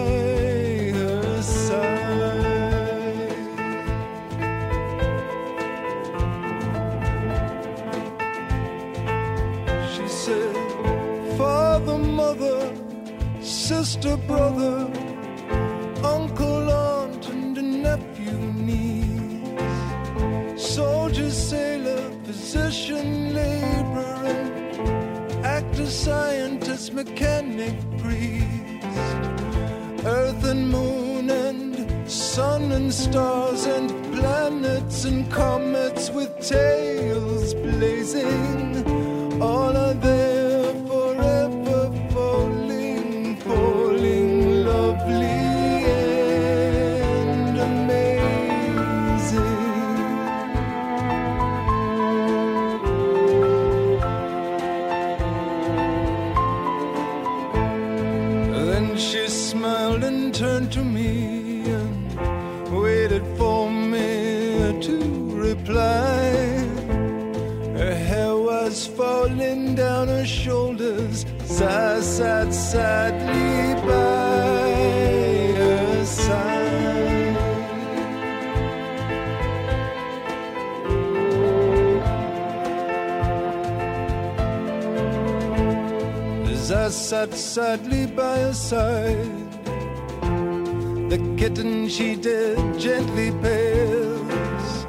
sister, 13.70 14.18
brother, 14.18 14.78
uncle, 16.04 16.72
aunt, 16.72 17.30
and 17.30 17.56
a 17.56 17.62
nephew, 17.62 18.38
niece, 18.68 19.62
soldier, 20.76 21.30
sailor, 21.30 22.02
physician, 22.24 23.32
laborer, 23.32 24.26
actor, 25.44 25.86
scientist, 25.86 26.94
mechanic, 26.94 27.76
priest, 28.00 28.88
earth 30.18 30.44
and 30.46 30.68
moon 30.68 31.30
and 31.30 32.10
sun 32.10 32.72
and 32.72 32.92
stars 32.92 33.68
and 33.68 33.88
planets 34.16 35.06
and 35.06 35.32
comets 35.32 36.10
with 36.10 36.32
tails 36.40 37.54
blazing, 37.54 38.84
all 39.40 39.78
are 39.78 39.94
there 39.94 40.29
sat 87.10 87.34
sadly 87.34 88.06
by 88.06 88.38
her 88.38 88.54
side, 88.54 89.52
the 91.10 91.18
kitten 91.40 91.90
she 91.90 92.16
did 92.16 92.80
gently 92.80 93.32
pass 93.42 94.86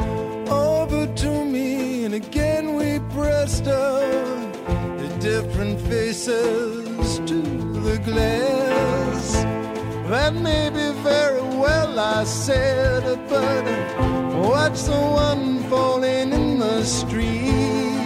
over 0.50 1.06
to 1.22 1.30
me, 1.46 2.04
and 2.04 2.12
again 2.12 2.74
we 2.74 2.98
pressed 3.14 3.64
her 3.64 4.36
different 5.18 5.80
faces 5.80 7.20
to 7.30 7.40
the 7.86 7.96
glass. 8.04 9.32
That 10.10 10.34
may 10.34 10.68
be 10.68 10.88
very 11.00 11.40
well, 11.40 11.98
I 11.98 12.24
said, 12.24 13.04
but 13.30 13.64
watch 14.46 14.78
the 14.82 15.00
one 15.26 15.62
falling 15.70 16.34
in 16.34 16.58
the 16.58 16.84
street. 16.84 18.04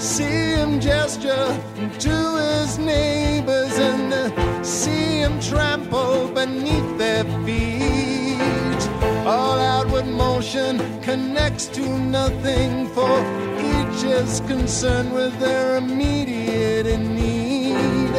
See 0.00 0.56
him 0.58 0.80
gesture 0.80 1.48
to 2.00 2.21
see 4.62 5.18
him 5.22 5.40
trample 5.40 6.28
beneath 6.28 6.98
their 6.98 7.24
feet. 7.44 8.82
All 9.26 9.58
outward 9.58 10.06
motion 10.06 10.78
connects 11.02 11.66
to 11.76 11.84
nothing, 11.98 12.88
for 12.88 13.16
each 13.58 14.04
is 14.04 14.40
concerned 14.40 15.12
with 15.12 15.38
their 15.38 15.76
immediate 15.76 16.86
need. 16.98 18.14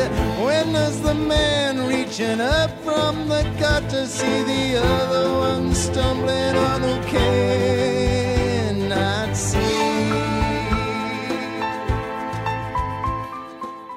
When 0.46 0.74
does 0.74 1.02
the 1.02 1.14
man 1.14 1.88
reaching 1.88 2.40
up 2.42 2.72
from 2.84 3.28
the 3.28 3.44
gutter 3.60 4.06
see 4.06 4.44
the 4.44 4.78
other 4.78 5.30
one 5.50 5.74
stumbling 5.76 6.56
on 6.56 6.82
who 6.82 6.96
cannot 7.12 7.93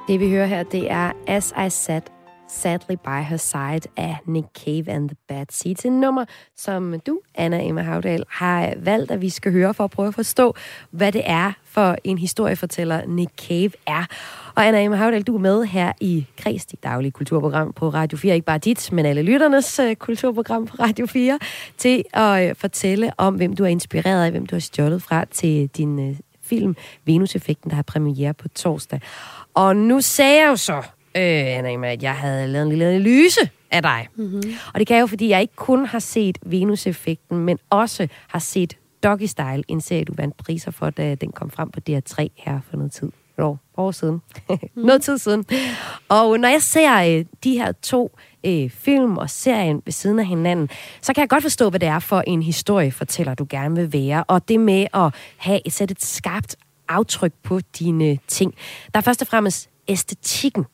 Det 0.09 0.21
vi 0.21 0.31
hører 0.31 0.47
her, 0.47 0.63
det 0.63 0.91
er 0.91 1.13
As 1.27 1.55
I 1.67 1.71
Sat 1.71 2.13
Sadly 2.49 2.95
By 3.05 3.23
Her 3.29 3.37
Side 3.37 3.93
af 3.97 4.17
Nick 4.27 4.47
Cave 4.65 4.89
and 4.89 5.09
the 5.09 5.17
Bad 5.29 5.47
Seeds. 5.51 5.85
En 5.85 6.01
nummer, 6.01 6.25
som 6.57 7.01
du, 7.07 7.21
Anna 7.35 7.67
Emma 7.67 7.83
Havdal, 7.83 8.25
har 8.29 8.75
valgt, 8.77 9.11
at 9.11 9.21
vi 9.21 9.31
skal 9.31 9.53
høre 9.53 9.75
for 9.75 9.85
at 9.85 9.91
prøve 9.91 10.09
at 10.09 10.15
forstå, 10.15 10.55
hvad 10.91 11.13
det 11.13 11.23
er 11.25 11.53
for 11.65 11.97
en 12.05 12.19
historiefortæller 12.19 13.07
Nick 13.07 13.31
Cave 13.49 13.71
er. 13.87 14.07
Og 14.55 14.67
Anna 14.67 14.83
Emma 14.83 14.97
Havdal, 14.97 15.23
du 15.23 15.35
er 15.35 15.41
med 15.41 15.65
her 15.65 15.93
i 16.01 16.27
Kreds, 16.37 16.67
dit 16.67 16.83
daglige 16.83 17.13
kulturprogram 17.13 17.73
på 17.73 17.89
Radio 17.89 18.19
4. 18.19 18.35
Ikke 18.35 18.47
bare 18.47 18.59
dit, 18.59 18.93
men 18.93 19.07
alle 19.07 19.23
lytternes 19.23 19.81
uh, 19.81 19.95
kulturprogram 19.95 20.67
på 20.67 20.77
Radio 20.81 21.07
4, 21.07 21.39
til 21.79 22.05
at 22.13 22.51
uh, 22.51 22.57
fortælle 22.57 23.13
om, 23.19 23.35
hvem 23.35 23.57
du 23.57 23.65
er 23.65 23.69
inspireret 23.69 24.25
af, 24.25 24.31
hvem 24.31 24.47
du 24.47 24.55
har 24.55 24.61
stjålet 24.61 25.03
fra 25.03 25.25
til 25.25 25.67
din 25.67 26.11
uh, 26.11 26.17
film 26.47 26.77
Venus-effekten, 27.05 27.71
der 27.71 27.77
har 27.77 27.83
premiere 27.83 28.35
på 28.35 28.49
torsdag. 28.49 29.01
Og 29.57 29.77
nu 29.77 30.01
sagde 30.01 30.43
jeg 30.43 30.49
jo 30.49 30.57
så, 30.57 30.77
øh, 30.77 30.83
Anna, 31.15 31.93
at 31.93 32.03
jeg 32.03 32.15
havde 32.15 32.49
lavet 32.49 32.63
en 32.63 32.69
lille 32.69 32.85
analyse 32.85 33.51
af 33.71 33.83
dig. 33.83 34.09
Mm-hmm. 34.17 34.43
Og 34.75 34.79
det 34.79 34.87
kan 34.87 34.97
jeg 34.97 35.01
jo, 35.01 35.07
fordi 35.07 35.29
jeg 35.29 35.41
ikke 35.41 35.57
kun 35.57 35.87
har 35.87 35.99
set 35.99 36.39
Venus-effekten, 36.43 37.39
men 37.39 37.59
også 37.71 38.09
har 38.29 38.39
set 38.39 38.77
Doggy 39.03 39.27
Style, 39.27 39.63
en 39.69 39.81
serie, 39.81 40.05
du 40.05 40.13
vandt 40.17 40.37
priser 40.37 40.71
for, 40.71 40.91
da 40.91 41.15
den 41.15 41.33
kom 41.33 41.51
frem 41.51 41.71
på 41.71 41.81
DR3 41.91 42.27
her 42.37 42.61
for 42.71 42.77
noget 42.77 42.93
tid. 42.93 43.07
Et 43.39 43.45
år, 43.45 43.59
år 43.77 43.91
siden. 43.91 44.23
noget 44.75 45.03
tid 45.03 45.19
siden. 45.19 45.45
Og 46.09 46.41
når 46.41 46.49
jeg 46.49 46.63
ser 46.63 47.19
øh, 47.19 47.25
de 47.45 47.53
her 47.53 47.73
to 47.73 48.19
øh, 48.45 48.71
film 48.71 49.19
og 49.19 49.31
serien 49.31 49.83
ved 49.85 49.93
siden 49.93 50.19
af 50.19 50.27
hinanden, 50.27 50.69
så 51.03 51.13
kan 51.13 51.21
jeg 51.21 51.29
godt 51.29 51.43
forstå, 51.43 51.71
hvad 51.71 51.81
det 51.81 51.89
er 51.89 51.99
for 51.99 52.21
en 52.27 52.43
historiefortæller, 52.43 53.35
du 53.35 53.47
gerne 53.51 53.77
vil 53.77 53.93
være. 53.93 54.25
Og 54.25 54.49
det 54.49 54.61
med 54.61 54.87
at 54.95 55.15
have 55.37 55.61
et, 55.65 55.73
sætte 55.73 55.93
et 55.93 56.03
skarpt 56.03 56.57
aftryk 56.89 57.33
på 57.43 57.61
dine 57.79 58.19
ting. 58.29 58.55
Der 58.95 58.99
er 58.99 59.03
først 59.03 59.23
og 59.23 59.29
fremmest 59.29 59.71
æstetikken. 59.89 60.65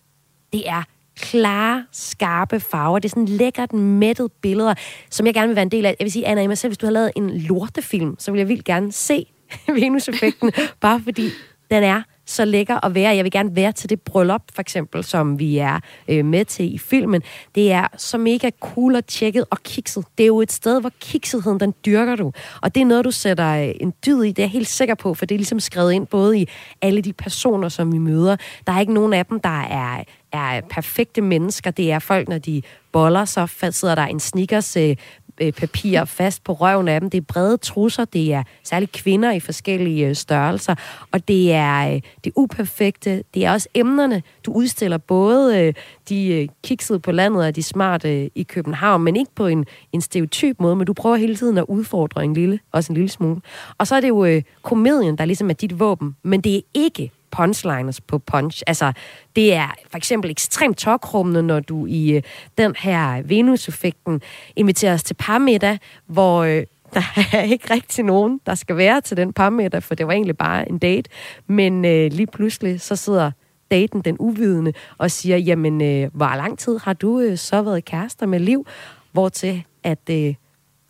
Det 0.52 0.68
er 0.68 0.82
klare, 1.16 1.86
skarpe 1.92 2.60
farver. 2.60 2.98
Det 2.98 3.08
er 3.08 3.10
sådan 3.10 3.28
lækkert, 3.28 3.72
mættet 3.72 4.32
billeder, 4.32 4.74
som 5.10 5.26
jeg 5.26 5.34
gerne 5.34 5.48
vil 5.48 5.56
være 5.56 5.62
en 5.62 5.70
del 5.70 5.86
af. 5.86 5.96
Jeg 5.98 6.04
vil 6.04 6.12
sige, 6.12 6.26
Anna, 6.26 6.42
i 6.42 6.46
mig 6.46 6.58
selv, 6.58 6.70
hvis 6.70 6.78
du 6.78 6.86
har 6.86 6.92
lavet 6.92 7.12
en 7.16 7.30
lortefilm, 7.30 8.16
så 8.18 8.30
vil 8.30 8.38
jeg 8.38 8.48
vildt 8.48 8.64
gerne 8.64 8.92
se 8.92 9.26
Venus-effekten, 9.80 10.52
bare 10.80 11.00
fordi 11.04 11.28
den 11.70 11.82
er 11.82 12.02
så 12.32 12.44
lækker 12.44 12.84
at 12.84 12.94
være. 12.94 13.16
Jeg 13.16 13.24
vil 13.24 13.32
gerne 13.32 13.56
være 13.56 13.72
til 13.72 13.90
det 13.90 14.00
bryllup, 14.00 14.42
for 14.54 14.60
eksempel, 14.60 15.04
som 15.04 15.38
vi 15.38 15.58
er 15.58 15.80
øh, 16.08 16.24
med 16.24 16.44
til 16.44 16.74
i 16.74 16.78
filmen. 16.78 17.22
Det 17.54 17.72
er 17.72 17.86
så 17.96 18.18
mega 18.18 18.50
cool 18.60 18.96
og 18.96 19.06
tjekket 19.06 19.44
og 19.50 19.58
kikset. 19.62 20.04
Det 20.18 20.24
er 20.24 20.28
jo 20.28 20.40
et 20.40 20.52
sted, 20.52 20.80
hvor 20.80 20.90
kiksetheden, 21.00 21.60
den 21.60 21.74
dyrker 21.86 22.16
du. 22.16 22.32
Og 22.62 22.74
det 22.74 22.80
er 22.80 22.84
noget, 22.84 23.04
du 23.04 23.10
sætter 23.10 23.62
øh, 23.62 23.74
en 23.80 23.94
dyd 24.06 24.22
i, 24.22 24.28
det 24.28 24.38
er 24.38 24.42
jeg 24.42 24.50
helt 24.50 24.68
sikker 24.68 24.94
på, 24.94 25.14
for 25.14 25.26
det 25.26 25.34
er 25.34 25.38
ligesom 25.38 25.60
skrevet 25.60 25.92
ind 25.92 26.06
både 26.06 26.38
i 26.38 26.48
alle 26.82 27.02
de 27.02 27.12
personer, 27.12 27.68
som 27.68 27.92
vi 27.92 27.98
møder. 27.98 28.36
Der 28.66 28.72
er 28.72 28.80
ikke 28.80 28.94
nogen 28.94 29.12
af 29.12 29.26
dem, 29.26 29.40
der 29.40 29.60
er 29.60 30.04
er 30.32 30.60
perfekte 30.60 31.20
mennesker. 31.20 31.70
Det 31.70 31.92
er 31.92 31.98
folk, 31.98 32.28
når 32.28 32.38
de 32.38 32.62
boller, 32.92 33.24
så 33.24 33.46
sidder 33.70 33.94
der 33.94 34.06
en 34.06 34.20
sneakers 34.20 34.76
øh, 34.76 34.96
øh, 35.42 36.06
fast 36.06 36.44
på 36.44 36.52
røven 36.52 36.88
af 36.88 37.00
dem. 37.00 37.10
Det 37.10 37.18
er 37.18 37.22
brede 37.22 37.56
trusser, 37.56 38.04
det 38.04 38.32
er 38.32 38.42
særligt 38.62 38.92
kvinder 38.92 39.32
i 39.32 39.40
forskellige 39.40 40.06
øh, 40.06 40.14
størrelser, 40.14 40.74
og 41.12 41.28
det 41.28 41.52
er 41.52 41.94
øh, 41.94 42.00
det 42.24 42.32
uperfekte. 42.36 43.24
Det 43.34 43.44
er 43.44 43.52
også 43.52 43.68
emnerne. 43.74 44.22
Du 44.46 44.52
udstiller 44.52 44.98
både 44.98 45.60
øh, 45.60 45.74
de 46.08 46.48
kiksede 46.64 46.98
på 46.98 47.12
landet 47.12 47.46
og 47.46 47.56
de 47.56 47.62
smarte 47.62 48.38
i 48.38 48.42
København, 48.42 49.02
men 49.02 49.16
ikke 49.16 49.34
på 49.34 49.46
en, 49.46 49.66
en 49.92 50.00
stereotyp 50.00 50.60
måde, 50.60 50.76
men 50.76 50.86
du 50.86 50.92
prøver 50.92 51.16
hele 51.16 51.36
tiden 51.36 51.58
at 51.58 51.64
udfordre 51.68 52.24
en 52.24 52.34
lille, 52.34 52.58
også 52.72 52.92
en 52.92 52.96
lille 52.96 53.10
smule. 53.10 53.40
Og 53.78 53.86
så 53.86 53.94
er 53.94 54.00
det 54.00 54.08
jo 54.08 54.42
komedien, 54.62 55.18
der 55.18 55.24
ligesom 55.24 55.50
er 55.50 55.54
dit 55.54 55.80
våben, 55.80 56.16
men 56.22 56.40
det 56.40 56.56
er 56.56 56.60
ikke 56.74 57.10
punchliners 57.32 58.00
på 58.00 58.18
punch. 58.18 58.62
Altså, 58.66 58.92
det 59.36 59.54
er 59.54 59.68
for 59.90 59.96
eksempel 59.96 60.30
ekstremt 60.30 60.76
tokrummende, 60.76 61.42
når 61.42 61.60
du 61.60 61.86
i 61.86 62.10
øh, 62.10 62.22
den 62.58 62.74
her 62.78 63.22
Venus-effekten 63.22 64.20
inviterer 64.56 64.94
os 64.94 65.02
til 65.02 65.14
parmiddag, 65.14 65.78
hvor 66.06 66.42
øh, 66.42 66.62
der 66.94 67.02
er 67.32 67.42
ikke 67.42 67.74
rigtig 67.74 68.04
nogen, 68.04 68.40
der 68.46 68.54
skal 68.54 68.76
være 68.76 69.00
til 69.00 69.16
den 69.16 69.32
parmiddag, 69.32 69.82
for 69.82 69.94
det 69.94 70.06
var 70.06 70.12
egentlig 70.12 70.36
bare 70.36 70.68
en 70.68 70.78
date. 70.78 71.10
Men 71.46 71.84
øh, 71.84 72.12
lige 72.12 72.26
pludselig, 72.26 72.80
så 72.80 72.96
sidder 72.96 73.30
daten, 73.70 74.00
den 74.00 74.16
uvidende, 74.18 74.72
og 74.98 75.10
siger, 75.10 75.36
jamen, 75.36 75.82
øh, 75.82 76.10
hvor 76.14 76.36
lang 76.36 76.58
tid 76.58 76.78
har 76.78 76.92
du 76.92 77.20
øh, 77.20 77.38
så 77.38 77.62
været 77.62 77.84
kærester 77.84 78.26
med 78.26 78.40
Liv? 78.40 78.66
Hvor 79.12 79.28
til 79.28 79.64
at 79.82 80.10
øh, 80.10 80.34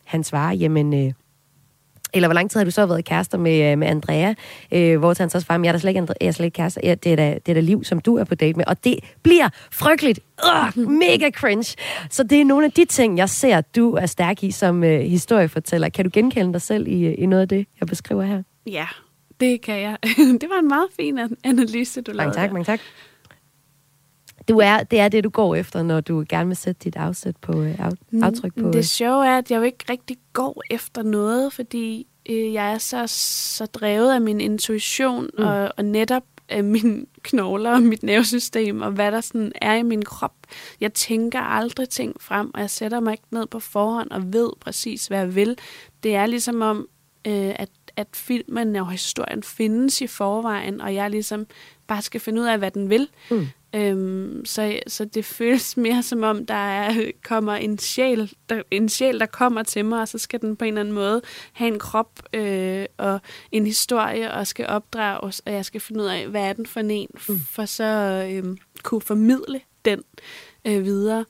han 0.05 0.24
svarer, 0.24 0.55
jamen, 0.55 1.07
øh, 1.07 1.12
eller 2.14 2.29
hvor 2.29 2.35
lang 2.35 2.51
tid 2.51 2.61
har 2.61 2.64
du 2.64 2.70
så 2.70 2.87
været 2.87 3.05
kærester 3.05 3.38
med, 3.38 3.72
øh, 3.72 3.79
med 3.79 3.88
Andrea? 3.88 4.35
Øh, 4.72 4.98
hvor 4.98 5.14
han 5.18 5.31
så 5.31 5.40
svarer, 5.40 5.61
jeg 5.61 5.68
er 5.68 5.72
da 5.72 5.79
slet 5.79 5.90
ikke, 5.90 6.14
jeg 6.20 6.29
er 6.29 6.33
slet 6.33 6.46
ikke 6.46 6.57
kærester. 6.57 6.81
Ja, 6.85 6.94
det, 6.94 7.12
er 7.12 7.16
da, 7.16 7.38
det 7.46 7.53
er 7.53 7.55
da 7.55 7.61
liv, 7.61 7.85
som 7.85 8.01
du 8.01 8.16
er 8.16 8.25
på 8.25 8.35
date 8.35 8.57
med. 8.57 8.64
Og 8.66 8.85
det 8.85 8.98
bliver 9.22 9.48
frygteligt. 9.72 10.20
Uh, 10.77 10.88
mega 10.90 11.31
cringe. 11.31 11.77
Så 12.11 12.22
det 12.22 12.40
er 12.40 12.44
nogle 12.44 12.64
af 12.64 12.72
de 12.72 12.85
ting, 12.85 13.18
jeg 13.18 13.29
ser, 13.29 13.61
du 13.61 13.92
er 13.92 14.07
stærk 14.07 14.44
i 14.44 14.51
som 14.51 14.85
øh, 14.85 15.01
historiefortæller. 15.01 15.88
Kan 15.88 16.05
du 16.05 16.11
genkende 16.14 16.53
dig 16.53 16.62
selv 16.62 16.88
i, 16.88 17.14
i 17.14 17.27
noget 17.27 17.42
af 17.42 17.48
det, 17.48 17.66
jeg 17.81 17.88
beskriver 17.88 18.22
her? 18.22 18.42
Ja, 18.66 18.87
det 19.40 19.61
kan 19.61 19.81
jeg. 19.81 19.96
det 20.40 20.48
var 20.51 20.59
en 20.59 20.68
meget 20.68 20.88
fin 20.96 21.18
analyse, 21.44 22.01
du 22.01 22.12
lavede. 22.12 22.27
Mange 22.27 22.35
tak, 22.35 22.53
mange 22.53 22.64
tak. 22.64 22.81
Du 24.48 24.59
er, 24.59 24.83
det 24.83 25.00
er 25.00 25.09
det, 25.09 25.24
du 25.24 25.28
går 25.28 25.55
efter, 25.55 25.83
når 25.83 26.00
du 26.00 26.24
gerne 26.28 26.46
vil 26.46 26.57
sætte 26.57 26.81
dit 26.85 26.96
afsæt 26.96 27.37
på, 27.37 27.62
øh, 27.62 27.81
af, 27.81 27.90
Mm, 28.11 28.22
aftryk 28.22 28.55
på... 28.61 28.70
Det 28.70 28.88
sjove 28.88 29.26
er, 29.26 29.38
at 29.38 29.50
jeg 29.50 29.57
jo 29.59 29.62
ikke 29.62 29.85
rigtig 29.90 30.16
går 30.33 30.62
efter 30.70 31.02
noget, 31.02 31.52
fordi 31.52 32.07
øh, 32.28 32.52
jeg 32.52 32.72
er 32.72 32.78
så, 32.78 33.07
så 33.07 33.66
drevet 33.66 34.14
af 34.14 34.20
min 34.20 34.40
intuition 34.40 35.31
mm. 35.38 35.44
og, 35.44 35.72
og 35.76 35.85
netop 35.85 36.22
af 36.48 36.64
mine 36.64 37.07
knogler 37.22 37.70
og 37.72 37.83
mit 37.83 38.02
nervesystem 38.02 38.83
og 38.83 38.90
hvad 38.90 39.12
der 39.12 39.20
sådan 39.20 39.52
er 39.61 39.74
i 39.74 39.83
min 39.83 40.05
krop. 40.05 40.35
Jeg 40.81 40.94
tænker 40.94 41.40
aldrig 41.40 41.88
ting 41.88 42.16
frem, 42.20 42.50
og 42.55 42.61
jeg 42.61 42.70
sætter 42.70 43.00
mig 43.00 43.12
ikke 43.12 43.24
ned 43.31 43.46
på 43.46 43.61
forhånd 43.61 44.11
og 44.11 44.33
ved 44.33 44.50
præcis, 44.61 45.07
hvad 45.07 45.18
jeg 45.18 45.35
vil. 45.35 45.59
Det 46.02 46.14
er 46.14 46.26
ligesom 46.26 46.62
om, 46.62 46.88
øh, 47.26 47.55
at, 47.57 47.70
at 47.96 48.09
filmen 48.14 48.76
og 48.76 48.90
historien 48.90 49.42
findes 49.42 50.00
i 50.00 50.07
forvejen, 50.07 50.81
og 50.81 50.94
jeg 50.94 51.11
ligesom 51.11 51.46
bare 51.87 52.02
skal 52.02 52.20
finde 52.20 52.42
ud 52.42 52.46
af, 52.46 52.59
hvad 52.59 52.70
den 52.70 52.90
vil. 52.90 53.09
Mm. 53.31 53.46
Øhm, 53.74 54.44
så, 54.44 54.78
så 54.87 55.04
det 55.04 55.24
føles 55.24 55.76
mere 55.87 56.02
som 56.02 56.22
om, 56.22 56.46
der 56.46 56.54
er, 56.54 57.11
kommer 57.24 57.52
en 57.54 57.78
sjæl, 57.78 58.32
der, 58.48 58.62
en 58.70 58.88
sjæl, 58.88 59.20
der 59.20 59.26
kommer 59.26 59.62
til 59.62 59.85
mig, 59.85 60.00
og 60.00 60.08
så 60.08 60.18
skal 60.18 60.40
den 60.40 60.56
på 60.56 60.64
en 60.64 60.68
eller 60.68 60.80
anden 60.80 60.94
måde 60.94 61.22
have 61.52 61.68
en 61.68 61.78
krop 61.78 62.22
øh, 62.32 62.87
og 62.98 63.20
en 63.52 63.66
historie, 63.66 64.32
og 64.32 64.46
skal 64.46 64.66
opdrages, 64.66 65.40
og 65.40 65.52
jeg 65.52 65.64
skal 65.64 65.80
finde 65.80 66.00
ud 66.00 66.06
af, 66.06 66.26
hvad 66.26 66.42
er 66.42 66.52
den 66.52 66.66
for 66.66 66.80
en, 66.80 67.08
mm. 67.28 67.40
for 67.40 67.64
så 67.64 67.85
øh, 68.30 68.56
kunne 68.82 69.00
formidle 69.00 69.61
den 69.85 70.02
øh, 70.64 70.85
videre. 70.85 71.24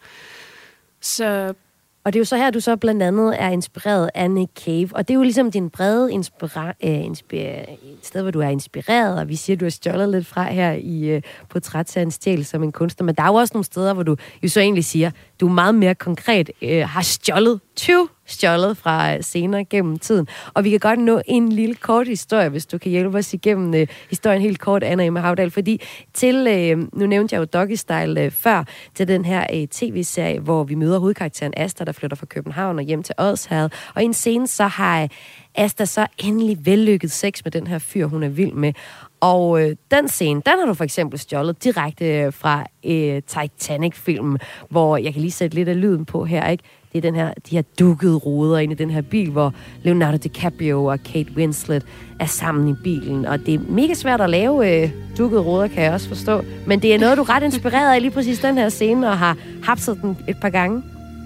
Så 1.00 1.54
og 2.04 2.12
det 2.12 2.18
er 2.18 2.20
jo 2.20 2.24
så 2.24 2.36
her, 2.36 2.50
du 2.50 2.60
så 2.60 2.76
blandt 2.76 3.02
andet 3.02 3.42
er 3.42 3.48
inspireret 3.48 4.10
af 4.14 4.30
Nick 4.30 4.50
Cave. 4.64 4.88
Og 4.92 5.08
det 5.08 5.14
er 5.14 5.18
jo 5.18 5.22
ligesom 5.22 5.50
din 5.50 5.70
brede 5.70 6.12
inspira- 6.12 6.72
øh, 6.84 7.04
inspira- 7.04 7.76
sted, 8.02 8.22
hvor 8.22 8.30
du 8.30 8.40
er 8.40 8.48
inspireret. 8.48 9.18
Og 9.18 9.28
vi 9.28 9.36
siger, 9.36 9.56
at 9.56 9.60
du 9.60 9.64
har 9.64 9.70
stjålet 9.70 10.08
lidt 10.08 10.26
fra 10.26 10.44
her 10.52 10.72
i 10.72 11.04
øh, 11.04 11.22
portrætserien 11.48 12.10
Stjæl 12.10 12.44
som 12.44 12.62
en 12.62 12.72
kunstner. 12.72 13.04
Men 13.04 13.14
der 13.14 13.22
er 13.22 13.26
jo 13.26 13.34
også 13.34 13.54
nogle 13.54 13.64
steder, 13.64 13.94
hvor 13.94 14.02
du 14.02 14.16
jo 14.42 14.48
så 14.48 14.60
egentlig 14.60 14.84
siger, 14.84 15.10
du 15.40 15.48
er 15.48 15.52
meget 15.52 15.74
mere 15.74 15.94
konkret 15.94 16.50
øh, 16.62 16.88
har 16.88 17.02
stjålet 17.02 17.60
20 17.76 18.08
stjålet 18.32 18.76
fra 18.76 19.14
øh, 19.14 19.22
senere 19.22 19.52
scener 19.52 19.64
gennem 19.70 19.98
tiden. 19.98 20.26
Og 20.54 20.64
vi 20.64 20.70
kan 20.70 20.78
godt 20.78 20.98
nå 20.98 21.20
en 21.26 21.48
lille 21.48 21.74
kort 21.74 22.08
historie, 22.08 22.48
hvis 22.48 22.66
du 22.66 22.78
kan 22.78 22.90
hjælpe 22.90 23.18
os 23.18 23.34
igennem 23.34 23.74
øh, 23.74 23.86
historien 24.10 24.42
helt 24.42 24.58
kort, 24.58 24.82
Anna 24.82 25.04
Emma 25.04 25.20
Havdal. 25.20 25.50
Fordi 25.50 25.80
til, 26.14 26.46
øh, 26.46 26.78
nu 26.92 27.06
nævnte 27.06 27.34
jeg 27.34 27.40
jo 27.40 27.44
Doggy 27.44 27.74
Style 27.74 28.20
øh, 28.20 28.30
før, 28.30 28.64
til 28.94 29.08
den 29.08 29.24
her 29.24 29.46
øh, 29.54 29.66
tv-serie, 29.68 30.40
hvor 30.40 30.64
vi 30.64 30.74
møder 30.74 30.98
hovedkarakteren 30.98 31.52
Asta, 31.56 31.84
der 31.84 31.92
flytter 31.92 32.16
fra 32.16 32.26
København 32.26 32.78
og 32.78 32.84
hjem 32.84 33.02
til 33.02 33.14
Odsherred. 33.18 33.70
Og 33.94 34.02
i 34.02 34.04
en 34.04 34.14
scene, 34.14 34.46
så 34.46 34.66
har 34.66 35.02
øh, 35.02 35.08
Asta 35.54 35.84
så 35.84 36.06
endelig 36.18 36.66
vellykket 36.66 37.10
sex 37.10 37.44
med 37.44 37.52
den 37.52 37.66
her 37.66 37.78
fyr, 37.78 38.06
hun 38.06 38.22
er 38.22 38.28
vild 38.28 38.52
med. 38.52 38.72
Og 39.20 39.62
øh, 39.62 39.76
den 39.90 40.08
scene, 40.08 40.42
den 40.46 40.58
har 40.58 40.66
du 40.66 40.74
for 40.74 40.84
eksempel 40.84 41.18
stjålet 41.18 41.64
direkte 41.64 42.06
øh, 42.06 42.32
fra 42.32 42.66
øh, 42.84 43.22
Titanic-filmen, 43.22 44.38
hvor 44.68 44.96
jeg 44.96 45.12
kan 45.12 45.22
lige 45.22 45.32
sætte 45.32 45.56
lidt 45.56 45.68
af 45.68 45.80
lyden 45.80 46.04
på 46.04 46.24
her, 46.24 46.48
ikke? 46.48 46.64
Det 46.92 46.98
er 46.98 47.02
den 47.02 47.14
her, 47.14 47.34
de 47.50 47.56
her 47.56 47.62
dukkede 47.78 48.14
ruder 48.14 48.58
inde 48.58 48.72
i 48.72 48.76
den 48.76 48.90
her 48.90 49.02
bil, 49.02 49.30
hvor 49.30 49.54
Leonardo 49.82 50.16
DiCaprio 50.16 50.84
og 50.84 50.98
Kate 51.02 51.32
Winslet 51.36 51.86
er 52.20 52.26
sammen 52.26 52.68
i 52.68 52.74
bilen. 52.84 53.26
Og 53.26 53.46
det 53.46 53.54
er 53.54 53.58
mega 53.68 53.94
svært 53.94 54.20
at 54.20 54.30
lave 54.30 54.82
øh, 54.82 54.90
dukkede 55.18 55.42
ruder, 55.42 55.68
kan 55.68 55.82
jeg 55.82 55.92
også 55.92 56.08
forstå. 56.08 56.42
Men 56.66 56.82
det 56.82 56.94
er 56.94 56.98
noget, 56.98 57.16
du 57.16 57.22
er 57.22 57.30
ret 57.30 57.42
inspireret 57.42 57.94
af 57.94 58.00
lige 58.02 58.10
præcis 58.10 58.38
den 58.38 58.58
her 58.58 58.68
scene, 58.68 59.08
og 59.08 59.18
har 59.18 59.36
hapset 59.62 59.98
den 60.02 60.18
et 60.28 60.36
par 60.40 60.50
gange. 60.50 60.82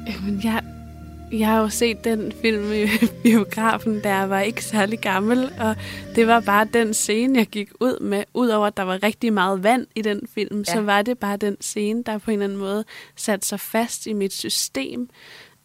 Jamen, 0.07 0.41
jeg, 0.45 0.63
Jeg 1.33 1.47
har 1.47 1.61
jo 1.61 1.69
set 1.69 2.05
den 2.05 2.33
film 2.43 2.73
i 2.73 2.87
biografen, 3.23 4.01
da 4.01 4.15
jeg 4.15 4.31
var 4.31 4.41
ikke 4.41 4.65
særlig 4.65 4.99
gammel, 4.99 5.51
og 5.59 5.77
det 6.15 6.27
var 6.27 6.41
bare 6.41 6.67
den 6.73 6.95
scene, 6.95 7.39
jeg 7.39 7.47
gik 7.47 7.71
ud 7.81 8.01
med. 8.01 8.25
Udover 8.35 8.67
at 8.67 8.77
der 8.77 8.83
var 8.83 9.03
rigtig 9.03 9.33
meget 9.33 9.63
vand 9.63 9.87
i 9.95 10.03
den 10.03 10.21
film, 10.35 10.59
ja. 10.59 10.73
så 10.73 10.81
var 10.81 11.03
det 11.03 11.19
bare 11.19 11.37
den 11.37 11.57
scene, 11.61 12.03
der 12.03 12.19
på 12.19 12.31
en 12.31 12.33
eller 12.33 12.45
anden 12.45 12.59
måde 12.59 12.85
satte 13.17 13.49
sig 13.49 13.61
fast 13.61 14.07
i 14.07 14.13
mit 14.13 14.33
system. 14.33 15.09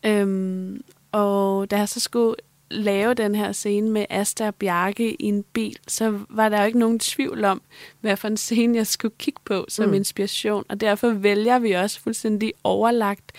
Øhm, 0.06 0.84
og 1.12 1.72
da 1.72 1.78
jeg 1.78 1.90
så 1.90 2.00
skulle 2.00 2.36
lave 2.72 3.14
den 3.14 3.36
her 3.36 3.52
scene 3.52 3.90
med 3.90 4.06
Asta 4.10 4.48
og 4.48 4.56
Bjarke 4.56 5.22
i 5.22 5.26
en 5.26 5.44
bil, 5.44 5.78
så 5.88 6.20
var 6.30 6.50
der 6.50 6.60
jo 6.60 6.66
ikke 6.66 6.80
nogen 6.80 7.00
tvivl 7.00 7.46
om, 7.46 7.62
hvad 8.02 8.18
for 8.18 8.28
en 8.28 8.38
scene 8.38 8.78
jeg 8.78 8.88
skulle 8.88 9.16
kigge 9.20 9.40
på 9.46 9.66
som 9.70 9.88
mm. 9.90 9.94
inspiration. 9.94 10.64
Og 10.70 10.82
derfor 10.82 11.10
vælger 11.10 11.60
vi 11.60 11.72
også 11.72 12.00
fuldstændig 12.00 12.54
overlagt 12.64 13.32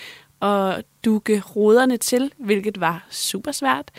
at 0.43 0.85
dukke 1.05 1.43
roderne 1.57 1.97
til, 1.97 2.33
hvilket 2.37 2.81
var 2.81 3.07
super 3.11 3.53
svært. 3.53 3.91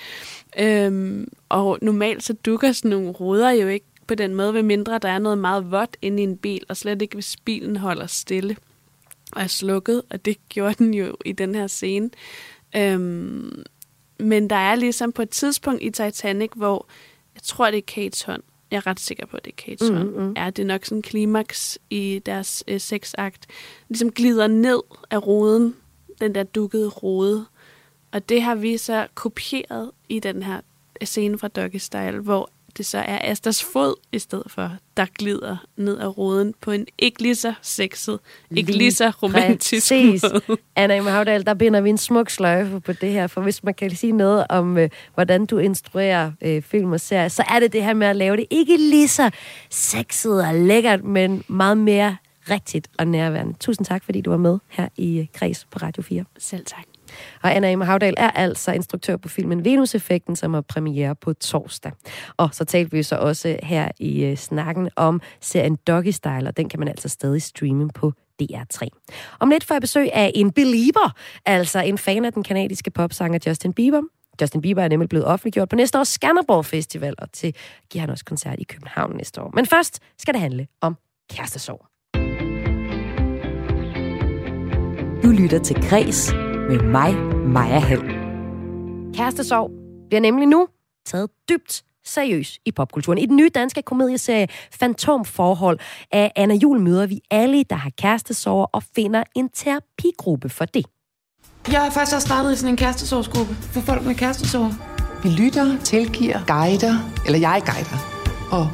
Øhm, 0.59 1.27
og 1.49 1.79
normalt 1.81 2.23
så 2.23 2.33
dukker 2.33 2.71
sådan 2.71 2.91
nogle 2.91 3.11
roder 3.11 3.51
jo 3.51 3.67
ikke 3.67 3.85
på 4.07 4.15
den 4.15 4.35
måde, 4.35 4.53
ved 4.53 4.63
mindre 4.63 4.99
der 4.99 5.09
er 5.09 5.19
noget 5.19 5.37
meget 5.37 5.71
vådt 5.71 5.97
inde 6.01 6.23
i 6.23 6.25
en 6.25 6.37
bil, 6.37 6.63
og 6.69 6.77
slet 6.77 7.01
ikke 7.01 7.13
hvis 7.13 7.37
bilen 7.45 7.77
holder 7.77 8.07
stille 8.07 8.55
og 9.31 9.41
er 9.41 9.47
slukket, 9.47 10.01
og 10.09 10.25
det 10.25 10.37
gjorde 10.49 10.73
den 10.73 10.93
jo 10.93 11.17
i 11.25 11.31
den 11.31 11.55
her 11.55 11.67
scene. 11.67 12.09
Øhm, 12.75 13.63
men 14.19 14.49
der 14.49 14.55
er 14.55 14.75
ligesom 14.75 15.11
på 15.11 15.21
et 15.21 15.29
tidspunkt 15.29 15.83
i 15.83 15.89
Titanic, 15.89 16.49
hvor 16.55 16.87
jeg 17.35 17.41
tror, 17.43 17.71
det 17.71 17.77
er 17.77 17.81
Kates 17.81 18.21
hånd. 18.21 18.43
Jeg 18.71 18.77
er 18.77 18.87
ret 18.87 18.99
sikker 18.99 19.25
på, 19.25 19.37
at 19.37 19.45
det 19.45 19.51
er 19.51 19.55
Kates 19.65 19.89
mm, 19.89 19.97
hånd. 19.97 20.09
Mm. 20.09 20.33
Er 20.35 20.49
det 20.49 20.65
nok 20.65 20.85
sådan 20.85 20.97
en 20.97 21.01
klimaks 21.01 21.79
i 21.89 22.21
deres 22.25 22.63
øh, 22.67 22.79
sexakt. 22.79 23.47
Ligesom 23.89 24.11
glider 24.11 24.47
ned 24.47 24.79
af 25.09 25.27
roden, 25.27 25.75
den 26.21 26.35
der 26.35 26.43
dukkede 26.43 26.89
rode. 26.89 27.45
Og 28.11 28.29
det 28.29 28.41
har 28.41 28.55
vi 28.55 28.77
så 28.77 29.07
kopieret 29.13 29.91
i 30.09 30.19
den 30.19 30.43
her 30.43 30.61
scene 31.03 31.39
fra 31.39 31.47
Doggy 31.47 31.77
Style, 31.77 32.19
hvor 32.19 32.49
det 32.77 32.85
så 32.85 32.97
er 32.97 33.19
Asters 33.31 33.63
fod 33.63 33.95
i 34.11 34.19
stedet 34.19 34.51
for, 34.51 34.71
der 34.97 35.05
glider 35.15 35.57
ned 35.77 35.99
ad 35.99 36.17
roden 36.17 36.53
på 36.61 36.71
en 36.71 36.85
ikke 36.97 37.21
lige 37.21 37.35
så 37.35 37.53
sexet, 37.61 38.19
ikke 38.51 38.71
lige, 38.71 38.77
lige 38.77 38.91
så 38.91 39.09
romantisk 39.23 39.89
præcis. 39.89 40.23
måde. 40.23 40.57
Anna 40.75 41.01
Havdal, 41.01 41.45
der 41.45 41.53
binder 41.53 41.81
vi 41.81 41.89
en 41.89 41.97
smuk 41.97 42.29
sløjfe 42.29 42.79
på 42.79 42.93
det 42.93 43.11
her, 43.11 43.27
for 43.27 43.41
hvis 43.41 43.63
man 43.63 43.73
kan 43.73 43.95
sige 43.95 44.11
noget 44.11 44.45
om, 44.49 44.77
øh, 44.77 44.89
hvordan 45.13 45.45
du 45.45 45.57
instruerer 45.57 46.31
øh, 46.41 46.61
film 46.61 46.91
og 46.91 46.99
serier, 46.99 47.27
så 47.27 47.43
er 47.49 47.59
det 47.59 47.73
det 47.73 47.83
her 47.83 47.93
med 47.93 48.07
at 48.07 48.15
lave 48.15 48.37
det 48.37 48.45
ikke 48.49 48.77
lige 48.77 49.07
så 49.07 49.29
sexet 49.69 50.47
og 50.47 50.55
lækkert, 50.55 51.03
men 51.03 51.43
meget 51.47 51.77
mere 51.77 52.17
rigtigt 52.49 52.87
og 52.97 53.07
nærværende. 53.07 53.53
Tusind 53.59 53.85
tak, 53.85 54.03
fordi 54.03 54.21
du 54.21 54.29
var 54.29 54.37
med 54.37 54.57
her 54.69 54.87
i 54.97 55.19
øh, 55.19 55.25
Kreds 55.33 55.67
på 55.71 55.79
Radio 55.81 56.03
4. 56.03 56.25
Selv 56.37 56.65
tak. 56.65 56.92
Og 57.41 57.55
Anna 57.55 57.71
Emma 57.71 57.85
Havdal 57.85 58.13
er 58.17 58.31
altså 58.31 58.71
instruktør 58.71 59.17
på 59.17 59.29
filmen 59.29 59.65
Venus-effekten, 59.65 60.35
som 60.35 60.53
er 60.53 60.61
premiere 60.61 61.15
på 61.15 61.33
torsdag. 61.33 61.91
Og 62.37 62.49
så 62.51 62.65
talte 62.65 62.91
vi 62.91 63.03
så 63.03 63.15
også 63.15 63.59
her 63.63 63.91
i 63.99 64.23
øh, 64.23 64.37
snakken 64.37 64.89
om 64.95 65.21
serien 65.41 65.75
Doggy 65.75 66.11
Style, 66.11 66.47
og 66.47 66.57
den 66.57 66.69
kan 66.69 66.79
man 66.79 66.87
altså 66.87 67.09
stadig 67.09 67.41
streame 67.41 67.89
på 67.89 68.13
DR3. 68.41 68.87
Om 69.39 69.49
lidt 69.49 69.63
får 69.63 69.75
jeg 69.75 69.81
besøg 69.81 70.09
af 70.13 70.31
en 70.35 70.51
belieber, 70.51 71.15
altså 71.45 71.79
en 71.79 71.97
fan 71.97 72.25
af 72.25 72.33
den 72.33 72.43
kanadiske 72.43 72.91
popsanger 72.91 73.39
Justin 73.47 73.73
Bieber. 73.73 74.01
Justin 74.41 74.61
Bieber 74.61 74.83
er 74.83 74.87
nemlig 74.87 75.09
blevet 75.09 75.25
offentliggjort 75.27 75.69
på 75.69 75.75
næste 75.75 75.99
års 75.99 76.07
Skanderborg 76.07 76.65
Festival, 76.65 77.15
og 77.17 77.31
til 77.31 77.55
giver 77.89 78.01
han 78.01 78.09
også 78.09 78.25
koncert 78.25 78.59
i 78.59 78.63
København 78.63 79.15
næste 79.15 79.41
år. 79.41 79.51
Men 79.55 79.65
først 79.65 79.99
skal 80.17 80.33
det 80.33 80.41
handle 80.41 80.67
om 80.81 80.97
kærestesorg. 81.29 81.85
Du 85.23 85.29
lytter 85.29 85.59
til 85.59 85.75
Græs 85.89 86.33
med 86.73 86.81
mig, 86.83 87.15
Maja 87.47 87.79
Hall. 87.79 88.01
Kærestesorg 89.13 89.71
bliver 90.09 90.21
nemlig 90.21 90.47
nu 90.47 90.67
taget 91.05 91.29
dybt 91.49 91.83
seriøs 92.05 92.59
i 92.65 92.71
popkulturen. 92.71 93.17
I 93.17 93.25
den 93.25 93.35
nye 93.35 93.49
danske 93.55 93.81
komedieserie 93.81 94.47
Fantomforhold 94.71 95.79
af 96.11 96.31
Anna 96.35 96.55
Jul 96.55 96.79
møder 96.79 97.05
vi 97.05 97.19
alle, 97.31 97.63
der 97.63 97.75
har 97.75 97.89
kærestesorg 97.97 98.69
og 98.73 98.83
finder 98.95 99.23
en 99.35 99.49
terapigruppe 99.49 100.49
for 100.49 100.65
det. 100.65 100.85
Jeg 101.71 101.81
har 101.81 101.89
faktisk 101.89 102.15
også 102.15 102.27
startet 102.27 102.53
i 102.53 102.55
sådan 102.55 102.73
en 102.73 102.77
kærestesorgsgruppe 102.77 103.53
for 103.53 103.81
folk 103.81 104.05
med 104.05 104.15
kærestesorg. 104.15 104.71
Vi 105.23 105.29
lytter, 105.29 105.79
tilgiver, 105.83 106.39
guider, 106.47 106.95
eller 107.25 107.39
jeg 107.39 107.61
guider, 107.65 107.99
og, 108.51 108.67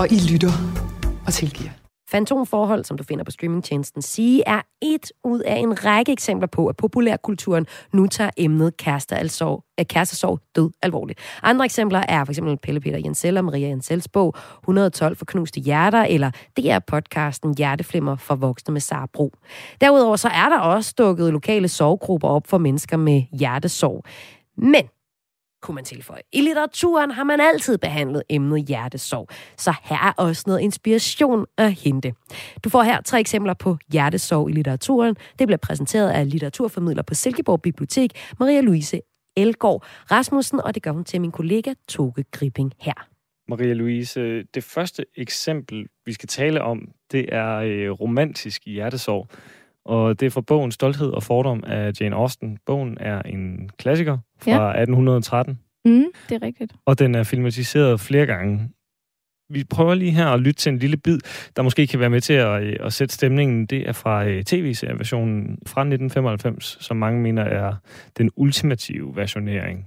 og 0.00 0.12
I 0.12 0.18
lytter 0.32 0.52
og 1.26 1.32
tilgiver. 1.32 1.81
Fantomforhold, 2.12 2.84
som 2.84 2.96
du 2.96 3.04
finder 3.04 3.24
på 3.24 3.30
streamingtjenesten 3.30 4.02
Sige, 4.02 4.42
er 4.46 4.60
et 4.82 5.12
ud 5.24 5.40
af 5.40 5.56
en 5.56 5.84
række 5.84 6.12
eksempler 6.12 6.48
på, 6.48 6.66
at 6.66 6.76
populærkulturen 6.76 7.66
nu 7.92 8.06
tager 8.06 8.30
emnet 8.36 8.76
kærestesorg, 8.76 9.64
øh, 9.80 9.86
kærestesorg 9.86 10.40
død 10.56 10.70
alvorligt. 10.82 11.20
Andre 11.42 11.64
eksempler 11.64 12.02
er 12.08 12.24
for 12.24 12.32
eksempel 12.32 12.56
Pelle 12.56 12.80
Peter 12.80 12.98
Jensel 13.04 13.36
og 13.36 13.44
Maria 13.44 13.68
Jensels 13.68 14.08
bog 14.08 14.34
112 14.62 15.16
for 15.16 15.24
knuste 15.24 15.60
hjerter, 15.60 16.02
eller 16.02 16.30
det 16.56 16.70
er 16.70 16.78
podcasten 16.78 17.54
Hjerteflimmer 17.56 18.16
for 18.16 18.34
voksne 18.34 18.72
med 18.72 18.80
Sara 18.80 19.06
Bro. 19.12 19.32
Derudover 19.80 20.16
så 20.16 20.28
er 20.28 20.48
der 20.48 20.58
også 20.58 20.94
dukket 20.98 21.32
lokale 21.32 21.68
sorggrupper 21.68 22.28
op 22.28 22.46
for 22.46 22.58
mennesker 22.58 22.96
med 22.96 23.22
hjertesorg. 23.32 24.04
Men 24.56 24.84
kunne 25.62 25.74
man 25.74 25.84
tilføje. 25.84 26.20
I 26.32 26.40
litteraturen 26.40 27.10
har 27.10 27.24
man 27.24 27.40
altid 27.40 27.78
behandlet 27.78 28.22
emnet 28.28 28.64
hjertesorg, 28.66 29.28
så 29.56 29.74
her 29.82 29.96
er 29.96 30.12
også 30.16 30.44
noget 30.46 30.60
inspiration 30.60 31.46
at 31.58 31.72
hente. 31.72 32.14
Du 32.64 32.70
får 32.70 32.82
her 32.82 33.00
tre 33.00 33.20
eksempler 33.20 33.54
på 33.54 33.76
hjertesorg 33.92 34.50
i 34.50 34.52
litteraturen. 34.52 35.16
Det 35.38 35.46
bliver 35.48 35.58
præsenteret 35.58 36.10
af 36.10 36.30
litteraturformidler 36.30 37.02
på 37.02 37.14
Silkeborg 37.14 37.62
Bibliotek, 37.62 38.10
Maria 38.40 38.60
Louise 38.60 39.00
Elgård 39.36 39.84
Rasmussen, 40.10 40.60
og 40.60 40.74
det 40.74 40.82
gør 40.82 40.90
hun 40.90 41.04
til 41.04 41.20
min 41.20 41.32
kollega 41.32 41.74
Toge 41.88 42.24
Gripping 42.30 42.72
her. 42.80 43.08
Maria 43.48 43.72
Louise, 43.72 44.42
det 44.42 44.64
første 44.64 45.04
eksempel, 45.16 45.86
vi 46.06 46.12
skal 46.12 46.28
tale 46.28 46.62
om, 46.62 46.88
det 47.12 47.34
er 47.34 47.56
øh, 47.56 47.90
romantisk 47.90 48.62
hjertesorg. 48.66 49.28
Og 49.84 50.20
det 50.20 50.26
er 50.26 50.30
fra 50.30 50.40
bogen 50.40 50.72
Stolthed 50.72 51.10
og 51.10 51.22
Fordom 51.22 51.64
af 51.66 51.92
Jane 52.00 52.16
Austen. 52.16 52.58
Bogen 52.66 52.96
er 53.00 53.22
en 53.22 53.70
klassiker 53.78 54.18
fra 54.42 54.50
ja. 54.50 54.82
1813. 54.82 55.58
Mm, 55.84 56.04
det 56.28 56.34
er 56.34 56.42
rigtigt. 56.42 56.72
Og 56.86 56.98
den 56.98 57.14
er 57.14 57.22
filmatiseret 57.22 58.00
flere 58.00 58.26
gange. 58.26 58.70
Vi 59.50 59.64
prøver 59.64 59.94
lige 59.94 60.10
her 60.10 60.26
at 60.26 60.40
lytte 60.40 60.60
til 60.60 60.72
en 60.72 60.78
lille 60.78 60.96
bid, 60.96 61.18
der 61.56 61.62
måske 61.62 61.86
kan 61.86 62.00
være 62.00 62.10
med 62.10 62.20
til 62.20 62.32
at, 62.32 62.62
øh, 62.62 62.76
at 62.80 62.92
sætte 62.92 63.14
stemningen. 63.14 63.66
Det 63.66 63.88
er 63.88 63.92
fra 63.92 64.26
uh, 64.26 64.42
tv-serieversionen 64.46 65.58
fra 65.66 65.80
1995, 65.80 66.76
som 66.80 66.96
mange 66.96 67.20
mener 67.20 67.42
er 67.42 67.74
den 68.18 68.30
ultimative 68.36 69.16
versionering. 69.16 69.86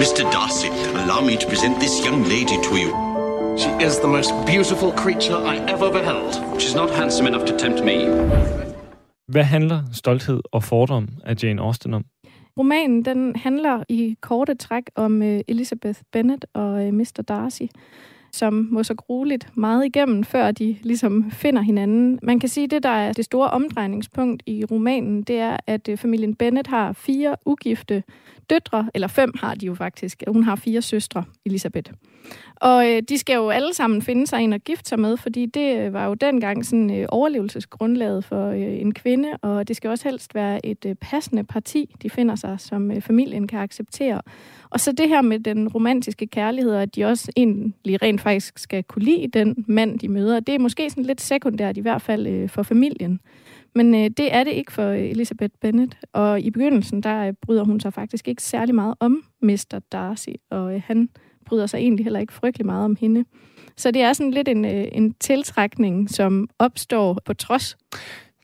Mr. 0.00 0.22
Darcy, 0.32 0.66
allow 1.02 1.20
me 1.20 1.36
to 1.36 1.48
present 1.48 1.76
this 1.76 2.06
young 2.06 2.22
lady 2.22 2.56
to 2.64 2.76
you. 2.76 3.09
She 3.60 3.70
is 3.86 3.98
the 3.98 4.08
most 4.08 4.30
beautiful 4.46 4.90
creature 5.02 5.38
I 5.52 5.56
ever 5.74 5.88
beheld. 5.92 6.32
She's 6.60 6.74
not 6.74 6.90
handsome 6.90 7.26
enough 7.26 7.46
to 7.46 7.58
tempt 7.58 7.84
me. 7.84 7.96
Hvad 9.28 9.44
handler 9.44 9.82
Stolthed 9.92 10.40
og 10.52 10.62
Fordom 10.62 11.08
af 11.24 11.34
Jane 11.42 11.62
Austen 11.62 11.94
om? 11.94 12.04
Romanen 12.58 13.04
den 13.04 13.36
handler 13.36 13.84
i 13.88 14.16
korte 14.20 14.54
træk 14.54 14.82
om 14.94 15.22
uh, 15.22 15.38
Elizabeth 15.48 16.00
Bennet 16.12 16.44
og 16.54 16.86
uh, 16.86 16.94
Mr. 16.94 17.22
Darcy, 17.28 17.62
som 18.32 18.68
må 18.70 18.82
så 18.82 18.94
grueligt 18.94 19.48
meget 19.56 19.84
igennem, 19.84 20.24
før 20.24 20.50
de 20.50 20.76
ligesom 20.82 21.30
finder 21.30 21.62
hinanden. 21.62 22.18
Man 22.22 22.40
kan 22.40 22.48
sige, 22.48 22.64
at 22.64 22.70
det, 22.70 22.82
der 22.82 22.88
er 22.88 23.12
det 23.12 23.24
store 23.24 23.50
omdrejningspunkt 23.50 24.42
i 24.46 24.64
romanen, 24.64 25.22
det 25.22 25.38
er, 25.38 25.56
at 25.66 25.88
øh, 25.88 25.98
familien 25.98 26.34
Bennet 26.34 26.66
har 26.66 26.92
fire 26.92 27.36
ugifte 27.46 28.02
døtre, 28.50 28.90
eller 28.94 29.08
fem 29.08 29.32
har 29.40 29.54
de 29.54 29.66
jo 29.66 29.74
faktisk. 29.74 30.22
Hun 30.28 30.42
har 30.42 30.56
fire 30.56 30.82
søstre, 30.82 31.24
Elisabeth. 31.46 31.92
Og 32.56 32.90
øh, 32.90 33.02
de 33.08 33.18
skal 33.18 33.34
jo 33.34 33.50
alle 33.50 33.74
sammen 33.74 34.02
finde 34.02 34.26
sig 34.26 34.40
en 34.40 34.52
at 34.52 34.64
gifte 34.64 34.88
sig 34.88 35.00
med, 35.00 35.16
fordi 35.16 35.46
det 35.46 35.78
øh, 35.78 35.92
var 35.92 36.06
jo 36.06 36.14
dengang 36.14 36.66
sådan 36.66 36.90
øh, 37.00 37.06
overlevelsesgrundlaget 37.08 38.24
for 38.24 38.50
øh, 38.50 38.80
en 38.80 38.94
kvinde, 38.94 39.28
og 39.42 39.68
det 39.68 39.76
skal 39.76 39.90
også 39.90 40.08
helst 40.08 40.34
være 40.34 40.66
et 40.66 40.86
øh, 40.86 40.94
passende 40.94 41.44
parti, 41.44 41.94
de 42.02 42.10
finder 42.10 42.34
sig, 42.34 42.60
som 42.60 42.90
øh, 42.90 43.00
familien 43.00 43.48
kan 43.48 43.58
acceptere. 43.58 44.20
Og 44.70 44.80
så 44.80 44.92
det 44.92 45.08
her 45.08 45.22
med 45.22 45.40
den 45.40 45.68
romantiske 45.68 46.26
kærlighed, 46.26 46.72
og 46.72 46.82
at 46.82 46.96
de 46.96 47.04
også 47.04 47.32
egentlig 47.36 48.02
rent 48.02 48.20
faktisk 48.20 48.58
skal 48.58 48.84
kunne 48.84 49.04
lide 49.04 49.28
den 49.28 49.64
mand, 49.68 49.98
de 49.98 50.08
møder, 50.08 50.40
det 50.40 50.54
er 50.54 50.58
måske 50.58 50.90
sådan 50.90 51.04
lidt 51.04 51.20
sekundært, 51.20 51.76
i 51.76 51.80
hvert 51.80 52.02
fald 52.02 52.26
øh, 52.26 52.48
for 52.48 52.62
familien. 52.62 53.20
Men 53.74 53.94
øh, 53.94 54.10
det 54.16 54.34
er 54.34 54.44
det 54.44 54.52
ikke 54.52 54.72
for 54.72 54.88
øh, 54.88 54.98
Elisabeth 54.98 55.54
Bennet. 55.60 55.98
Og 56.12 56.40
i 56.40 56.50
begyndelsen, 56.50 57.02
der 57.02 57.26
øh, 57.26 57.32
bryder 57.42 57.64
hun 57.64 57.80
sig 57.80 57.92
faktisk 57.92 58.28
ikke 58.28 58.42
særlig 58.42 58.74
meget 58.74 58.94
om 59.00 59.22
Mr. 59.42 59.80
Darcy, 59.92 60.28
og 60.50 60.74
øh, 60.74 60.82
han 60.86 61.08
bryder 61.46 61.66
sig 61.66 61.78
egentlig 61.78 62.04
heller 62.04 62.20
ikke 62.20 62.32
frygtelig 62.32 62.66
meget 62.66 62.84
om 62.84 62.96
hende. 63.00 63.24
Så 63.76 63.90
det 63.90 64.02
er 64.02 64.12
sådan 64.12 64.30
lidt 64.30 64.48
en, 64.48 64.64
øh, 64.64 64.84
en 64.92 65.14
tiltrækning, 65.14 66.10
som 66.10 66.48
opstår 66.58 67.18
på 67.24 67.34
trods. 67.34 67.76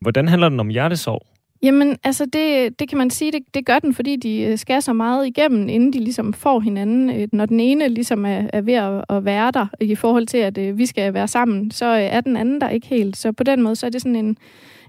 Hvordan 0.01 0.29
handler 0.29 0.49
den 0.49 0.61
om 0.61 0.69
hjertesorg? 0.69 1.36
Jamen, 1.67 1.97
altså 2.05 2.27
det, 2.33 2.79
det 2.79 2.89
kan 2.89 2.99
man 2.99 3.11
sige, 3.11 3.33
det, 3.33 3.43
det 3.55 3.67
gør 3.67 3.79
den, 3.79 3.95
fordi 3.95 4.17
de 4.17 4.41
øh, 4.41 4.59
skærer 4.59 4.81
så 4.81 4.93
meget 4.93 5.27
igennem, 5.27 5.69
inden 5.69 5.93
de 5.93 5.99
ligesom 5.99 6.33
får 6.33 6.61
hinanden. 6.61 7.21
Øh, 7.21 7.29
når 7.33 7.47
den 7.47 7.61
ene 7.61 7.89
ligesom 7.89 8.27
er, 8.27 8.51
er 8.53 8.61
ved 8.61 8.75
at, 8.75 9.05
at 9.09 9.25
være 9.25 9.51
der 9.51 9.67
øh, 9.81 9.89
i 9.89 9.95
forhold 9.95 10.27
til, 10.27 10.39
at 10.39 10.59
øh, 10.59 10.79
vi 10.79 10.87
skal 10.87 11.15
være 11.15 11.29
sammen, 11.29 11.71
så 11.71 11.87
er 11.87 12.21
den 12.21 12.37
anden 12.37 12.61
der 12.61 12.69
ikke 12.69 12.87
helt. 12.87 13.17
Så 13.17 13.33
på 13.33 13.45
den 13.45 13.63
måde, 13.63 13.77
så 13.77 13.87
er 13.87 13.91
det 13.91 14.03
sådan 14.03 14.17
en, 14.17 14.37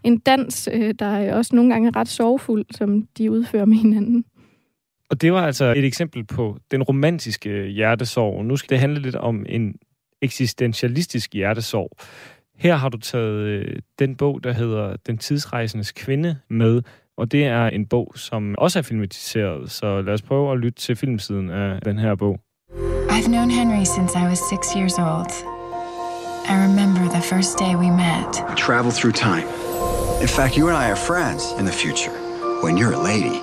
en 0.03 0.17
dans, 0.17 0.69
der 0.99 1.05
er 1.05 1.35
også 1.35 1.55
nogle 1.55 1.73
gange 1.73 1.87
er 1.87 1.95
ret 1.95 2.07
sorgfuld, 2.07 2.65
som 2.71 3.07
de 3.17 3.31
udfører 3.31 3.65
med 3.65 3.77
hinanden. 3.77 4.25
Og 5.09 5.21
det 5.21 5.33
var 5.33 5.45
altså 5.45 5.73
et 5.77 5.85
eksempel 5.85 6.23
på 6.23 6.57
den 6.71 6.83
romantiske 6.83 7.67
hjertesorg. 7.67 8.45
Nu 8.45 8.55
skal 8.57 8.69
det 8.69 8.79
handle 8.79 9.01
lidt 9.01 9.15
om 9.15 9.45
en 9.49 9.75
eksistentialistisk 10.21 11.33
hjertesorg. 11.33 11.91
Her 12.57 12.75
har 12.75 12.89
du 12.89 12.97
taget 12.97 13.33
øh, 13.33 13.75
den 13.99 14.15
bog, 14.15 14.43
der 14.43 14.53
hedder 14.53 14.95
Den 15.07 15.17
tidsrejsendes 15.17 15.91
kvinde 15.91 16.37
med, 16.49 16.81
og 17.17 17.31
det 17.31 17.45
er 17.45 17.67
en 17.67 17.85
bog, 17.85 18.13
som 18.15 18.55
også 18.57 18.79
er 18.79 18.83
filmatiseret, 18.83 19.71
så 19.71 20.01
lad 20.01 20.13
os 20.13 20.21
prøve 20.21 20.51
at 20.51 20.57
lytte 20.57 20.79
til 20.79 20.95
filmsiden 20.95 21.49
af 21.49 21.81
den 21.81 21.99
her 21.99 22.15
bog. 22.15 22.39
I've 23.09 23.27
known 23.27 23.49
Henry 23.49 23.83
since 23.85 24.15
I 24.15 24.23
was 24.31 24.39
six 24.53 24.61
years 24.75 24.99
old. 24.99 25.31
I 26.51 26.55
remember 26.67 27.03
the 27.17 27.21
first 27.21 27.57
day 27.59 27.73
we 27.75 27.89
met. 28.05 28.31
Travel 28.57 28.91
through 28.91 29.15
time. 29.15 29.47
In 30.21 30.27
fact, 30.37 30.51
you 30.57 30.67
and 30.69 30.77
I 30.83 30.85
are 30.93 31.01
friends 31.09 31.43
in 31.59 31.65
the 31.65 31.75
future 31.83 32.15
when 32.63 32.73
you're 32.77 32.95
a 33.01 33.03
lady. 33.13 33.37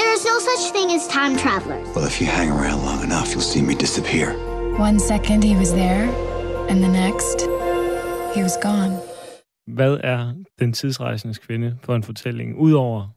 There's 0.00 0.24
no 0.32 0.36
such 0.48 0.62
thing 0.74 0.88
as 0.96 1.02
time 1.08 1.36
travelers. 1.44 1.86
Well, 1.94 2.06
if 2.06 2.20
you 2.20 2.26
hang 2.26 2.50
around 2.50 2.80
long 2.88 3.00
enough, 3.08 3.28
you'll 3.32 3.50
see 3.54 3.62
me 3.62 3.74
disappear. 3.74 4.28
One 4.88 4.98
second 4.98 5.44
he 5.44 5.54
was 5.56 5.72
there, 5.72 6.04
and 6.70 6.82
the 6.82 6.92
next, 7.04 7.36
he 8.36 8.42
was 8.42 8.58
gone. 8.62 8.96
Hvad 9.66 10.00
er 10.04 10.34
den 10.58 10.72
tidsrejsendes 10.72 11.38
kvinde 11.38 11.78
for 11.82 11.94
en 11.94 12.02
fortælling, 12.02 12.58
udover 12.58 13.08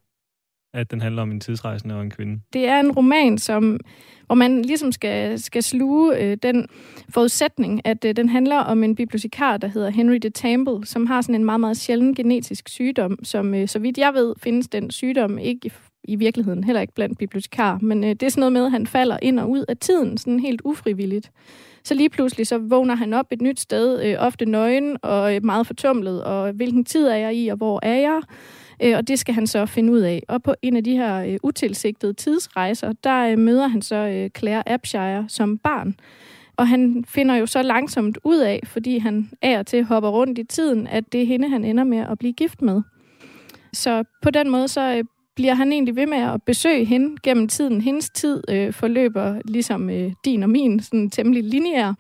at 0.74 0.92
den 0.92 1.02
handler 1.02 1.22
om 1.22 1.32
en 1.32 1.40
tidsrejsende 1.40 1.96
og 1.96 2.02
en 2.02 2.12
kvinde? 2.12 2.42
Det 2.54 2.68
er 2.68 2.80
en 2.80 2.92
roman, 2.92 3.38
som, 3.38 3.80
hvor 4.26 4.36
man 4.36 4.62
ligesom 4.62 4.92
skal, 4.92 5.40
skal 5.40 5.64
sluge 5.64 6.18
øh, 6.18 6.38
den 6.44 6.68
forudsætning, 7.10 7.82
at 7.86 8.06
øh, 8.06 8.16
den 8.16 8.30
handler 8.30 8.58
om 8.58 8.84
en 8.84 8.96
bibliotekar, 8.96 9.58
der 9.58 9.68
hedder 9.68 9.90
Henry 9.90 10.16
de 10.16 10.30
Tamble, 10.30 10.86
som 10.86 11.06
har 11.06 11.22
sådan 11.22 11.36
en 11.36 11.46
meget, 11.46 11.60
meget 11.60 11.78
sjælden 11.78 12.16
genetisk 12.16 12.70
sygdom, 12.70 13.20
som, 13.24 13.54
øh, 13.54 13.68
så 13.68 13.80
vidt 13.80 13.98
jeg 13.98 14.14
ved, 14.14 14.34
findes 14.38 14.68
den 14.68 14.92
sygdom 14.92 15.38
ikke 15.38 15.68
i, 15.68 15.72
i 16.04 16.16
virkeligheden, 16.16 16.64
heller 16.64 16.82
ikke 16.82 16.96
blandt 16.96 17.18
bibliotekarer, 17.18 17.80
men 17.82 18.04
øh, 18.04 18.10
det 18.10 18.24
er 18.24 18.30
sådan 18.30 18.40
noget 18.40 18.54
med, 18.54 18.66
at 18.66 18.72
han 18.72 18.88
falder 18.88 19.18
ind 19.22 19.40
og 19.40 19.50
ud 19.50 19.66
af 19.68 19.78
tiden, 19.78 20.18
sådan 20.18 20.40
helt 20.40 20.62
ufrivilligt. 20.64 21.32
Så 21.90 21.96
lige 21.96 22.10
pludselig 22.10 22.48
så 22.48 22.58
vågner 22.58 22.96
han 22.96 23.14
op 23.14 23.26
et 23.32 23.42
nyt 23.42 23.60
sted, 23.60 24.04
øh, 24.06 24.16
ofte 24.20 24.46
nøgen 24.46 24.98
og 25.02 25.36
øh, 25.36 25.44
meget 25.44 25.68
fortumlet, 25.68 26.24
og 26.24 26.52
hvilken 26.52 26.86
tid 26.86 27.08
er 27.08 27.16
jeg 27.16 27.36
i, 27.36 27.48
og 27.48 27.58
hvor 27.58 27.80
er 27.84 27.96
jeg? 27.96 28.22
Øh, 28.84 28.98
og 28.98 29.08
det 29.08 29.20
skal 29.20 29.34
han 29.34 29.48
så 29.48 29.66
finde 29.66 29.94
ud 29.94 30.00
af. 30.00 30.24
Og 30.28 30.44
på 30.44 30.54
en 30.62 30.76
af 30.76 30.84
de 30.84 30.98
her 30.98 31.24
øh, 31.24 31.38
utilsigtede 31.44 32.14
tidsrejser, 32.14 32.94
der 33.04 33.32
øh, 33.32 33.38
møder 33.38 33.68
han 33.68 33.82
så 33.82 33.96
øh, 33.96 34.30
Claire 34.38 34.70
Abshire 34.70 35.26
som 35.28 35.58
barn. 35.58 35.96
Og 36.58 36.68
han 36.68 37.06
finder 37.08 37.36
jo 37.36 37.46
så 37.46 37.62
langsomt 37.62 38.18
ud 38.24 38.38
af, 38.38 38.60
fordi 38.66 38.98
han 38.98 39.30
af 39.42 39.60
og 39.60 39.68
til 39.68 39.84
hopper 39.84 40.10
rundt 40.10 40.40
i 40.40 40.44
tiden, 40.44 40.88
at 40.88 41.04
det 41.12 41.22
er 41.22 41.26
hende, 41.26 41.50
han 41.50 41.66
ender 41.66 41.84
med 41.84 41.98
at 41.98 42.20
blive 42.20 42.34
gift 42.34 42.62
med. 42.62 42.82
Så 43.74 44.04
på 44.22 44.30
den 44.30 44.50
måde, 44.50 44.68
så 44.68 44.96
øh, 44.96 45.04
bliver 45.40 45.54
han 45.54 45.72
egentlig 45.72 45.96
ved 45.96 46.06
med 46.06 46.18
at 46.18 46.44
besøge 46.44 46.86
hende 46.86 47.16
gennem 47.24 47.48
tiden. 47.48 47.82
Hendes 47.82 48.10
tid 48.10 48.44
øh, 48.50 48.74
forløber 48.74 49.42
ligesom 49.46 49.90
øh, 49.90 50.12
din 50.26 50.44
og 50.44 50.50
min, 50.50 50.80
sådan 50.80 51.10
temmelig 51.10 51.44
lineær. 51.44 51.94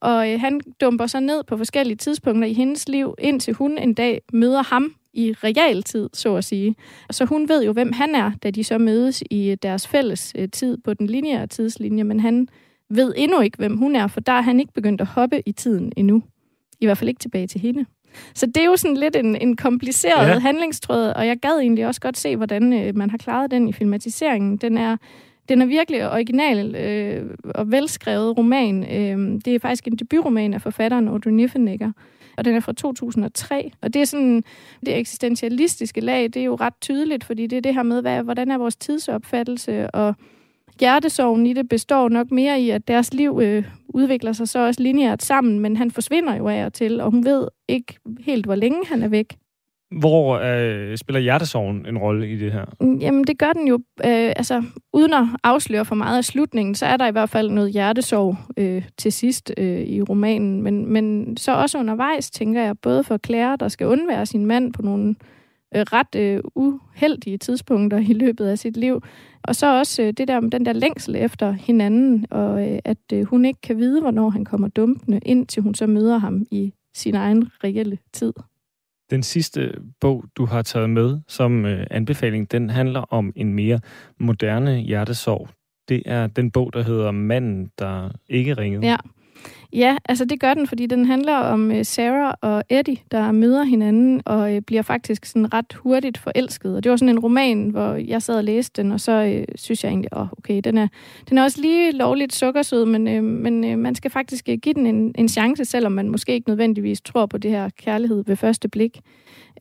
Og 0.00 0.32
øh, 0.32 0.40
han 0.40 0.60
dumper 0.80 1.06
så 1.06 1.20
ned 1.20 1.44
på 1.44 1.56
forskellige 1.56 1.96
tidspunkter 1.96 2.48
i 2.48 2.52
hendes 2.52 2.88
liv, 2.88 3.14
indtil 3.18 3.54
hun 3.54 3.78
en 3.78 3.94
dag 3.94 4.20
møder 4.32 4.62
ham 4.62 4.94
i 5.12 5.32
realtid, 5.32 6.10
så 6.12 6.36
at 6.36 6.44
sige. 6.44 6.74
Så 7.10 7.24
hun 7.24 7.48
ved 7.48 7.64
jo, 7.64 7.72
hvem 7.72 7.92
han 7.92 8.14
er, 8.14 8.32
da 8.42 8.50
de 8.50 8.64
så 8.64 8.78
mødes 8.78 9.22
i 9.30 9.50
øh, 9.50 9.56
deres 9.62 9.88
fælles 9.88 10.32
øh, 10.38 10.48
tid 10.48 10.78
på 10.84 10.94
den 10.94 11.06
lineære 11.06 11.46
tidslinje, 11.46 12.04
men 12.04 12.20
han 12.20 12.48
ved 12.90 13.14
endnu 13.16 13.40
ikke, 13.40 13.58
hvem 13.58 13.76
hun 13.76 13.96
er, 13.96 14.06
for 14.06 14.20
der 14.20 14.32
er 14.32 14.42
han 14.42 14.60
ikke 14.60 14.72
begyndt 14.72 15.00
at 15.00 15.06
hoppe 15.06 15.42
i 15.46 15.52
tiden 15.52 15.92
endnu. 15.96 16.22
I 16.80 16.86
hvert 16.86 16.98
fald 16.98 17.08
ikke 17.08 17.20
tilbage 17.20 17.46
til 17.46 17.60
hende. 17.60 17.86
Så 18.34 18.46
det 18.46 18.56
er 18.56 18.64
jo 18.64 18.76
sådan 18.76 18.96
lidt 18.96 19.16
en, 19.16 19.36
en 19.36 19.56
kompliceret 19.56 20.28
ja. 20.28 20.38
handlingstråd, 20.38 21.12
og 21.16 21.26
jeg 21.26 21.36
gad 21.36 21.58
egentlig 21.58 21.86
også 21.86 22.00
godt 22.00 22.18
se, 22.18 22.36
hvordan 22.36 22.72
øh, 22.72 22.96
man 22.96 23.10
har 23.10 23.18
klaret 23.18 23.50
den 23.50 23.68
i 23.68 23.72
filmatiseringen. 23.72 24.56
Den 24.56 24.78
er, 24.78 24.96
den 25.48 25.62
er 25.62 25.66
virkelig 25.66 26.10
original 26.10 26.74
øh, 26.74 27.30
og 27.54 27.70
velskrevet 27.70 28.38
roman. 28.38 28.82
Øh, 28.82 29.40
det 29.44 29.54
er 29.54 29.58
faktisk 29.58 29.86
en 29.86 29.96
debutroman 29.96 30.54
af 30.54 30.62
forfatteren 30.62 31.08
Audrey 31.08 31.32
Niffenegger, 31.32 31.92
og 32.36 32.44
den 32.44 32.54
er 32.54 32.60
fra 32.60 32.72
2003. 32.72 33.70
Og 33.82 33.94
det 33.94 34.02
er 34.02 34.06
sådan, 34.06 34.44
det 34.86 34.98
eksistentialistiske 34.98 36.00
lag, 36.00 36.22
det 36.22 36.36
er 36.36 36.44
jo 36.44 36.54
ret 36.54 36.74
tydeligt, 36.80 37.24
fordi 37.24 37.46
det 37.46 37.56
er 37.56 37.60
det 37.60 37.74
her 37.74 37.82
med, 37.82 38.00
hvad, 38.00 38.22
hvordan 38.22 38.50
er 38.50 38.58
vores 38.58 38.76
tidsopfattelse, 38.76 39.90
og 39.90 40.14
hjertesorgen 40.80 41.46
i 41.46 41.52
det 41.52 41.68
består 41.68 42.08
nok 42.08 42.30
mere 42.30 42.60
i, 42.60 42.70
at 42.70 42.88
deres 42.88 43.14
liv 43.14 43.40
øh, 43.42 43.64
udvikler 43.88 44.32
sig 44.32 44.48
så 44.48 44.58
også 44.58 44.82
lineært 44.82 45.22
sammen, 45.22 45.60
men 45.60 45.76
han 45.76 45.90
forsvinder 45.90 46.36
jo 46.36 46.48
af 46.48 46.64
og 46.64 46.72
til, 46.72 47.00
og 47.00 47.10
hun 47.10 47.24
ved 47.24 47.48
ikke 47.68 47.94
helt, 48.20 48.44
hvor 48.44 48.54
længe 48.54 48.86
han 48.86 49.02
er 49.02 49.08
væk. 49.08 49.36
Hvor 50.00 50.38
øh, 50.38 50.96
spiller 50.96 51.20
hjertesorgen 51.20 51.86
en 51.86 51.98
rolle 51.98 52.32
i 52.32 52.36
det 52.36 52.52
her? 52.52 52.64
Jamen, 53.00 53.24
det 53.24 53.38
gør 53.38 53.52
den 53.52 53.68
jo, 53.68 53.74
øh, 54.04 54.32
altså, 54.36 54.62
uden 54.92 55.12
at 55.12 55.24
afsløre 55.44 55.84
for 55.84 55.94
meget 55.94 56.18
af 56.18 56.24
slutningen, 56.24 56.74
så 56.74 56.86
er 56.86 56.96
der 56.96 57.06
i 57.06 57.10
hvert 57.10 57.30
fald 57.30 57.50
noget 57.50 57.72
hjertesorg 57.72 58.36
øh, 58.56 58.84
til 58.98 59.12
sidst 59.12 59.52
øh, 59.56 59.80
i 59.80 60.02
romanen, 60.02 60.62
men, 60.62 60.86
men 60.86 61.36
så 61.36 61.52
også 61.52 61.78
undervejs, 61.78 62.30
tænker 62.30 62.62
jeg, 62.62 62.78
både 62.82 63.04
for 63.04 63.18
Claire, 63.26 63.56
der 63.60 63.68
skal 63.68 63.86
undvære 63.86 64.26
sin 64.26 64.46
mand 64.46 64.72
på 64.72 64.82
nogle 64.82 65.14
øh, 65.76 65.82
ret 65.82 66.14
øh, 66.16 66.40
uheldige 66.54 67.38
tidspunkter 67.38 67.98
i 67.98 68.12
løbet 68.12 68.46
af 68.46 68.58
sit 68.58 68.76
liv, 68.76 69.02
og 69.44 69.56
så 69.56 69.78
også 69.78 70.02
øh, 70.02 70.12
det 70.12 70.28
der 70.28 70.40
med 70.40 70.50
den 70.50 70.66
der 70.66 70.72
længsel 70.72 71.16
efter 71.16 71.52
hinanden, 71.52 72.26
og 72.30 72.72
øh, 72.72 72.78
at 72.84 72.98
øh, 73.12 73.24
hun 73.24 73.44
ikke 73.44 73.60
kan 73.60 73.78
vide, 73.78 74.00
hvornår 74.00 74.30
han 74.30 74.44
kommer 74.44 74.68
dumpende, 74.68 75.20
indtil 75.22 75.62
hun 75.62 75.74
så 75.74 75.86
møder 75.86 76.18
ham 76.18 76.46
i 76.50 76.74
sin 76.94 77.14
egen 77.14 77.50
reelle 77.64 77.98
tid. 78.12 78.32
Den 79.10 79.22
sidste 79.22 79.80
bog, 80.00 80.24
du 80.36 80.44
har 80.44 80.62
taget 80.62 80.90
med 80.90 81.20
som 81.28 81.64
øh, 81.64 81.86
anbefaling, 81.90 82.52
den 82.52 82.70
handler 82.70 83.00
om 83.00 83.32
en 83.36 83.54
mere 83.54 83.80
moderne 84.20 84.76
hjertesorg. 84.76 85.48
Det 85.88 86.02
er 86.06 86.26
den 86.26 86.50
bog, 86.50 86.72
der 86.72 86.82
hedder 86.82 87.10
Manden, 87.10 87.70
der 87.78 88.10
ikke 88.28 88.54
ringede. 88.54 88.86
Ja. 88.86 88.96
Ja, 89.74 89.96
altså 90.04 90.24
det 90.24 90.40
gør 90.40 90.54
den, 90.54 90.66
fordi 90.66 90.86
den 90.86 91.04
handler 91.04 91.36
om 91.36 91.70
øh, 91.70 91.84
Sarah 91.84 92.34
og 92.40 92.64
Eddie, 92.68 92.96
der 93.10 93.32
møder 93.32 93.62
hinanden 93.62 94.22
og 94.24 94.54
øh, 94.54 94.62
bliver 94.62 94.82
faktisk 94.82 95.24
sådan 95.24 95.54
ret 95.54 95.72
hurtigt 95.74 96.18
forelsket. 96.18 96.76
Og 96.76 96.84
det 96.84 96.90
var 96.90 96.96
sådan 96.96 97.08
en 97.08 97.18
roman, 97.18 97.68
hvor 97.68 97.94
jeg 97.94 98.22
sad 98.22 98.36
og 98.36 98.44
læste 98.44 98.82
den, 98.82 98.92
og 98.92 99.00
så 99.00 99.12
øh, 99.12 99.44
synes 99.54 99.84
jeg 99.84 99.90
egentlig, 99.90 100.08
åh, 100.16 100.22
oh, 100.22 100.28
okay, 100.38 100.60
den 100.64 100.78
er, 100.78 100.88
den 101.28 101.38
er 101.38 101.42
også 101.42 101.60
lige 101.60 101.92
lovligt 101.92 102.34
sukkersød, 102.34 102.84
men, 102.84 103.08
øh, 103.08 103.24
men 103.24 103.64
øh, 103.64 103.78
man 103.78 103.94
skal 103.94 104.10
faktisk 104.10 104.48
øh, 104.48 104.58
give 104.58 104.74
den 104.74 104.86
en, 104.86 105.14
en 105.18 105.28
chance, 105.28 105.64
selvom 105.64 105.92
man 105.92 106.08
måske 106.08 106.32
ikke 106.32 106.48
nødvendigvis 106.48 107.00
tror 107.00 107.26
på 107.26 107.38
det 107.38 107.50
her 107.50 107.68
kærlighed 107.78 108.24
ved 108.26 108.36
første 108.36 108.68
blik. 108.68 109.00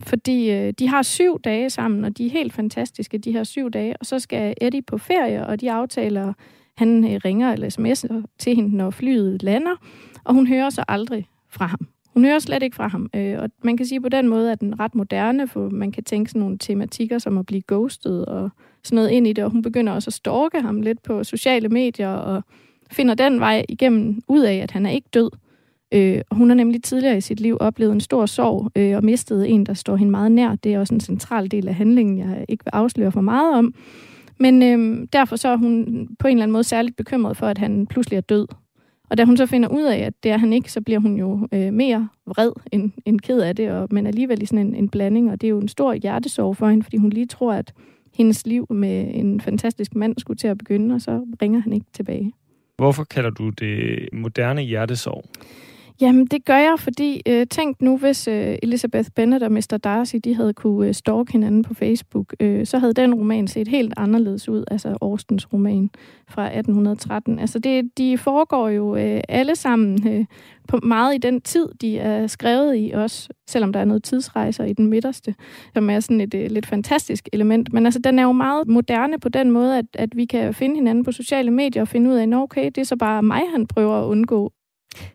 Fordi 0.02 0.52
øh, 0.52 0.74
de 0.80 0.88
har 0.88 1.02
syv 1.02 1.40
dage 1.42 1.70
sammen, 1.70 2.06
og 2.06 2.18
de 2.18 2.26
er 2.26 2.30
helt 2.30 2.54
fantastiske, 2.54 3.18
de 3.18 3.32
her 3.32 3.44
syv 3.44 3.70
dage. 3.70 3.98
Og 4.00 4.06
så 4.06 4.20
skal 4.20 4.54
Eddie 4.62 4.82
på 4.82 4.98
ferie, 4.98 5.48
og 5.48 5.62
de 5.62 5.72
aftaler 5.72 6.34
han 6.78 7.14
øh, 7.14 7.20
ringer 7.26 7.54
eller 7.54 7.68
sms'er 7.80 8.36
til 8.40 8.56
hende, 8.56 8.78
når 8.78 8.90
flyet 8.90 9.44
lander, 9.44 9.76
og 10.24 10.34
hun 10.34 10.48
hører 10.48 10.70
så 10.70 10.84
aldrig 10.88 11.28
fra 11.50 11.66
ham. 11.66 11.80
Hun 12.14 12.26
hører 12.26 12.40
slet 12.40 12.64
ikke 12.64 12.76
fra 12.76 12.88
ham, 12.88 13.10
øh, 13.16 13.40
og 13.40 13.50
man 13.64 13.78
kan 13.78 13.86
sige 13.86 14.02
på 14.02 14.10
den 14.10 14.28
måde, 14.28 14.52
at 14.52 14.62
den 14.62 14.74
er 14.74 14.80
ret 14.80 14.96
moderne, 14.96 15.48
for 15.48 15.70
man 15.70 15.92
kan 15.92 16.04
tænke 16.04 16.30
sådan 16.30 16.40
nogle 16.40 16.58
tematikker 16.58 17.18
som 17.18 17.38
at 17.38 17.46
blive 17.46 17.62
ghostet 17.68 18.26
og 18.26 18.50
sådan 18.84 18.96
noget 18.96 19.10
ind 19.10 19.28
i 19.28 19.34
det, 19.34 19.44
og 19.44 19.52
hun 19.52 19.62
begynder 19.62 19.94
også 19.94 20.10
at 20.10 20.14
stalke 20.14 20.62
ham 20.62 20.82
lidt 20.82 21.04
på 21.04 21.24
sociale 21.24 21.70
medier 21.70 22.10
og 22.10 22.44
finder 22.92 23.14
den 23.16 23.40
vej 23.40 23.66
igennem 23.70 24.22
ud 24.28 24.42
af, 24.42 24.56
at 24.56 24.72
han 24.72 24.86
er 24.86 24.90
ikke 24.90 25.10
død. 25.14 25.30
Øh, 25.94 26.22
hun 26.32 26.50
har 26.50 26.56
nemlig 26.56 26.84
tidligere 26.84 27.18
i 27.18 27.22
sit 27.22 27.40
liv 27.40 27.58
oplevet 27.60 27.94
en 27.94 28.02
stor 28.02 28.26
sorg 28.26 28.72
øh, 28.76 28.96
og 28.96 29.04
mistet 29.04 29.50
en, 29.50 29.66
der 29.66 29.74
står 29.74 29.96
hende 29.96 30.12
meget 30.12 30.32
nær. 30.32 30.56
Det 30.56 30.74
er 30.74 30.80
også 30.80 30.94
en 30.94 31.00
central 31.00 31.52
del 31.52 31.68
af 31.68 31.76
handlingen, 31.76 32.18
jeg 32.18 32.46
ikke 32.50 32.66
vil 32.66 32.72
afsløre 32.74 33.12
for 33.12 33.22
meget 33.22 33.56
om. 33.56 33.74
Men 34.40 34.64
øhm, 34.64 35.08
derfor 35.08 35.36
så 35.36 35.48
er 35.50 35.58
hun 35.58 36.08
på 36.20 36.28
en 36.28 36.32
eller 36.32 36.44
anden 36.44 36.54
måde 36.54 36.64
særligt 36.64 36.96
bekymret 36.96 37.38
for, 37.38 37.48
at 37.48 37.58
han 37.58 37.88
pludselig 37.88 38.18
er 38.18 38.22
død. 38.22 38.48
Og 39.10 39.18
da 39.18 39.26
hun 39.26 39.38
så 39.38 39.46
finder 39.46 39.70
ud 39.70 39.84
af, 39.84 39.98
at 39.98 40.14
det 40.24 40.32
er 40.32 40.38
han 40.38 40.54
ikke, 40.54 40.72
så 40.72 40.82
bliver 40.82 41.00
hun 41.00 41.16
jo 41.16 41.48
øh, 41.54 41.74
mere 41.74 42.10
vred 42.26 42.52
end, 42.72 42.92
end 43.06 43.20
ked 43.20 43.40
af 43.40 43.56
det, 43.56 43.72
og, 43.72 43.88
men 43.92 44.08
alligevel 44.08 44.42
i 44.42 44.46
sådan 44.46 44.68
en, 44.68 44.76
en 44.76 44.90
blanding. 44.90 45.32
Og 45.32 45.42
det 45.42 45.48
er 45.48 45.50
jo 45.50 45.60
en 45.60 45.68
stor 45.68 45.94
hjertesorg 45.94 46.58
for 46.58 46.70
hende, 46.70 46.84
fordi 46.84 46.98
hun 46.98 47.10
lige 47.10 47.26
tror, 47.26 47.54
at 47.54 47.74
hendes 48.14 48.48
liv 48.48 48.68
med 48.70 49.12
en 49.14 49.42
fantastisk 49.42 49.96
mand 49.96 50.16
skulle 50.18 50.38
til 50.38 50.48
at 50.48 50.58
begynde, 50.58 50.96
og 50.96 51.02
så 51.02 51.26
ringer 51.42 51.60
han 51.60 51.74
ikke 51.74 51.86
tilbage. 51.94 52.34
Hvorfor 52.78 53.04
kalder 53.04 53.30
du 53.30 53.50
det 53.50 54.10
moderne 54.14 54.62
hjertesorg? 54.62 55.24
Jamen, 56.02 56.26
det 56.26 56.46
gør 56.46 56.58
jeg, 56.58 56.76
fordi 56.80 57.22
øh, 57.28 57.48
tænk 57.48 57.82
nu, 57.82 57.98
hvis 57.98 58.28
øh, 58.28 58.58
Elizabeth 58.64 59.10
Bennet 59.16 59.44
og 59.44 59.52
Mr. 59.52 59.80
Darcy, 59.84 60.16
de 60.24 60.36
havde 60.36 60.54
kunne 60.54 60.88
øh, 60.88 60.94
stalke 60.94 61.32
hinanden 61.32 61.64
på 61.64 61.74
Facebook, 61.74 62.34
øh, 62.40 62.66
så 62.66 62.78
havde 62.78 62.94
den 62.94 63.14
roman 63.14 63.48
set 63.48 63.68
helt 63.68 63.94
anderledes 63.98 64.50
ud, 64.50 64.64
altså 64.72 64.98
Austens 65.02 65.54
roman 65.54 65.90
fra 66.30 66.46
1813. 66.46 67.40
Altså, 67.40 67.60
det, 67.60 67.98
de 67.98 68.18
foregår 68.18 68.70
jo 68.70 68.96
øh, 68.96 69.22
alle 69.30 69.56
sammen 69.56 70.08
øh, 70.08 70.26
på 70.68 70.78
meget 70.84 71.16
i 71.16 71.18
den 71.18 71.42
tid, 71.42 71.70
de 71.82 72.00
er 72.00 72.28
skrevet 72.28 72.78
i 72.78 72.92
også, 72.92 73.30
selvom 73.48 73.74
der 73.74 73.80
er 73.80 73.86
noget 73.86 74.04
tidsrejser 74.04 74.64
i 74.64 74.74
den 74.74 74.88
midterste, 74.88 75.36
som 75.74 75.90
er 75.90 76.00
sådan 76.00 76.22
et 76.22 76.34
øh, 76.34 76.52
lidt 76.52 76.66
fantastisk 76.66 77.30
element. 77.34 77.74
Men 77.74 77.86
altså, 77.86 78.00
den 78.04 78.20
er 78.20 78.24
jo 78.24 78.32
meget 78.32 78.68
moderne 78.68 79.20
på 79.20 79.30
den 79.30 79.52
måde, 79.52 79.78
at, 79.78 79.86
at 79.94 80.10
vi 80.16 80.26
kan 80.26 80.54
finde 80.54 80.76
hinanden 80.76 81.04
på 81.04 81.12
sociale 81.12 81.52
medier 81.52 81.82
og 81.82 81.88
finde 81.88 82.10
ud 82.10 82.16
af, 82.16 82.24
at 82.24 82.34
okay, 82.34 82.66
det 82.66 82.78
er 82.78 82.86
så 82.86 82.96
bare 82.96 83.24
mig, 83.24 83.42
han 83.52 83.68
prøver 83.68 84.02
at 84.02 84.06
undgå 84.06 84.54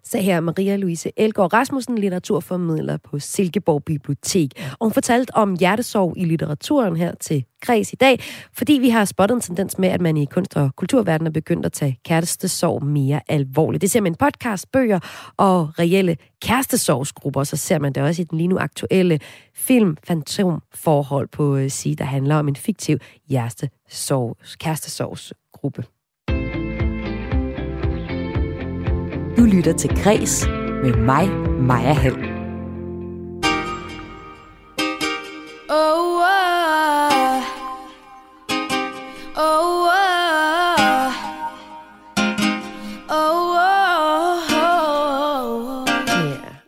sagde 0.05 0.25
her 0.25 0.41
Maria 0.41 0.77
Louise 0.77 1.13
Elgård 1.17 1.53
Rasmussen, 1.53 1.99
litteraturformidler 1.99 2.97
på 2.97 3.19
Silkeborg 3.19 3.85
Bibliotek. 3.85 4.51
Og 4.71 4.87
hun 4.87 4.93
fortalte 4.93 5.35
om 5.35 5.57
hjertesorg 5.59 6.15
i 6.17 6.25
litteraturen 6.25 6.97
her 6.97 7.15
til 7.21 7.45
Græs 7.61 7.93
i 7.93 7.97
dag, 7.97 8.21
fordi 8.53 8.73
vi 8.73 8.89
har 8.89 9.05
spottet 9.05 9.35
en 9.35 9.41
tendens 9.41 9.79
med, 9.79 9.89
at 9.89 10.01
man 10.01 10.17
i 10.17 10.25
kunst- 10.25 10.57
og 10.57 10.77
kulturverdenen 10.77 11.27
er 11.27 11.31
begyndt 11.31 11.67
at 11.67 11.73
tage 11.73 11.99
kærestesorg 12.05 12.85
mere 12.85 13.21
alvorligt. 13.29 13.83
Det 13.83 13.91
ser 13.91 14.01
man 14.01 14.13
i 14.13 14.17
podcast, 14.19 14.73
bøger 14.73 14.99
og 15.37 15.79
reelle 15.79 16.17
kærestesorgsgrupper, 16.43 17.45
så 17.45 17.57
ser 17.57 17.79
man 17.79 17.93
det 17.93 18.03
også 18.03 18.23
i 18.23 18.25
den 18.25 18.39
lige 18.39 18.49
nu 18.49 18.59
aktuelle 18.59 19.21
film 19.55 19.97
Fantomforhold 20.05 21.29
på 21.29 21.57
øh, 21.57 21.71
sige, 21.71 21.95
der 21.95 22.05
handler 22.05 22.37
om 22.37 22.49
en 22.49 22.57
fiktiv 22.57 22.99
kærestesorgsgruppe. 24.59 25.96
Du 29.37 29.45
lytter 29.45 29.73
til 29.73 29.91
Græs 30.03 30.47
med 30.83 30.95
mig, 30.95 31.29
Maja 31.61 31.93
Hall. 31.93 32.15
Oh, 35.69 36.21
oh, 36.21 37.43
oh, 39.37 39.87
oh, 43.09 43.37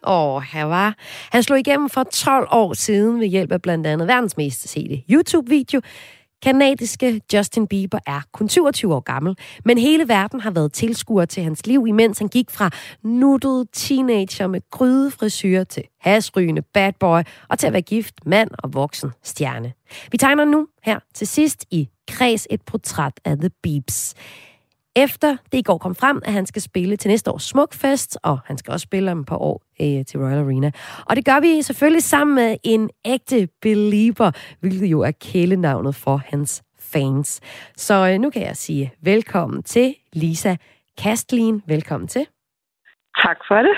oh, 0.02 0.36
Åh, 0.36 0.42
her 0.42 0.64
var. 0.64 0.94
Han 1.32 1.42
slog 1.42 1.58
igennem 1.58 1.88
for 1.88 2.02
12 2.02 2.48
år 2.50 2.74
siden 2.74 3.20
ved 3.20 3.26
hjælp 3.26 3.52
af 3.52 3.62
blandt 3.62 3.86
andet 3.86 4.08
verdens 4.08 4.36
mest 4.36 4.68
sete 4.68 5.02
YouTube-video. 5.10 5.80
Kanadiske 6.42 7.20
Justin 7.34 7.66
Bieber 7.66 7.98
er 8.06 8.20
kun 8.32 8.48
27 8.48 8.94
år 8.94 9.00
gammel, 9.00 9.36
men 9.64 9.78
hele 9.78 10.08
verden 10.08 10.40
har 10.40 10.50
været 10.50 10.72
tilskuer 10.72 11.24
til 11.24 11.42
hans 11.42 11.66
liv, 11.66 11.84
imens 11.88 12.18
han 12.18 12.28
gik 12.28 12.50
fra 12.50 12.70
nuttet 13.02 13.66
teenager 13.72 14.46
med 14.46 14.60
grydefrisyr 14.70 15.64
til 15.64 15.82
hasrygende 16.00 16.62
bad 16.62 16.92
boy 17.00 17.20
og 17.48 17.58
til 17.58 17.66
at 17.66 17.72
være 17.72 17.82
gift 17.82 18.14
mand 18.26 18.50
og 18.58 18.74
voksen 18.74 19.10
stjerne. 19.22 19.72
Vi 20.12 20.18
tegner 20.18 20.44
nu 20.44 20.66
her 20.84 20.98
til 21.14 21.26
sidst 21.26 21.64
i 21.70 21.88
kreds 22.08 22.46
et 22.50 22.62
portræt 22.62 23.20
af 23.24 23.36
The 23.36 23.50
Beeps 23.62 24.14
efter 24.96 25.36
det 25.52 25.58
i 25.58 25.62
går 25.62 25.78
kom 25.78 25.94
frem, 25.94 26.20
at 26.24 26.32
han 26.32 26.46
skal 26.46 26.62
spille 26.62 26.96
til 26.96 27.08
næste 27.08 27.30
års 27.30 27.42
Smukfest, 27.42 28.18
og 28.22 28.38
han 28.44 28.58
skal 28.58 28.72
også 28.72 28.84
spille 28.84 29.10
om 29.12 29.20
et 29.20 29.26
par 29.26 29.36
år 29.36 29.62
øh, 29.80 30.04
til 30.04 30.20
Royal 30.20 30.38
Arena. 30.38 30.70
Og 31.06 31.16
det 31.16 31.24
gør 31.24 31.40
vi 31.40 31.62
selvfølgelig 31.62 32.02
sammen 32.02 32.34
med 32.34 32.56
en 32.64 32.90
ægte 33.04 33.48
belieber, 33.62 34.30
hvilket 34.60 34.86
jo 34.86 35.00
er 35.00 35.10
kælenavnet 35.10 35.94
for 35.94 36.22
hans 36.26 36.62
fans. 36.78 37.40
Så 37.76 37.94
øh, 38.12 38.18
nu 38.20 38.30
kan 38.30 38.42
jeg 38.42 38.56
sige 38.56 38.92
velkommen 39.02 39.62
til 39.62 39.94
Lisa 40.12 40.56
Kastlin. 40.98 41.62
Velkommen 41.66 42.08
til. 42.08 42.26
Tak 43.26 43.36
for 43.48 43.54
det. 43.62 43.76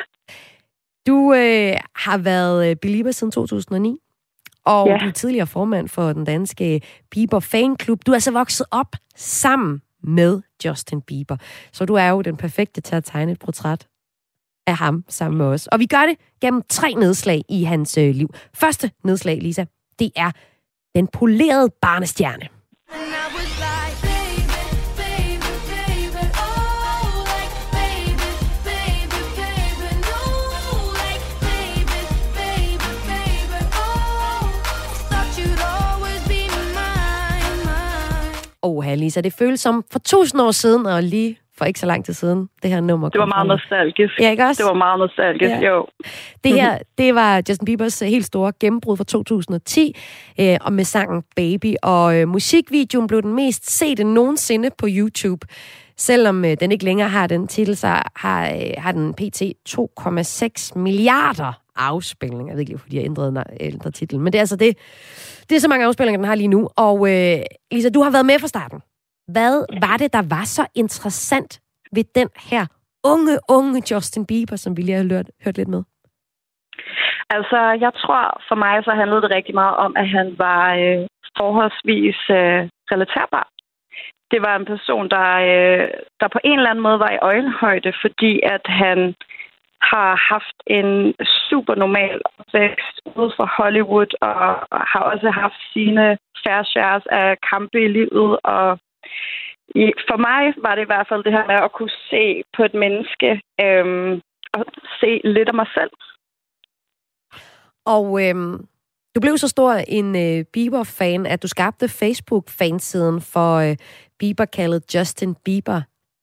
Du 1.07 1.33
øh, 1.35 1.77
har 1.97 2.19
været 2.19 2.71
øh, 2.71 2.77
belieber 2.77 3.11
siden 3.11 3.31
2009. 3.31 3.97
Og 4.65 4.89
Ja. 4.89 4.97
du 4.99 5.07
er 5.09 5.13
tidligere 5.13 5.47
formand 5.47 5.89
for 5.89 6.13
den 6.13 6.25
danske 6.25 6.81
Bieber 7.11 7.41
Fanklub. 7.41 8.01
Du 8.07 8.13
er 8.13 8.19
så 8.19 8.31
vokset 8.31 8.67
op 8.71 8.97
sammen 9.17 9.81
med 10.03 10.43
Justin 10.65 11.01
Bieber. 11.01 11.37
Så 11.73 11.85
du 11.85 11.95
er 11.95 12.09
jo 12.09 12.23
den 12.23 12.37
perfekte 12.37 12.81
til 12.81 12.95
at 12.97 13.05
tegne 13.05 13.33
et 13.33 13.39
portræt 13.39 13.87
af 14.67 14.77
ham 14.77 15.05
sammen 15.09 15.39
med 15.39 15.47
os. 15.47 15.67
Og 15.67 15.79
vi 15.79 15.87
gør 15.87 16.07
det 16.07 16.17
gennem 16.41 16.63
tre 16.69 16.95
nedslag 16.95 17.43
i 17.49 17.63
hans 17.63 17.99
øh, 17.99 18.15
liv. 18.15 18.35
Første 18.55 18.91
nedslag, 19.05 19.39
Lisa, 19.39 19.65
det 19.99 20.11
er 20.17 20.31
den 20.95 21.07
polerede 21.07 21.71
barnestjerne. 21.83 22.49
Åh, 38.63 38.85
Lisa, 38.97 39.21
det 39.21 39.33
føles 39.33 39.61
som 39.61 39.85
for 39.93 39.99
tusind 39.99 40.41
år 40.41 40.51
siden, 40.51 40.87
og 40.87 41.03
lige 41.03 41.39
for 41.59 41.65
ikke 41.65 41.81
så 41.81 41.87
lang 41.87 42.05
tid 42.05 42.15
siden, 42.15 42.49
det 42.63 42.71
her 42.71 42.81
nummer 42.81 43.09
Det 43.09 43.19
var 43.19 43.27
meget 43.27 43.47
nostalgisk. 43.49 44.21
Ja, 44.21 44.31
ikke 44.31 44.45
også? 44.45 44.63
Det 44.63 44.69
var 44.69 44.75
meget 44.79 44.99
nostalgisk, 44.99 45.51
Ja. 45.51 45.69
jo. 45.71 45.87
Det 46.45 46.53
her, 46.55 46.79
det 46.99 47.15
var 47.15 47.43
Justin 47.49 47.65
Biebers 47.67 48.03
øh, 48.03 48.09
helt 48.09 48.25
store 48.27 48.53
gennembrud 48.61 48.97
fra 48.97 49.05
2010, 49.05 49.97
øh, 50.41 50.57
og 50.61 50.73
med 50.73 50.85
sangen 50.85 51.23
Baby. 51.37 51.75
Og 51.83 52.17
øh, 52.21 52.29
musikvideoen 52.29 53.07
blev 53.07 53.23
den 53.23 53.35
mest 53.35 53.71
sete 53.79 54.05
nogensinde 54.05 54.71
på 54.79 54.87
YouTube. 54.91 55.47
Selvom 55.97 56.45
øh, 56.45 56.57
den 56.61 56.73
ikke 56.73 56.85
længere 56.85 57.09
har 57.09 57.27
den 57.27 57.49
titel, 57.49 57.77
så 57.77 57.87
har, 58.17 58.47
øh, 58.47 58.71
har 58.79 58.93
den 58.93 59.15
pt. 59.15 59.43
2,6 59.69 60.79
milliarder 60.79 61.53
afspilninger. 61.77 62.47
Jeg 62.47 62.55
ved 62.55 62.61
ikke 62.61 62.71
lige, 62.71 62.77
hvorfor 62.77 62.89
de 62.91 62.97
har 62.97 63.05
ændret, 63.05 63.39
na- 63.39 63.57
ændret 63.61 63.95
titlen, 63.95 64.23
men 64.23 64.33
det 64.33 64.39
er 64.39 64.43
altså 64.43 64.57
det. 64.57 64.77
Det 65.51 65.57
er 65.57 65.61
så 65.61 65.69
mange 65.69 65.87
afspilninger, 65.87 66.19
den 66.19 66.29
har 66.29 66.35
lige 66.35 66.55
nu. 66.57 66.69
Og 66.77 66.97
øh, 67.13 67.39
Lisa, 67.73 67.89
du 67.89 68.03
har 68.03 68.13
været 68.17 68.27
med 68.27 68.39
fra 68.41 68.53
starten. 68.55 68.81
Hvad 69.35 69.55
var 69.87 69.97
det, 69.97 70.13
der 70.13 70.25
var 70.37 70.45
så 70.45 70.65
interessant 70.75 71.61
ved 71.95 72.05
den 72.15 72.29
her 72.51 72.65
unge, 73.13 73.39
unge 73.57 73.83
Justin 73.91 74.27
Bieber, 74.27 74.57
som 74.57 74.77
vi 74.77 74.83
lige 74.83 74.97
har 74.97 75.09
hørt, 75.15 75.31
hørt 75.45 75.57
lidt 75.57 75.69
med? 75.69 75.83
Altså, 77.37 77.61
jeg 77.85 77.93
tror 78.03 78.25
for 78.49 78.57
mig, 78.65 78.85
så 78.85 78.91
handlede 79.01 79.23
det 79.23 79.35
rigtig 79.37 79.55
meget 79.55 79.77
om, 79.77 79.93
at 79.97 80.09
han 80.09 80.29
var 80.39 80.65
øh, 80.83 81.07
forholdsvis 81.39 82.21
øh, 82.41 82.61
relaterbar. 82.93 83.47
Det 84.31 84.41
var 84.47 84.55
en 84.57 84.71
person, 84.73 85.09
der, 85.17 85.29
øh, 85.51 85.89
der 86.21 86.29
på 86.33 86.41
en 86.45 86.59
eller 86.59 86.71
anden 86.71 86.87
måde 86.89 86.99
var 86.99 87.13
i 87.13 87.23
øjenhøjde, 87.31 87.93
fordi 88.05 88.33
at 88.55 88.65
han 88.83 89.15
har 89.83 90.11
haft 90.33 90.57
en 90.67 91.15
super 91.49 91.75
normal 91.75 92.21
opvækst 92.39 93.01
ude 93.17 93.33
for 93.37 93.47
Hollywood, 93.57 94.11
og 94.21 94.41
har 94.93 95.03
også 95.13 95.31
haft 95.31 95.61
sine 95.73 96.19
fair 96.45 96.63
shares 96.63 97.07
af 97.07 97.37
kampe 97.51 97.79
i 97.85 97.89
livet. 97.89 98.39
Og 98.45 98.79
for 100.09 100.19
mig 100.29 100.55
var 100.65 100.75
det 100.75 100.83
i 100.83 100.91
hvert 100.93 101.09
fald 101.09 101.25
det 101.25 101.33
her 101.33 101.47
med 101.47 101.59
at 101.67 101.73
kunne 101.73 101.97
se 102.11 102.43
på 102.57 102.65
et 102.65 102.75
menneske 102.75 103.31
øhm, 103.61 104.21
og 104.53 104.65
se 105.01 105.21
lidt 105.25 105.49
af 105.49 105.55
mig 105.55 105.69
selv. 105.75 105.91
Og 107.87 108.07
øhm, 108.25 108.57
du 109.15 109.21
blev 109.21 109.39
så 109.39 109.49
stor 109.49 109.73
en 109.73 110.17
øh, 110.17 110.45
Bieber-fan, 110.53 111.27
at 111.27 111.43
du 111.43 111.49
skabte 111.49 111.89
Facebook-fansiden 111.89 113.21
for 113.21 113.57
øh, 113.57 113.77
Bieber 114.19 114.45
kaldet 114.45 114.95
Justin 114.95 115.35
Bieber 115.45 115.81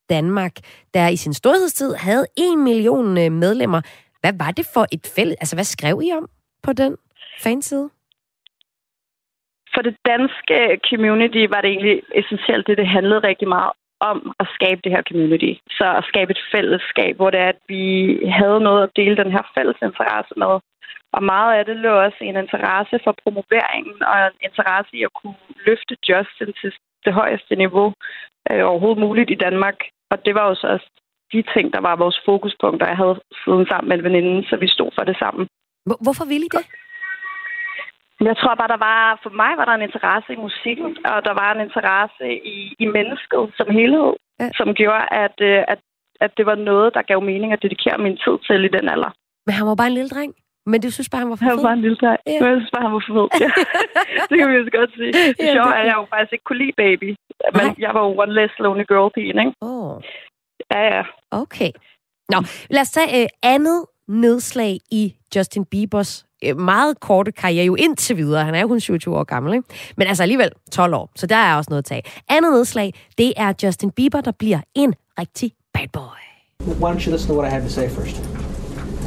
Danmark, 0.10 0.52
der 0.94 1.08
i 1.08 1.16
sin 1.16 1.34
storhedstid 1.34 1.94
havde 1.96 2.26
en 2.38 2.64
million 2.64 3.18
øh, 3.18 3.32
medlemmer. 3.32 3.82
Hvad 4.22 4.34
var 4.40 4.52
det 4.52 4.66
for 4.74 4.86
et 4.92 5.14
fælles... 5.16 5.36
Altså, 5.42 5.56
hvad 5.56 5.64
skrev 5.64 6.02
I 6.04 6.12
om 6.12 6.30
på 6.64 6.74
den 6.74 6.98
fanside? 7.44 7.90
For 9.74 9.82
det 9.82 9.96
danske 10.06 10.58
community 10.90 11.44
var 11.54 11.62
det 11.62 11.70
egentlig 11.70 12.02
essentielt 12.16 12.68
det, 12.68 12.78
det 12.78 12.88
handlede 12.88 13.28
rigtig 13.30 13.48
meget 13.48 13.72
om 14.00 14.34
at 14.40 14.48
skabe 14.58 14.82
det 14.84 14.92
her 14.92 15.04
community. 15.10 15.54
Så 15.70 15.86
at 16.00 16.04
skabe 16.12 16.32
et 16.32 16.46
fællesskab, 16.54 17.16
hvor 17.16 17.30
det 17.30 17.40
er, 17.40 17.50
at 17.50 17.62
vi 17.68 17.84
havde 18.40 18.60
noget 18.60 18.84
at 18.84 18.96
dele 18.96 19.18
den 19.18 19.32
her 19.32 19.44
fælles 19.56 19.78
interesse 19.82 20.34
med. 20.38 20.54
Og 21.16 21.24
meget 21.24 21.54
af 21.60 21.66
det 21.66 21.78
lå 21.78 21.92
også 22.06 22.18
i 22.22 22.28
en 22.28 22.42
interesse 22.46 23.00
for 23.04 23.14
promoveringen 23.24 24.04
og 24.12 24.18
en 24.28 24.38
interesse 24.48 24.92
i 24.98 25.04
at 25.04 25.14
kunne 25.20 25.42
løfte 25.66 25.96
Justin 26.10 26.54
til 26.62 26.72
det 27.06 27.14
højeste 27.14 27.56
niveau 27.56 27.94
øh, 28.52 28.64
overhovedet 28.70 29.04
muligt 29.06 29.30
i 29.32 29.42
Danmark. 29.46 29.78
Og 30.12 30.18
det 30.26 30.34
var 30.36 30.46
jo 30.50 30.56
så 30.56 30.68
også 30.68 30.90
de 31.34 31.44
ting, 31.54 31.74
der 31.74 31.82
var 31.88 31.96
vores 32.04 32.18
fokuspunkter. 32.26 32.88
Jeg 32.88 32.98
havde 32.98 33.20
siddet 33.44 33.68
sammen 33.68 33.88
med 33.90 33.98
en 33.98 34.04
veninde, 34.04 34.48
så 34.50 34.56
vi 34.64 34.68
stod 34.68 34.90
for 34.98 35.04
det 35.04 35.16
sammen. 35.24 35.48
Hvor- 35.88 36.02
Hvorfor 36.06 36.26
ville 36.32 36.46
I 36.46 36.50
det? 36.58 36.66
Jeg 38.30 38.38
tror 38.38 38.56
bare, 38.56 38.74
der 38.76 38.82
var, 38.90 39.20
for 39.24 39.30
mig 39.42 39.52
var 39.60 39.66
der 39.66 39.74
en 39.76 39.88
interesse 39.90 40.30
i 40.34 40.44
musikken, 40.48 40.90
og 41.12 41.18
der 41.28 41.34
var 41.42 41.50
en 41.52 41.62
interesse 41.68 42.26
i, 42.56 42.58
i 42.84 42.86
mennesket 42.98 43.44
som 43.58 43.68
helhed, 43.80 44.12
ja. 44.40 44.50
som 44.60 44.68
gjorde, 44.80 45.06
at, 45.26 45.38
øh, 45.50 45.60
at, 45.74 45.80
at 46.26 46.32
det 46.38 46.46
var 46.46 46.56
noget, 46.56 46.94
der 46.94 47.02
gav 47.02 47.22
mening 47.22 47.54
at 47.54 47.64
dedikere 47.66 47.98
min 48.06 48.18
tid 48.24 48.36
til 48.48 48.64
i 48.66 48.74
den 48.78 48.90
alder. 48.94 49.12
Men 49.46 49.54
han 49.58 49.68
var 49.68 49.76
bare 49.76 49.88
en 49.88 49.94
lille 50.00 50.10
dreng. 50.16 50.34
Men 50.72 50.78
du 50.86 50.90
synes 50.96 51.10
bare, 51.10 51.20
han 51.24 51.30
var 51.30 51.36
for 51.40 51.46
Han 51.46 51.52
var 51.52 51.58
fed? 51.58 51.64
bare 51.70 51.78
en 51.80 51.84
lille 51.86 51.98
dreng. 52.04 52.20
Ja. 52.28 52.40
Men 52.42 52.48
jeg 52.52 52.58
synes 52.62 52.72
bare, 52.76 52.84
han 52.88 52.94
var 52.98 53.04
for 53.08 53.14
fed. 53.18 53.28
Ja. 53.46 53.52
det 54.30 54.36
kan 54.40 54.46
vi 54.50 54.54
jo 54.60 54.64
så 54.70 54.74
godt 54.80 54.92
sige. 55.00 55.12
Det 55.14 55.36
Ja, 55.40 55.54
sjove 55.56 55.70
er, 55.76 55.80
at 55.82 55.88
jeg 55.92 55.96
jo 56.02 56.06
faktisk 56.14 56.34
ikke 56.36 56.46
kunne 56.50 56.62
lide 56.64 56.76
Baby. 56.84 57.10
Men 57.58 57.66
jeg 57.86 57.92
var 57.96 58.02
jo 58.08 58.12
one 58.24 58.34
less 58.40 58.54
lonely 58.64 58.86
girl 58.92 59.10
pigen, 59.16 59.38
ikke? 59.44 59.54
Åh. 59.62 59.96
Oh. 59.96 59.96
Ja, 60.74 60.82
ja. 60.96 61.04
Okay. 61.44 61.72
Nå, 62.34 62.38
lad 62.76 62.82
os 62.82 62.92
tage 62.98 63.10
øh, 63.24 63.28
andet 63.44 63.80
nedslag 64.08 64.74
i 64.92 65.16
Justin 65.36 65.66
Biebers 65.66 66.26
øh, 66.46 66.58
meget 66.58 67.00
korte 67.00 67.32
karriere, 67.32 67.66
jo 67.66 67.76
indtil 67.76 68.18
videre. 68.18 68.44
Han 68.46 68.56
er 68.56 68.62
jo 68.62 68.68
kun 68.68 68.80
27 68.80 69.18
år 69.18 69.24
gammel, 69.24 69.54
ikke? 69.54 69.68
Men 69.98 70.08
altså 70.08 70.24
alligevel 70.24 70.50
12 70.72 70.94
år, 70.94 71.10
så 71.16 71.28
der 71.28 71.36
er 71.36 71.56
også 71.58 71.70
noget 71.70 71.82
at 71.82 71.86
tage. 71.86 72.02
Andet 72.30 72.52
nedslag, 72.54 72.94
det 73.18 73.34
er 73.38 73.54
Justin 73.64 73.92
Bieber, 73.92 74.22
der 74.22 74.32
bliver 74.32 74.60
en 74.76 74.94
rigtig 75.20 75.52
bad 75.74 75.88
boy. 75.94 76.22
Why 76.82 76.92
don't 76.94 77.06
you 77.08 77.12
listen 77.12 77.30
to 77.36 77.40
what 77.42 77.48
I 77.50 77.52
have 77.56 77.64
to 77.64 77.70
say 77.70 77.90
first? 77.90 78.37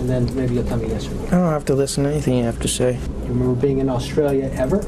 And 0.01 0.09
then 0.09 0.25
maybe 0.37 0.55
you'll 0.55 0.69
tell 0.69 0.79
me 0.79 0.89
yes 0.95 1.07
or 1.09 1.15
no. 1.15 1.27
I 1.27 1.31
don't 1.31 1.53
have 1.53 1.65
to 1.65 1.75
listen 1.75 2.05
to 2.05 2.11
anything 2.11 2.37
you 2.39 2.45
have 2.45 2.61
to 2.61 2.69
say. 2.69 2.93
You 2.93 3.29
remember 3.29 3.61
being 3.61 3.81
in 3.81 3.89
Australia 3.89 4.51
ever? 4.65 4.79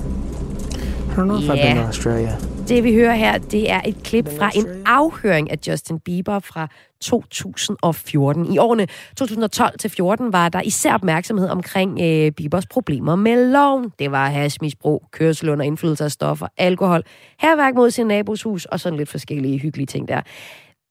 I 1.12 1.14
don't 1.16 1.26
know 1.28 1.38
if 1.38 1.50
I've 1.50 1.62
been 1.66 1.76
to 1.76 1.82
Yeah. 1.82 1.88
Australia. 1.88 2.36
Det 2.68 2.84
vi 2.84 2.94
hører 2.94 3.14
her, 3.14 3.38
det 3.38 3.70
er 3.70 3.80
et 3.84 3.96
klip 4.04 4.28
fra 4.38 4.50
en 4.54 4.66
afhøring 4.86 5.50
af 5.50 5.58
Justin 5.68 5.98
Bieber 5.98 6.38
fra 6.38 6.68
2014. 7.00 8.52
I 8.52 8.58
årene 8.58 8.86
2012 9.16 9.78
til 9.78 9.90
14 9.90 10.32
var 10.32 10.48
der 10.48 10.60
især 10.60 10.94
opmærksomhed 10.94 11.48
omkring 11.48 12.00
øh, 12.02 12.30
Biebers 12.32 12.66
problemer 12.66 13.16
med 13.16 13.52
loven. 13.52 13.92
Det 13.98 14.10
var 14.10 14.28
hashmisbrug, 14.30 15.02
kørsel 15.12 15.48
under 15.48 15.64
indflydelse 15.64 16.04
af 16.04 16.10
stoffer, 16.10 16.46
alkohol, 16.58 17.02
herværk 17.38 17.74
mod 17.74 17.90
sin 17.90 18.06
nabos 18.06 18.42
hus 18.42 18.64
og 18.64 18.80
sådan 18.80 18.96
lidt 18.98 19.08
forskellige 19.08 19.58
hyggelige 19.58 19.86
ting 19.86 20.08
der. 20.08 20.20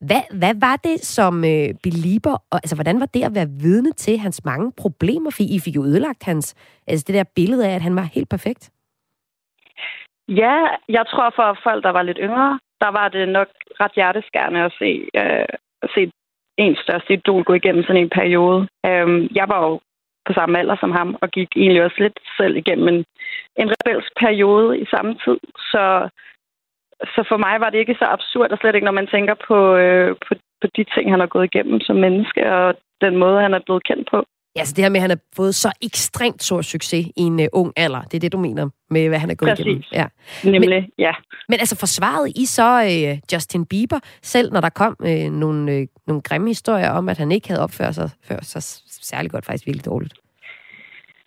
Hvad, 0.08 0.24
hvad 0.40 0.56
var 0.68 0.76
det 0.88 0.98
som 1.16 1.34
øh, 1.54 1.70
belieber, 1.84 2.36
og 2.52 2.58
altså 2.64 2.76
hvordan 2.76 3.00
var 3.00 3.06
det 3.06 3.24
at 3.24 3.36
være 3.36 3.54
vidne 3.66 3.92
til 3.92 4.18
hans 4.18 4.46
mange 4.46 4.72
problemer? 4.78 5.32
For 5.32 5.44
I 5.56 5.60
fik 5.66 5.76
jo 5.76 5.84
ødelagt 5.84 6.24
hans, 6.24 6.56
altså 6.88 7.04
det 7.08 7.16
der 7.16 7.34
billede 7.36 7.68
af, 7.68 7.76
at 7.76 7.82
han 7.82 7.96
var 7.96 8.08
helt 8.16 8.30
perfekt. 8.30 8.64
Ja, 10.28 10.58
jeg 10.90 11.06
tror 11.12 11.34
for 11.36 11.58
folk, 11.64 11.84
der 11.84 11.90
var 11.90 12.04
lidt 12.04 12.20
yngre, 12.22 12.60
der 12.82 12.92
var 13.00 13.08
det 13.10 13.30
nok 13.30 13.48
ret 13.82 13.92
hjerteskærende 13.96 14.60
at 14.60 14.74
se, 14.80 14.92
øh, 15.22 15.46
at 15.84 15.90
se 15.96 16.12
en 16.58 16.76
største 16.84 17.14
idol 17.14 17.44
gå 17.44 17.54
igennem 17.54 17.84
sådan 17.84 18.02
en 18.02 18.18
periode. 18.20 18.68
Øh, 18.86 19.36
jeg 19.36 19.46
var 19.52 19.60
jo 19.68 19.80
på 20.26 20.34
samme 20.34 20.60
alder 20.60 20.78
som 20.80 20.92
ham, 20.92 21.18
og 21.22 21.30
gik 21.30 21.50
egentlig 21.56 21.84
også 21.84 22.00
lidt 22.00 22.20
selv 22.38 22.56
igennem 22.58 22.88
en, 22.88 23.06
en 23.62 23.70
rebelsk 23.74 24.12
periode 24.20 24.80
i 24.80 24.86
samme 24.94 25.14
tid. 25.26 25.40
Så, 25.72 26.10
så 27.16 27.22
for 27.30 27.38
mig 27.38 27.56
var 27.60 27.70
det 27.70 27.80
ikke 27.80 27.96
så 28.00 28.06
absurd, 28.06 28.52
og 28.52 28.58
slet 28.58 28.76
ikke, 28.76 28.90
når 28.90 29.00
man 29.02 29.08
tænker 29.08 29.36
på, 29.48 29.76
øh, 29.76 30.16
på, 30.26 30.32
på 30.62 30.68
de 30.76 30.84
ting, 30.96 31.06
han 31.14 31.20
har 31.20 31.28
gået 31.28 31.46
igennem 31.46 31.80
som 31.80 31.96
menneske, 31.96 32.42
og 32.56 32.74
den 33.02 33.18
måde, 33.18 33.42
han 33.42 33.54
er 33.54 33.60
blevet 33.66 33.84
kendt 33.84 34.08
på. 34.12 34.26
Ja, 34.56 34.64
så 34.66 34.74
det 34.76 34.84
her 34.84 34.90
med, 34.90 34.98
at 34.98 35.02
han 35.02 35.10
har 35.10 35.20
fået 35.36 35.56
så 35.56 35.72
ekstremt 35.82 36.44
stor 36.44 36.62
succes 36.62 37.06
i 37.06 37.22
en 37.28 37.40
uh, 37.40 37.46
ung 37.54 37.74
alder, 37.76 38.02
det 38.02 38.14
er 38.14 38.20
det, 38.20 38.32
du 38.32 38.38
mener 38.38 38.70
med, 38.90 39.08
hvad 39.08 39.20
han 39.20 39.30
er 39.30 39.36
gået 39.36 39.50
Præcis. 39.50 39.66
igennem. 39.66 39.84
Ja. 39.94 40.06
Nemlig, 40.44 40.70
men, 40.70 40.92
ja. 40.98 41.14
Men 41.50 41.60
altså, 41.60 41.76
forsvarede 41.80 42.30
I 42.36 42.46
så 42.46 42.84
uh, 42.84 43.34
Justin 43.34 43.66
Bieber, 43.66 44.00
selv 44.22 44.52
når 44.54 44.62
der 44.62 44.70
kom 44.70 44.96
uh, 45.00 45.32
nogle, 45.44 45.80
uh, 45.80 45.88
nogle 46.08 46.22
grimme 46.22 46.48
historier 46.48 46.90
om, 46.90 47.10
at 47.10 47.18
han 47.18 47.32
ikke 47.32 47.48
havde 47.48 47.64
opført 47.64 47.96
sig, 47.96 48.10
ført 48.24 48.46
sig 48.46 48.64
særlig 49.12 49.32
godt, 49.32 49.46
faktisk 49.46 49.66
virkelig 49.68 49.86
dårligt? 49.86 50.14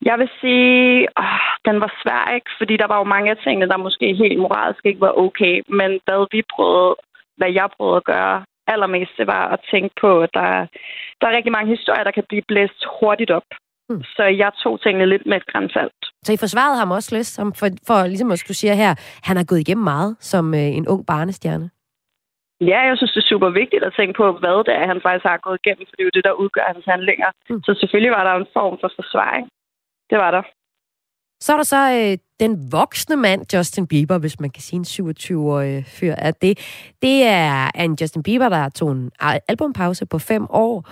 Jeg 0.08 0.16
vil 0.18 0.30
sige, 0.40 1.08
åh, 1.22 1.44
den 1.68 1.76
var 1.80 1.90
svær, 2.02 2.34
ikke? 2.34 2.50
Fordi 2.58 2.74
der 2.76 2.88
var 2.92 2.98
jo 2.98 3.12
mange 3.14 3.30
af 3.30 3.36
tingene, 3.44 3.70
der 3.72 3.84
måske 3.86 4.06
helt 4.22 4.38
moralsk 4.38 4.82
ikke 4.86 5.00
var 5.00 5.14
okay. 5.26 5.54
Men 5.78 5.90
hvad 6.04 6.26
vi 6.34 6.42
prøvede, 6.54 6.94
hvad 7.38 7.50
jeg 7.52 7.68
prøvede 7.76 7.96
at 7.96 8.04
gøre 8.04 8.44
allermest, 8.72 9.12
det 9.18 9.26
var 9.26 9.44
at 9.54 9.60
tænke 9.72 9.94
på, 10.00 10.10
at 10.24 10.30
der, 10.34 10.48
der 11.20 11.26
er 11.26 11.36
rigtig 11.36 11.52
mange 11.52 11.70
historier, 11.76 12.04
der 12.04 12.16
kan 12.18 12.24
blive 12.28 12.48
blæst 12.48 12.80
hurtigt 13.00 13.30
op. 13.30 13.48
Hmm. 13.88 14.02
Så 14.16 14.24
jeg 14.42 14.50
tog 14.62 14.80
tingene 14.80 15.06
lidt 15.06 15.26
med 15.26 15.36
et 15.36 15.46
grænsalt. 15.46 16.00
Så 16.22 16.32
I 16.32 16.36
forsvarede 16.44 16.78
ham 16.78 16.90
også 16.90 17.16
lidt, 17.16 17.26
som 17.26 17.54
for, 17.58 17.66
for 17.86 18.06
ligesom 18.06 18.30
at 18.30 18.44
du 18.48 18.54
siger 18.54 18.74
her, 18.74 18.92
han 19.28 19.36
har 19.36 19.44
gået 19.44 19.60
igennem 19.60 19.84
meget 19.84 20.16
som 20.20 20.54
øh, 20.54 20.68
en 20.78 20.88
ung 20.88 21.06
barnestjerne. 21.06 21.70
Ja, 22.60 22.80
jeg 22.88 22.96
synes, 22.96 23.12
det 23.12 23.22
er 23.22 23.32
super 23.32 23.50
vigtigt 23.50 23.84
at 23.84 23.94
tænke 23.98 24.14
på, 24.20 24.26
hvad 24.42 24.64
det 24.66 24.74
er, 24.80 24.86
han 24.92 25.00
faktisk 25.04 25.26
har 25.32 25.46
gået 25.46 25.58
igennem, 25.62 25.84
for 25.86 25.94
det 25.96 26.02
er 26.02 26.08
jo 26.10 26.16
det, 26.18 26.24
der 26.28 26.40
udgør 26.42 26.72
hans 26.72 26.86
handlinger. 26.92 27.30
Mm. 27.50 27.62
Så 27.66 27.70
selvfølgelig 27.80 28.12
var 28.18 28.24
der 28.24 28.34
en 28.34 28.52
form 28.56 28.76
for 28.82 28.90
forsvaring. 28.98 29.44
Det 30.10 30.18
var 30.18 30.30
der. 30.30 30.42
Så 31.40 31.52
er 31.52 31.56
der 31.56 31.64
så 31.64 31.82
øh, 31.92 32.18
den 32.40 32.72
voksne 32.72 33.16
mand, 33.16 33.54
Justin 33.54 33.86
Bieber, 33.86 34.18
hvis 34.18 34.40
man 34.40 34.50
kan 34.50 34.62
sige 34.62 34.78
en 34.78 35.08
27-årig 35.08 35.84
fyr 35.86 36.14
af 36.14 36.34
det. 36.34 36.58
Det 37.02 37.24
er 37.24 37.70
en 37.74 37.96
Justin 38.00 38.22
Bieber, 38.22 38.48
der 38.48 38.68
tog 38.68 38.92
en 38.92 39.10
albumpause 39.48 40.06
på 40.06 40.18
fem 40.18 40.46
år, 40.50 40.88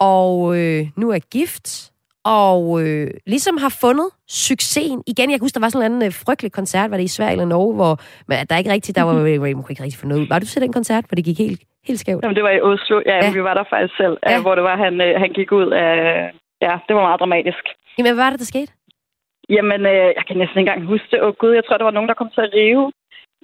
og 0.00 0.58
øh, 0.58 0.86
nu 0.96 1.10
er 1.10 1.18
gift, 1.18 1.92
og 2.24 2.82
øh, 2.82 3.10
ligesom 3.26 3.56
har 3.56 3.72
fundet 3.80 4.08
succesen 4.28 5.02
igen. 5.06 5.30
Jeg 5.30 5.38
kan 5.38 5.44
huske, 5.44 5.54
der 5.54 5.64
var 5.64 5.68
sådan 5.68 5.82
en 5.82 5.92
anden 5.92 6.06
øh, 6.08 6.12
frygtelig 6.26 6.52
koncert, 6.52 6.90
var 6.90 6.96
det 6.96 7.04
i 7.04 7.16
Sverige 7.16 7.32
eller 7.32 7.44
Norge, 7.44 7.74
hvor 7.74 7.94
men 8.28 8.36
der 8.50 8.56
ikke 8.58 8.72
rigtig, 8.72 8.96
der 8.96 9.02
var, 9.02 9.12
man 9.46 9.62
kunne 9.62 9.72
ikke 9.74 9.82
rigtig 9.82 10.00
få 10.00 10.06
noget 10.06 10.22
ud. 10.22 10.28
Var 10.28 10.38
du 10.38 10.46
til 10.46 10.62
den 10.62 10.72
koncert, 10.72 11.04
hvor 11.08 11.14
det 11.14 11.24
gik 11.24 11.38
helt, 11.38 11.60
helt 11.88 12.00
skævt? 12.00 12.22
Jamen, 12.22 12.36
det 12.36 12.44
var 12.44 12.50
i 12.50 12.60
Oslo, 12.60 12.96
ja, 13.06 13.16
ja. 13.24 13.32
vi 13.32 13.42
var 13.42 13.54
der 13.54 13.64
faktisk 13.70 13.96
selv, 13.96 14.16
ja. 14.26 14.40
hvor 14.40 14.54
det 14.54 14.64
var, 14.64 14.76
han, 14.76 15.00
øh, 15.00 15.20
han 15.22 15.30
gik 15.38 15.52
ud 15.52 15.68
af, 15.72 15.96
ja, 16.66 16.74
det 16.86 16.92
var 16.96 17.04
meget 17.08 17.20
dramatisk. 17.20 17.64
Jamen, 17.96 18.08
hvad 18.10 18.22
var 18.24 18.30
det, 18.30 18.38
der 18.42 18.52
skete? 18.54 18.72
Jamen, 19.56 19.80
øh, 19.92 20.08
jeg 20.18 20.24
kan 20.26 20.36
næsten 20.42 20.58
ikke 20.58 20.70
engang 20.70 20.80
huske 20.92 21.08
det. 21.10 21.18
Åh 21.22 21.28
oh, 21.28 21.34
gud, 21.40 21.52
jeg 21.58 21.64
tror, 21.64 21.76
der 21.76 21.88
var 21.88 21.96
nogen, 21.96 22.08
der 22.10 22.20
kom 22.20 22.30
til 22.34 22.40
at 22.46 22.52
rive 22.58 22.92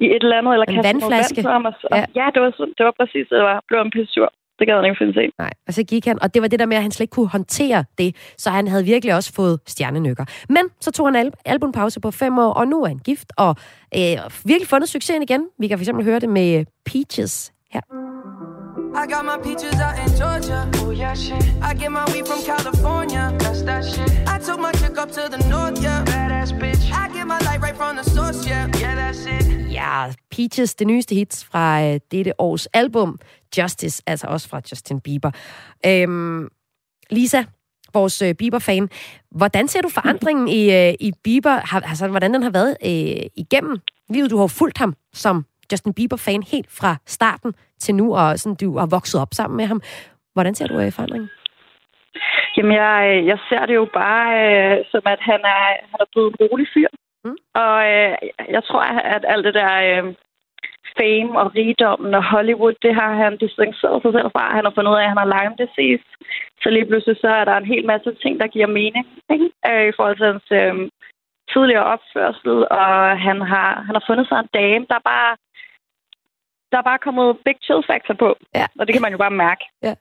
i 0.04 0.06
et 0.16 0.22
eller 0.24 0.38
andet, 0.38 0.52
eller 0.52 0.66
en 0.68 0.84
vandflaske. 0.90 1.40
Vand 1.44 1.52
ham, 1.56 1.66
ja. 1.98 2.04
ja, 2.20 2.26
det 2.34 2.40
var, 2.42 2.50
det 2.78 2.84
var 2.88 2.94
præcis 3.00 3.26
det, 3.30 3.38
var. 3.48 3.62
Blev 3.68 3.80
en 3.80 3.94
pisse 3.96 4.20
det 4.58 4.68
gad 4.68 4.76
han 4.76 4.84
ikke 4.84 4.98
finde 4.98 5.14
se. 5.14 5.24
Nej, 5.38 5.52
og 5.66 5.72
så 5.74 5.82
gik 5.84 6.04
han, 6.06 6.22
og 6.22 6.34
det 6.34 6.42
var 6.42 6.48
det 6.48 6.58
der 6.58 6.66
med, 6.66 6.76
at 6.76 6.82
han 6.82 6.90
slet 6.90 7.04
ikke 7.04 7.10
kunne 7.12 7.28
håndtere 7.28 7.84
det, 7.98 8.34
så 8.38 8.50
han 8.50 8.68
havde 8.68 8.84
virkelig 8.84 9.14
også 9.14 9.34
fået 9.34 9.60
stjernenykker. 9.66 10.24
Men 10.48 10.64
så 10.80 10.92
tog 10.92 11.06
han 11.06 11.16
al- 11.16 11.32
albumpause 11.44 12.00
på 12.00 12.10
fem 12.10 12.38
år, 12.38 12.52
og 12.52 12.68
nu 12.68 12.82
er 12.82 12.88
han 12.88 12.98
gift, 12.98 13.32
og 13.38 13.56
øh, 13.98 14.16
virkelig 14.44 14.68
fundet 14.68 14.88
succesen 14.88 15.22
igen. 15.22 15.48
Vi 15.58 15.68
kan 15.68 15.78
fx 15.78 15.88
høre 16.04 16.20
det 16.20 16.28
med 16.28 16.64
Peaches 16.86 17.52
her. 17.72 17.80
I 18.94 19.06
got 19.06 19.24
my 19.24 19.38
peaches 19.38 19.74
out 19.80 19.98
in 19.98 20.08
Georgia. 20.16 20.70
Oh 20.74 20.90
yeah, 20.90 21.14
shit. 21.14 21.42
I 21.62 21.74
get 21.74 21.90
my 21.90 22.04
weed 22.12 22.26
from 22.26 22.42
California. 22.44 23.34
That's 23.38 23.62
that 23.62 23.84
shit. 23.84 24.10
I 24.28 24.38
took 24.38 24.60
my 24.60 24.72
chick 24.72 24.98
up 24.98 25.10
to 25.12 25.28
the 25.30 25.38
north, 25.48 25.82
yeah. 25.82 26.04
Badass 26.04 26.52
bitch. 26.60 26.92
I 26.92 27.08
get 27.08 27.26
my 27.26 27.38
light 27.38 27.60
right 27.62 27.76
from 27.76 27.96
the 27.96 28.04
source, 28.04 28.46
yeah. 28.46 28.68
Yeah, 28.80 28.94
that's 28.94 29.26
it. 29.26 29.72
Ja, 29.72 30.12
Peaches, 30.30 30.74
det 30.74 30.86
nyeste 30.86 31.14
hits 31.14 31.44
fra 31.44 31.82
øh, 31.84 32.00
dette 32.10 32.40
års 32.40 32.66
album. 32.66 33.18
Justice, 33.58 34.02
altså 34.06 34.26
også 34.26 34.48
fra 34.48 34.60
Justin 34.70 35.00
Bieber. 35.00 35.30
Øhm, 35.86 36.48
Lisa, 37.10 37.42
vores 37.94 38.22
øh, 38.22 38.34
Bieber-fan. 38.34 38.88
Hvordan 39.30 39.68
ser 39.68 39.80
du 39.80 39.88
forandringen 39.88 40.48
i, 40.48 40.70
øh, 40.70 40.94
i 41.00 41.12
Bieber? 41.24 41.60
Har, 41.64 41.80
altså, 41.80 42.08
hvordan 42.08 42.34
den 42.34 42.42
har 42.42 42.50
været 42.50 42.76
øh, 42.84 43.26
igennem 43.36 43.78
livet? 44.10 44.30
Du 44.30 44.38
har 44.38 44.46
fulgt 44.46 44.78
ham 44.78 44.94
som 45.12 45.44
Justin 45.72 45.94
Bieber-fan 45.94 46.42
helt 46.52 46.70
fra 46.80 46.96
starten 47.06 47.54
til 47.78 47.94
nu, 47.94 48.16
og 48.16 48.38
sådan, 48.38 48.56
du 48.56 48.78
har 48.78 48.88
vokset 48.96 49.20
op 49.20 49.32
sammen 49.32 49.56
med 49.56 49.66
ham. 49.66 49.80
Hvordan 50.34 50.54
ser 50.54 50.66
du 50.66 50.74
øh, 50.80 50.92
forandringen? 50.92 51.30
Jamen, 52.56 52.72
jeg, 52.72 53.22
jeg 53.30 53.38
ser 53.48 53.66
det 53.66 53.74
jo 53.74 53.86
bare 53.94 54.28
øh, 54.44 54.84
som, 54.90 55.02
at 55.14 55.20
han 55.30 55.40
er, 55.54 55.64
han 55.90 55.98
er 56.04 56.08
blevet 56.12 56.30
en 56.30 56.46
rolig 56.46 56.68
fyr. 56.74 56.88
Mm. 57.24 57.36
Og 57.54 57.76
øh, 57.92 58.14
jeg 58.56 58.62
tror, 58.64 58.82
at 59.16 59.24
alt 59.28 59.44
det 59.46 59.54
der 59.54 59.72
øh, 59.88 60.14
fame 60.98 61.32
og 61.40 61.46
rigdommen 61.60 62.14
og 62.14 62.24
Hollywood, 62.32 62.74
det 62.84 62.94
har 63.00 63.12
han 63.22 63.32
distanceret 63.44 64.02
sig 64.02 64.12
selv 64.12 64.30
fra. 64.34 64.54
Han 64.56 64.64
har 64.64 64.72
fundet 64.74 64.92
ud 64.92 65.00
af, 65.00 65.04
at 65.04 65.12
han 65.12 65.22
har 65.22 65.32
Lyme 65.34 65.56
disease. 65.62 66.04
Så 66.62 66.66
lige 66.70 66.88
pludselig 66.88 67.16
så 67.20 67.28
er 67.40 67.44
der 67.44 67.56
en 67.56 67.72
hel 67.72 67.84
masse 67.92 68.10
ting, 68.22 68.34
der 68.40 68.54
giver 68.54 68.76
mening 68.80 69.04
ikke? 69.34 69.48
Øh, 69.70 69.84
i 69.88 69.92
forhold 69.96 70.16
til 70.16 70.30
hans 70.32 70.48
øh, 70.60 70.74
tidligere 71.52 71.90
opførsel. 71.94 72.54
Og 72.80 72.88
han 73.26 73.38
har, 73.52 73.70
han 73.86 73.94
har 73.98 74.04
fundet 74.08 74.26
sig 74.28 74.38
en 74.40 74.54
dame, 74.60 74.84
der 74.92 75.08
bare 75.12 75.32
der 76.72 76.78
er 76.78 76.82
bare 76.90 77.04
kommet 77.06 77.38
big 77.44 77.58
chill 77.66 77.82
factor 77.90 78.14
på. 78.14 78.28
Ja. 78.54 78.66
Og 78.78 78.86
det 78.86 78.92
kan 78.94 79.02
man 79.02 79.12
jo 79.12 79.18
bare 79.18 79.30
mærke. 79.30 79.64
Ja. 79.82 79.94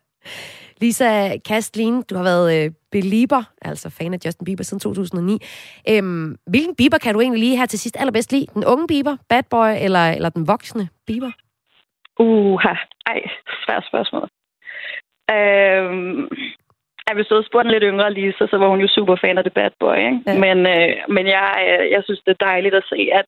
Lisa 0.82 1.38
Kastlin, 1.48 2.02
du 2.10 2.16
har 2.16 2.24
været 2.24 2.48
øh, 2.56 2.72
belieber, 2.92 3.44
altså 3.62 3.90
fan 3.90 4.14
af 4.14 4.18
Justin 4.26 4.46
Bieber 4.46 4.64
siden 4.64 4.80
2009. 4.80 5.38
Øhm, 5.90 6.38
hvilken 6.48 6.76
Bieber 6.76 6.98
kan 6.98 7.14
du 7.14 7.22
egentlig 7.22 7.40
lige 7.40 7.58
her 7.58 7.66
til 7.66 7.80
sidst 7.80 7.98
allerbedst 8.00 8.32
lide? 8.32 8.46
Den 8.54 8.66
unge 8.66 8.88
Bieber, 8.88 9.16
bad 9.30 9.44
boy, 9.50 9.72
eller, 9.86 10.06
eller 10.18 10.30
den 10.30 10.48
voksne 10.48 10.90
Bieber? 11.08 11.32
Uha, 12.20 12.74
ej, 13.06 13.22
svært 13.66 13.86
spørgsmål. 13.88 14.28
Øhm, 15.36 16.30
jeg 17.08 17.16
vil 17.16 17.26
stå 17.26 17.44
spurgte 17.44 17.68
en 17.68 17.72
lidt 17.72 17.90
yngre 17.92 18.14
Lisa, 18.14 18.48
så 18.48 18.58
var 18.58 18.68
hun 18.68 18.82
jo 18.82 18.88
super 18.88 19.16
fan 19.22 19.38
af 19.38 19.44
The 19.44 19.58
Bad 19.60 19.74
Boy. 19.80 19.98
Ikke? 19.98 20.20
Ja. 20.28 20.40
Men, 20.44 20.58
øh, 20.74 20.92
men 21.16 21.26
jeg, 21.28 21.48
jeg 21.92 22.02
synes, 22.04 22.22
det 22.26 22.32
er 22.32 22.46
dejligt 22.46 22.76
at 22.76 22.84
se, 22.90 23.10
at 23.20 23.26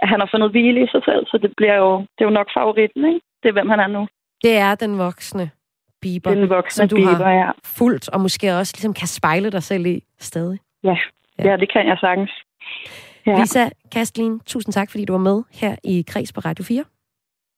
han 0.00 0.20
har 0.20 0.28
fundet 0.32 0.50
hvile 0.50 0.82
i 0.84 0.86
sig 0.86 1.02
selv, 1.04 1.26
så 1.26 1.38
det 1.42 1.52
bliver 1.56 1.74
jo, 1.74 1.98
det 1.98 2.20
er 2.20 2.24
jo 2.24 2.30
nok 2.30 2.48
favoritten. 2.56 3.04
Ikke? 3.04 3.20
Det 3.42 3.48
er, 3.48 3.52
hvem 3.52 3.68
han 3.68 3.80
er 3.80 3.86
nu. 3.86 4.08
Det 4.42 4.56
er 4.56 4.74
den 4.74 4.98
voksne 4.98 5.50
Bieber, 6.02 6.34
den 6.34 6.48
voksne 6.48 6.80
som 6.82 6.88
du 6.88 6.96
Bieber, 6.96 7.24
har 7.24 7.32
ja. 7.32 7.50
fulgt, 7.64 8.08
og 8.08 8.20
måske 8.20 8.56
også 8.56 8.72
ligesom 8.76 8.94
kan 8.94 9.06
spejle 9.06 9.50
dig 9.50 9.62
selv 9.62 9.86
i 9.86 10.02
stadig. 10.18 10.58
Ja, 10.84 10.96
ja. 11.38 11.50
ja 11.50 11.56
det 11.56 11.72
kan 11.72 11.86
jeg 11.86 11.98
sagtens. 12.00 12.30
Ja. 13.26 13.40
Lisa 13.40 13.68
Kastlin, 13.92 14.40
tusind 14.40 14.72
tak, 14.72 14.90
fordi 14.90 15.04
du 15.04 15.12
var 15.12 15.20
med 15.20 15.42
her 15.60 15.76
i 15.84 16.04
Kreds 16.08 16.32
på 16.32 16.40
Radio 16.40 16.64
4. 16.64 16.84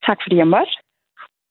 Tak, 0.07 0.19
fordi 0.25 0.37
jeg 0.37 0.47
måtte. 0.47 0.73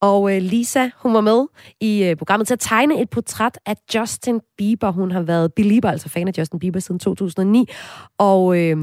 Og 0.01 0.35
øh, 0.35 0.41
Lisa, 0.41 0.89
hun 1.03 1.13
var 1.13 1.21
med 1.21 1.47
i 1.81 2.09
øh, 2.09 2.15
programmet 2.15 2.47
til 2.47 2.53
at 2.53 2.59
tegne 2.59 3.01
et 3.01 3.09
portræt 3.09 3.59
af 3.65 3.75
Justin 3.95 4.41
Bieber. 4.57 4.91
Hun 4.91 5.11
har 5.11 5.21
været 5.21 5.53
belieber, 5.53 5.89
altså 5.89 6.09
fan 6.09 6.27
af 6.27 6.37
Justin 6.37 6.59
Bieber 6.59 6.79
siden 6.79 6.99
2009. 6.99 7.65
Og 8.17 8.41
øh, 8.59 8.77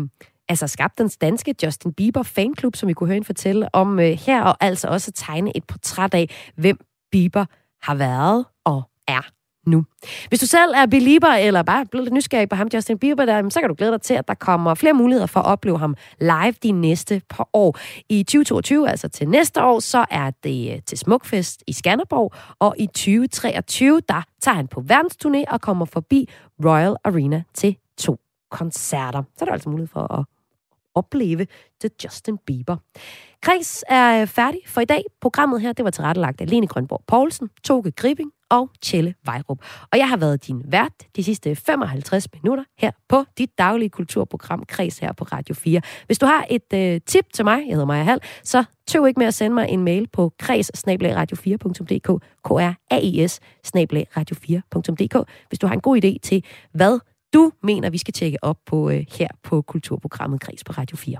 altså 0.49 0.67
skabt 0.67 0.99
den 0.99 1.09
danske 1.21 1.55
Justin 1.63 1.93
Bieber 1.93 2.23
fanklub, 2.23 2.77
som 2.77 2.89
vi 2.89 2.93
kunne 2.93 3.07
høre 3.07 3.15
hende 3.15 3.27
fortælle 3.27 3.69
om 3.75 4.01
øh, 4.01 4.07
her, 4.07 4.43
og 4.43 4.57
altså 4.61 4.89
også 4.89 5.13
tegne 5.13 5.57
et 5.57 5.65
portræt 5.65 6.15
af, 6.15 6.31
hvem 6.57 6.79
Bieber 7.11 7.45
har 7.83 7.95
været 7.95 8.45
og 8.65 8.83
er 9.09 9.31
nu. 9.67 9.85
Hvis 10.29 10.41
du 10.41 10.47
selv 10.47 10.73
er 10.77 10.87
belieber, 10.87 11.29
eller 11.29 11.63
bare 11.63 11.87
blevet 11.87 12.05
lidt 12.05 12.15
nysgerrig 12.15 12.49
på 12.49 12.57
ham, 12.57 12.69
Justin 12.75 12.99
Bieber, 12.99 13.25
der, 13.25 13.51
så 13.51 13.61
kan 13.61 13.69
du 13.69 13.75
glæde 13.75 13.93
dig 13.93 14.03
til, 14.03 14.15
at 14.15 14.29
der 14.29 14.35
kommer 14.35 14.75
flere 14.75 14.93
muligheder 14.93 15.27
for 15.27 15.41
at 15.41 15.47
opleve 15.47 15.79
ham 15.79 15.97
live 16.21 16.55
de 16.63 16.73
næste 16.73 17.23
par 17.29 17.49
år. 17.53 17.79
I 18.09 18.23
2022, 18.23 18.89
altså 18.91 19.09
til 19.09 19.29
næste 19.29 19.63
år, 19.63 19.81
så 19.81 20.05
er 20.11 20.31
det 20.45 20.73
øh, 20.73 20.83
til 20.87 20.99
Smukfest 20.99 21.63
i 21.67 21.73
Skanderborg, 21.73 22.33
og 22.59 22.75
i 22.79 22.87
2023, 22.87 24.01
der 24.09 24.23
tager 24.43 24.55
han 24.55 24.69
på 24.69 24.83
verdensturné 24.91 25.45
og 25.49 25.61
kommer 25.61 25.85
forbi 25.85 26.29
Royal 26.65 26.97
Arena 27.05 27.43
til 27.55 27.77
to 27.99 28.21
koncerter. 28.51 29.23
Så 29.39 29.45
er 29.45 29.45
der 29.45 29.53
altså 29.53 29.69
mulighed 29.69 29.89
for 29.89 30.19
at 30.19 30.25
opleve 30.97 31.47
til 31.81 31.91
Justin 32.05 32.39
Bieber. 32.47 32.77
Kreds 33.43 33.85
er 33.89 34.21
øh, 34.21 34.27
færdig 34.27 34.61
for 34.67 34.81
i 34.81 34.85
dag. 34.85 35.03
Programmet 35.21 35.61
her, 35.61 35.73
det 35.73 35.85
var 35.85 35.91
tilrettelagt 35.91 36.41
af 36.41 36.51
Lene 36.51 36.67
Grønborg 36.67 37.03
Poulsen, 37.07 37.51
Toge 37.65 37.93
Gribing 37.93 38.31
og 38.51 38.71
Tjelle 38.83 39.15
Vejrup. 39.25 39.59
Og 39.93 39.99
jeg 39.99 40.09
har 40.09 40.17
været 40.17 40.47
din 40.47 40.63
vært 40.65 40.93
de 41.17 41.25
sidste 41.25 41.57
55 41.57 42.29
minutter 42.43 42.65
her 42.79 42.91
på 43.09 43.25
dit 43.39 43.59
daglige 43.59 43.89
kulturprogram 43.89 44.65
Kreds 44.69 44.99
her 44.99 45.13
på 45.13 45.25
Radio 45.25 45.55
4. 45.55 45.81
Hvis 46.07 46.19
du 46.19 46.27
har 46.27 46.47
et 46.51 46.73
øh, 46.75 47.01
tip 47.07 47.33
til 47.35 47.45
mig, 47.45 47.59
jeg 47.59 47.71
hedder 47.71 47.87
Maja 47.87 48.03
Hall, 48.03 48.21
så 48.43 48.65
tøv 48.87 49.07
ikke 49.07 49.19
med 49.19 49.27
at 49.27 49.35
sende 49.35 49.55
mig 49.55 49.69
en 49.69 49.83
mail 49.85 50.09
på 50.13 50.33
kreds 50.39 50.71
radio4.dk, 50.89 52.23
k 52.45 52.51
r 52.51 52.75
a 52.91 52.99
e 53.03 53.29
s 53.29 53.41
radio4.dk, 54.17 55.31
hvis 55.49 55.59
du 55.59 55.67
har 55.67 55.75
en 55.75 55.81
god 55.81 56.05
idé 56.05 56.17
til, 56.23 56.45
hvad 56.73 56.99
du 57.35 57.53
mener, 57.63 57.91
vi 57.91 57.99
skal 57.99 58.15
tjekke 58.15 58.45
op 58.45 58.59
på 58.67 58.91
øh, 58.91 59.07
her 59.19 59.29
på 59.43 59.63
kulturprogrammet 59.63 60.41
Kreds 60.41 60.65
på 60.65 60.73
Radio 60.73 60.97
4. 60.97 61.19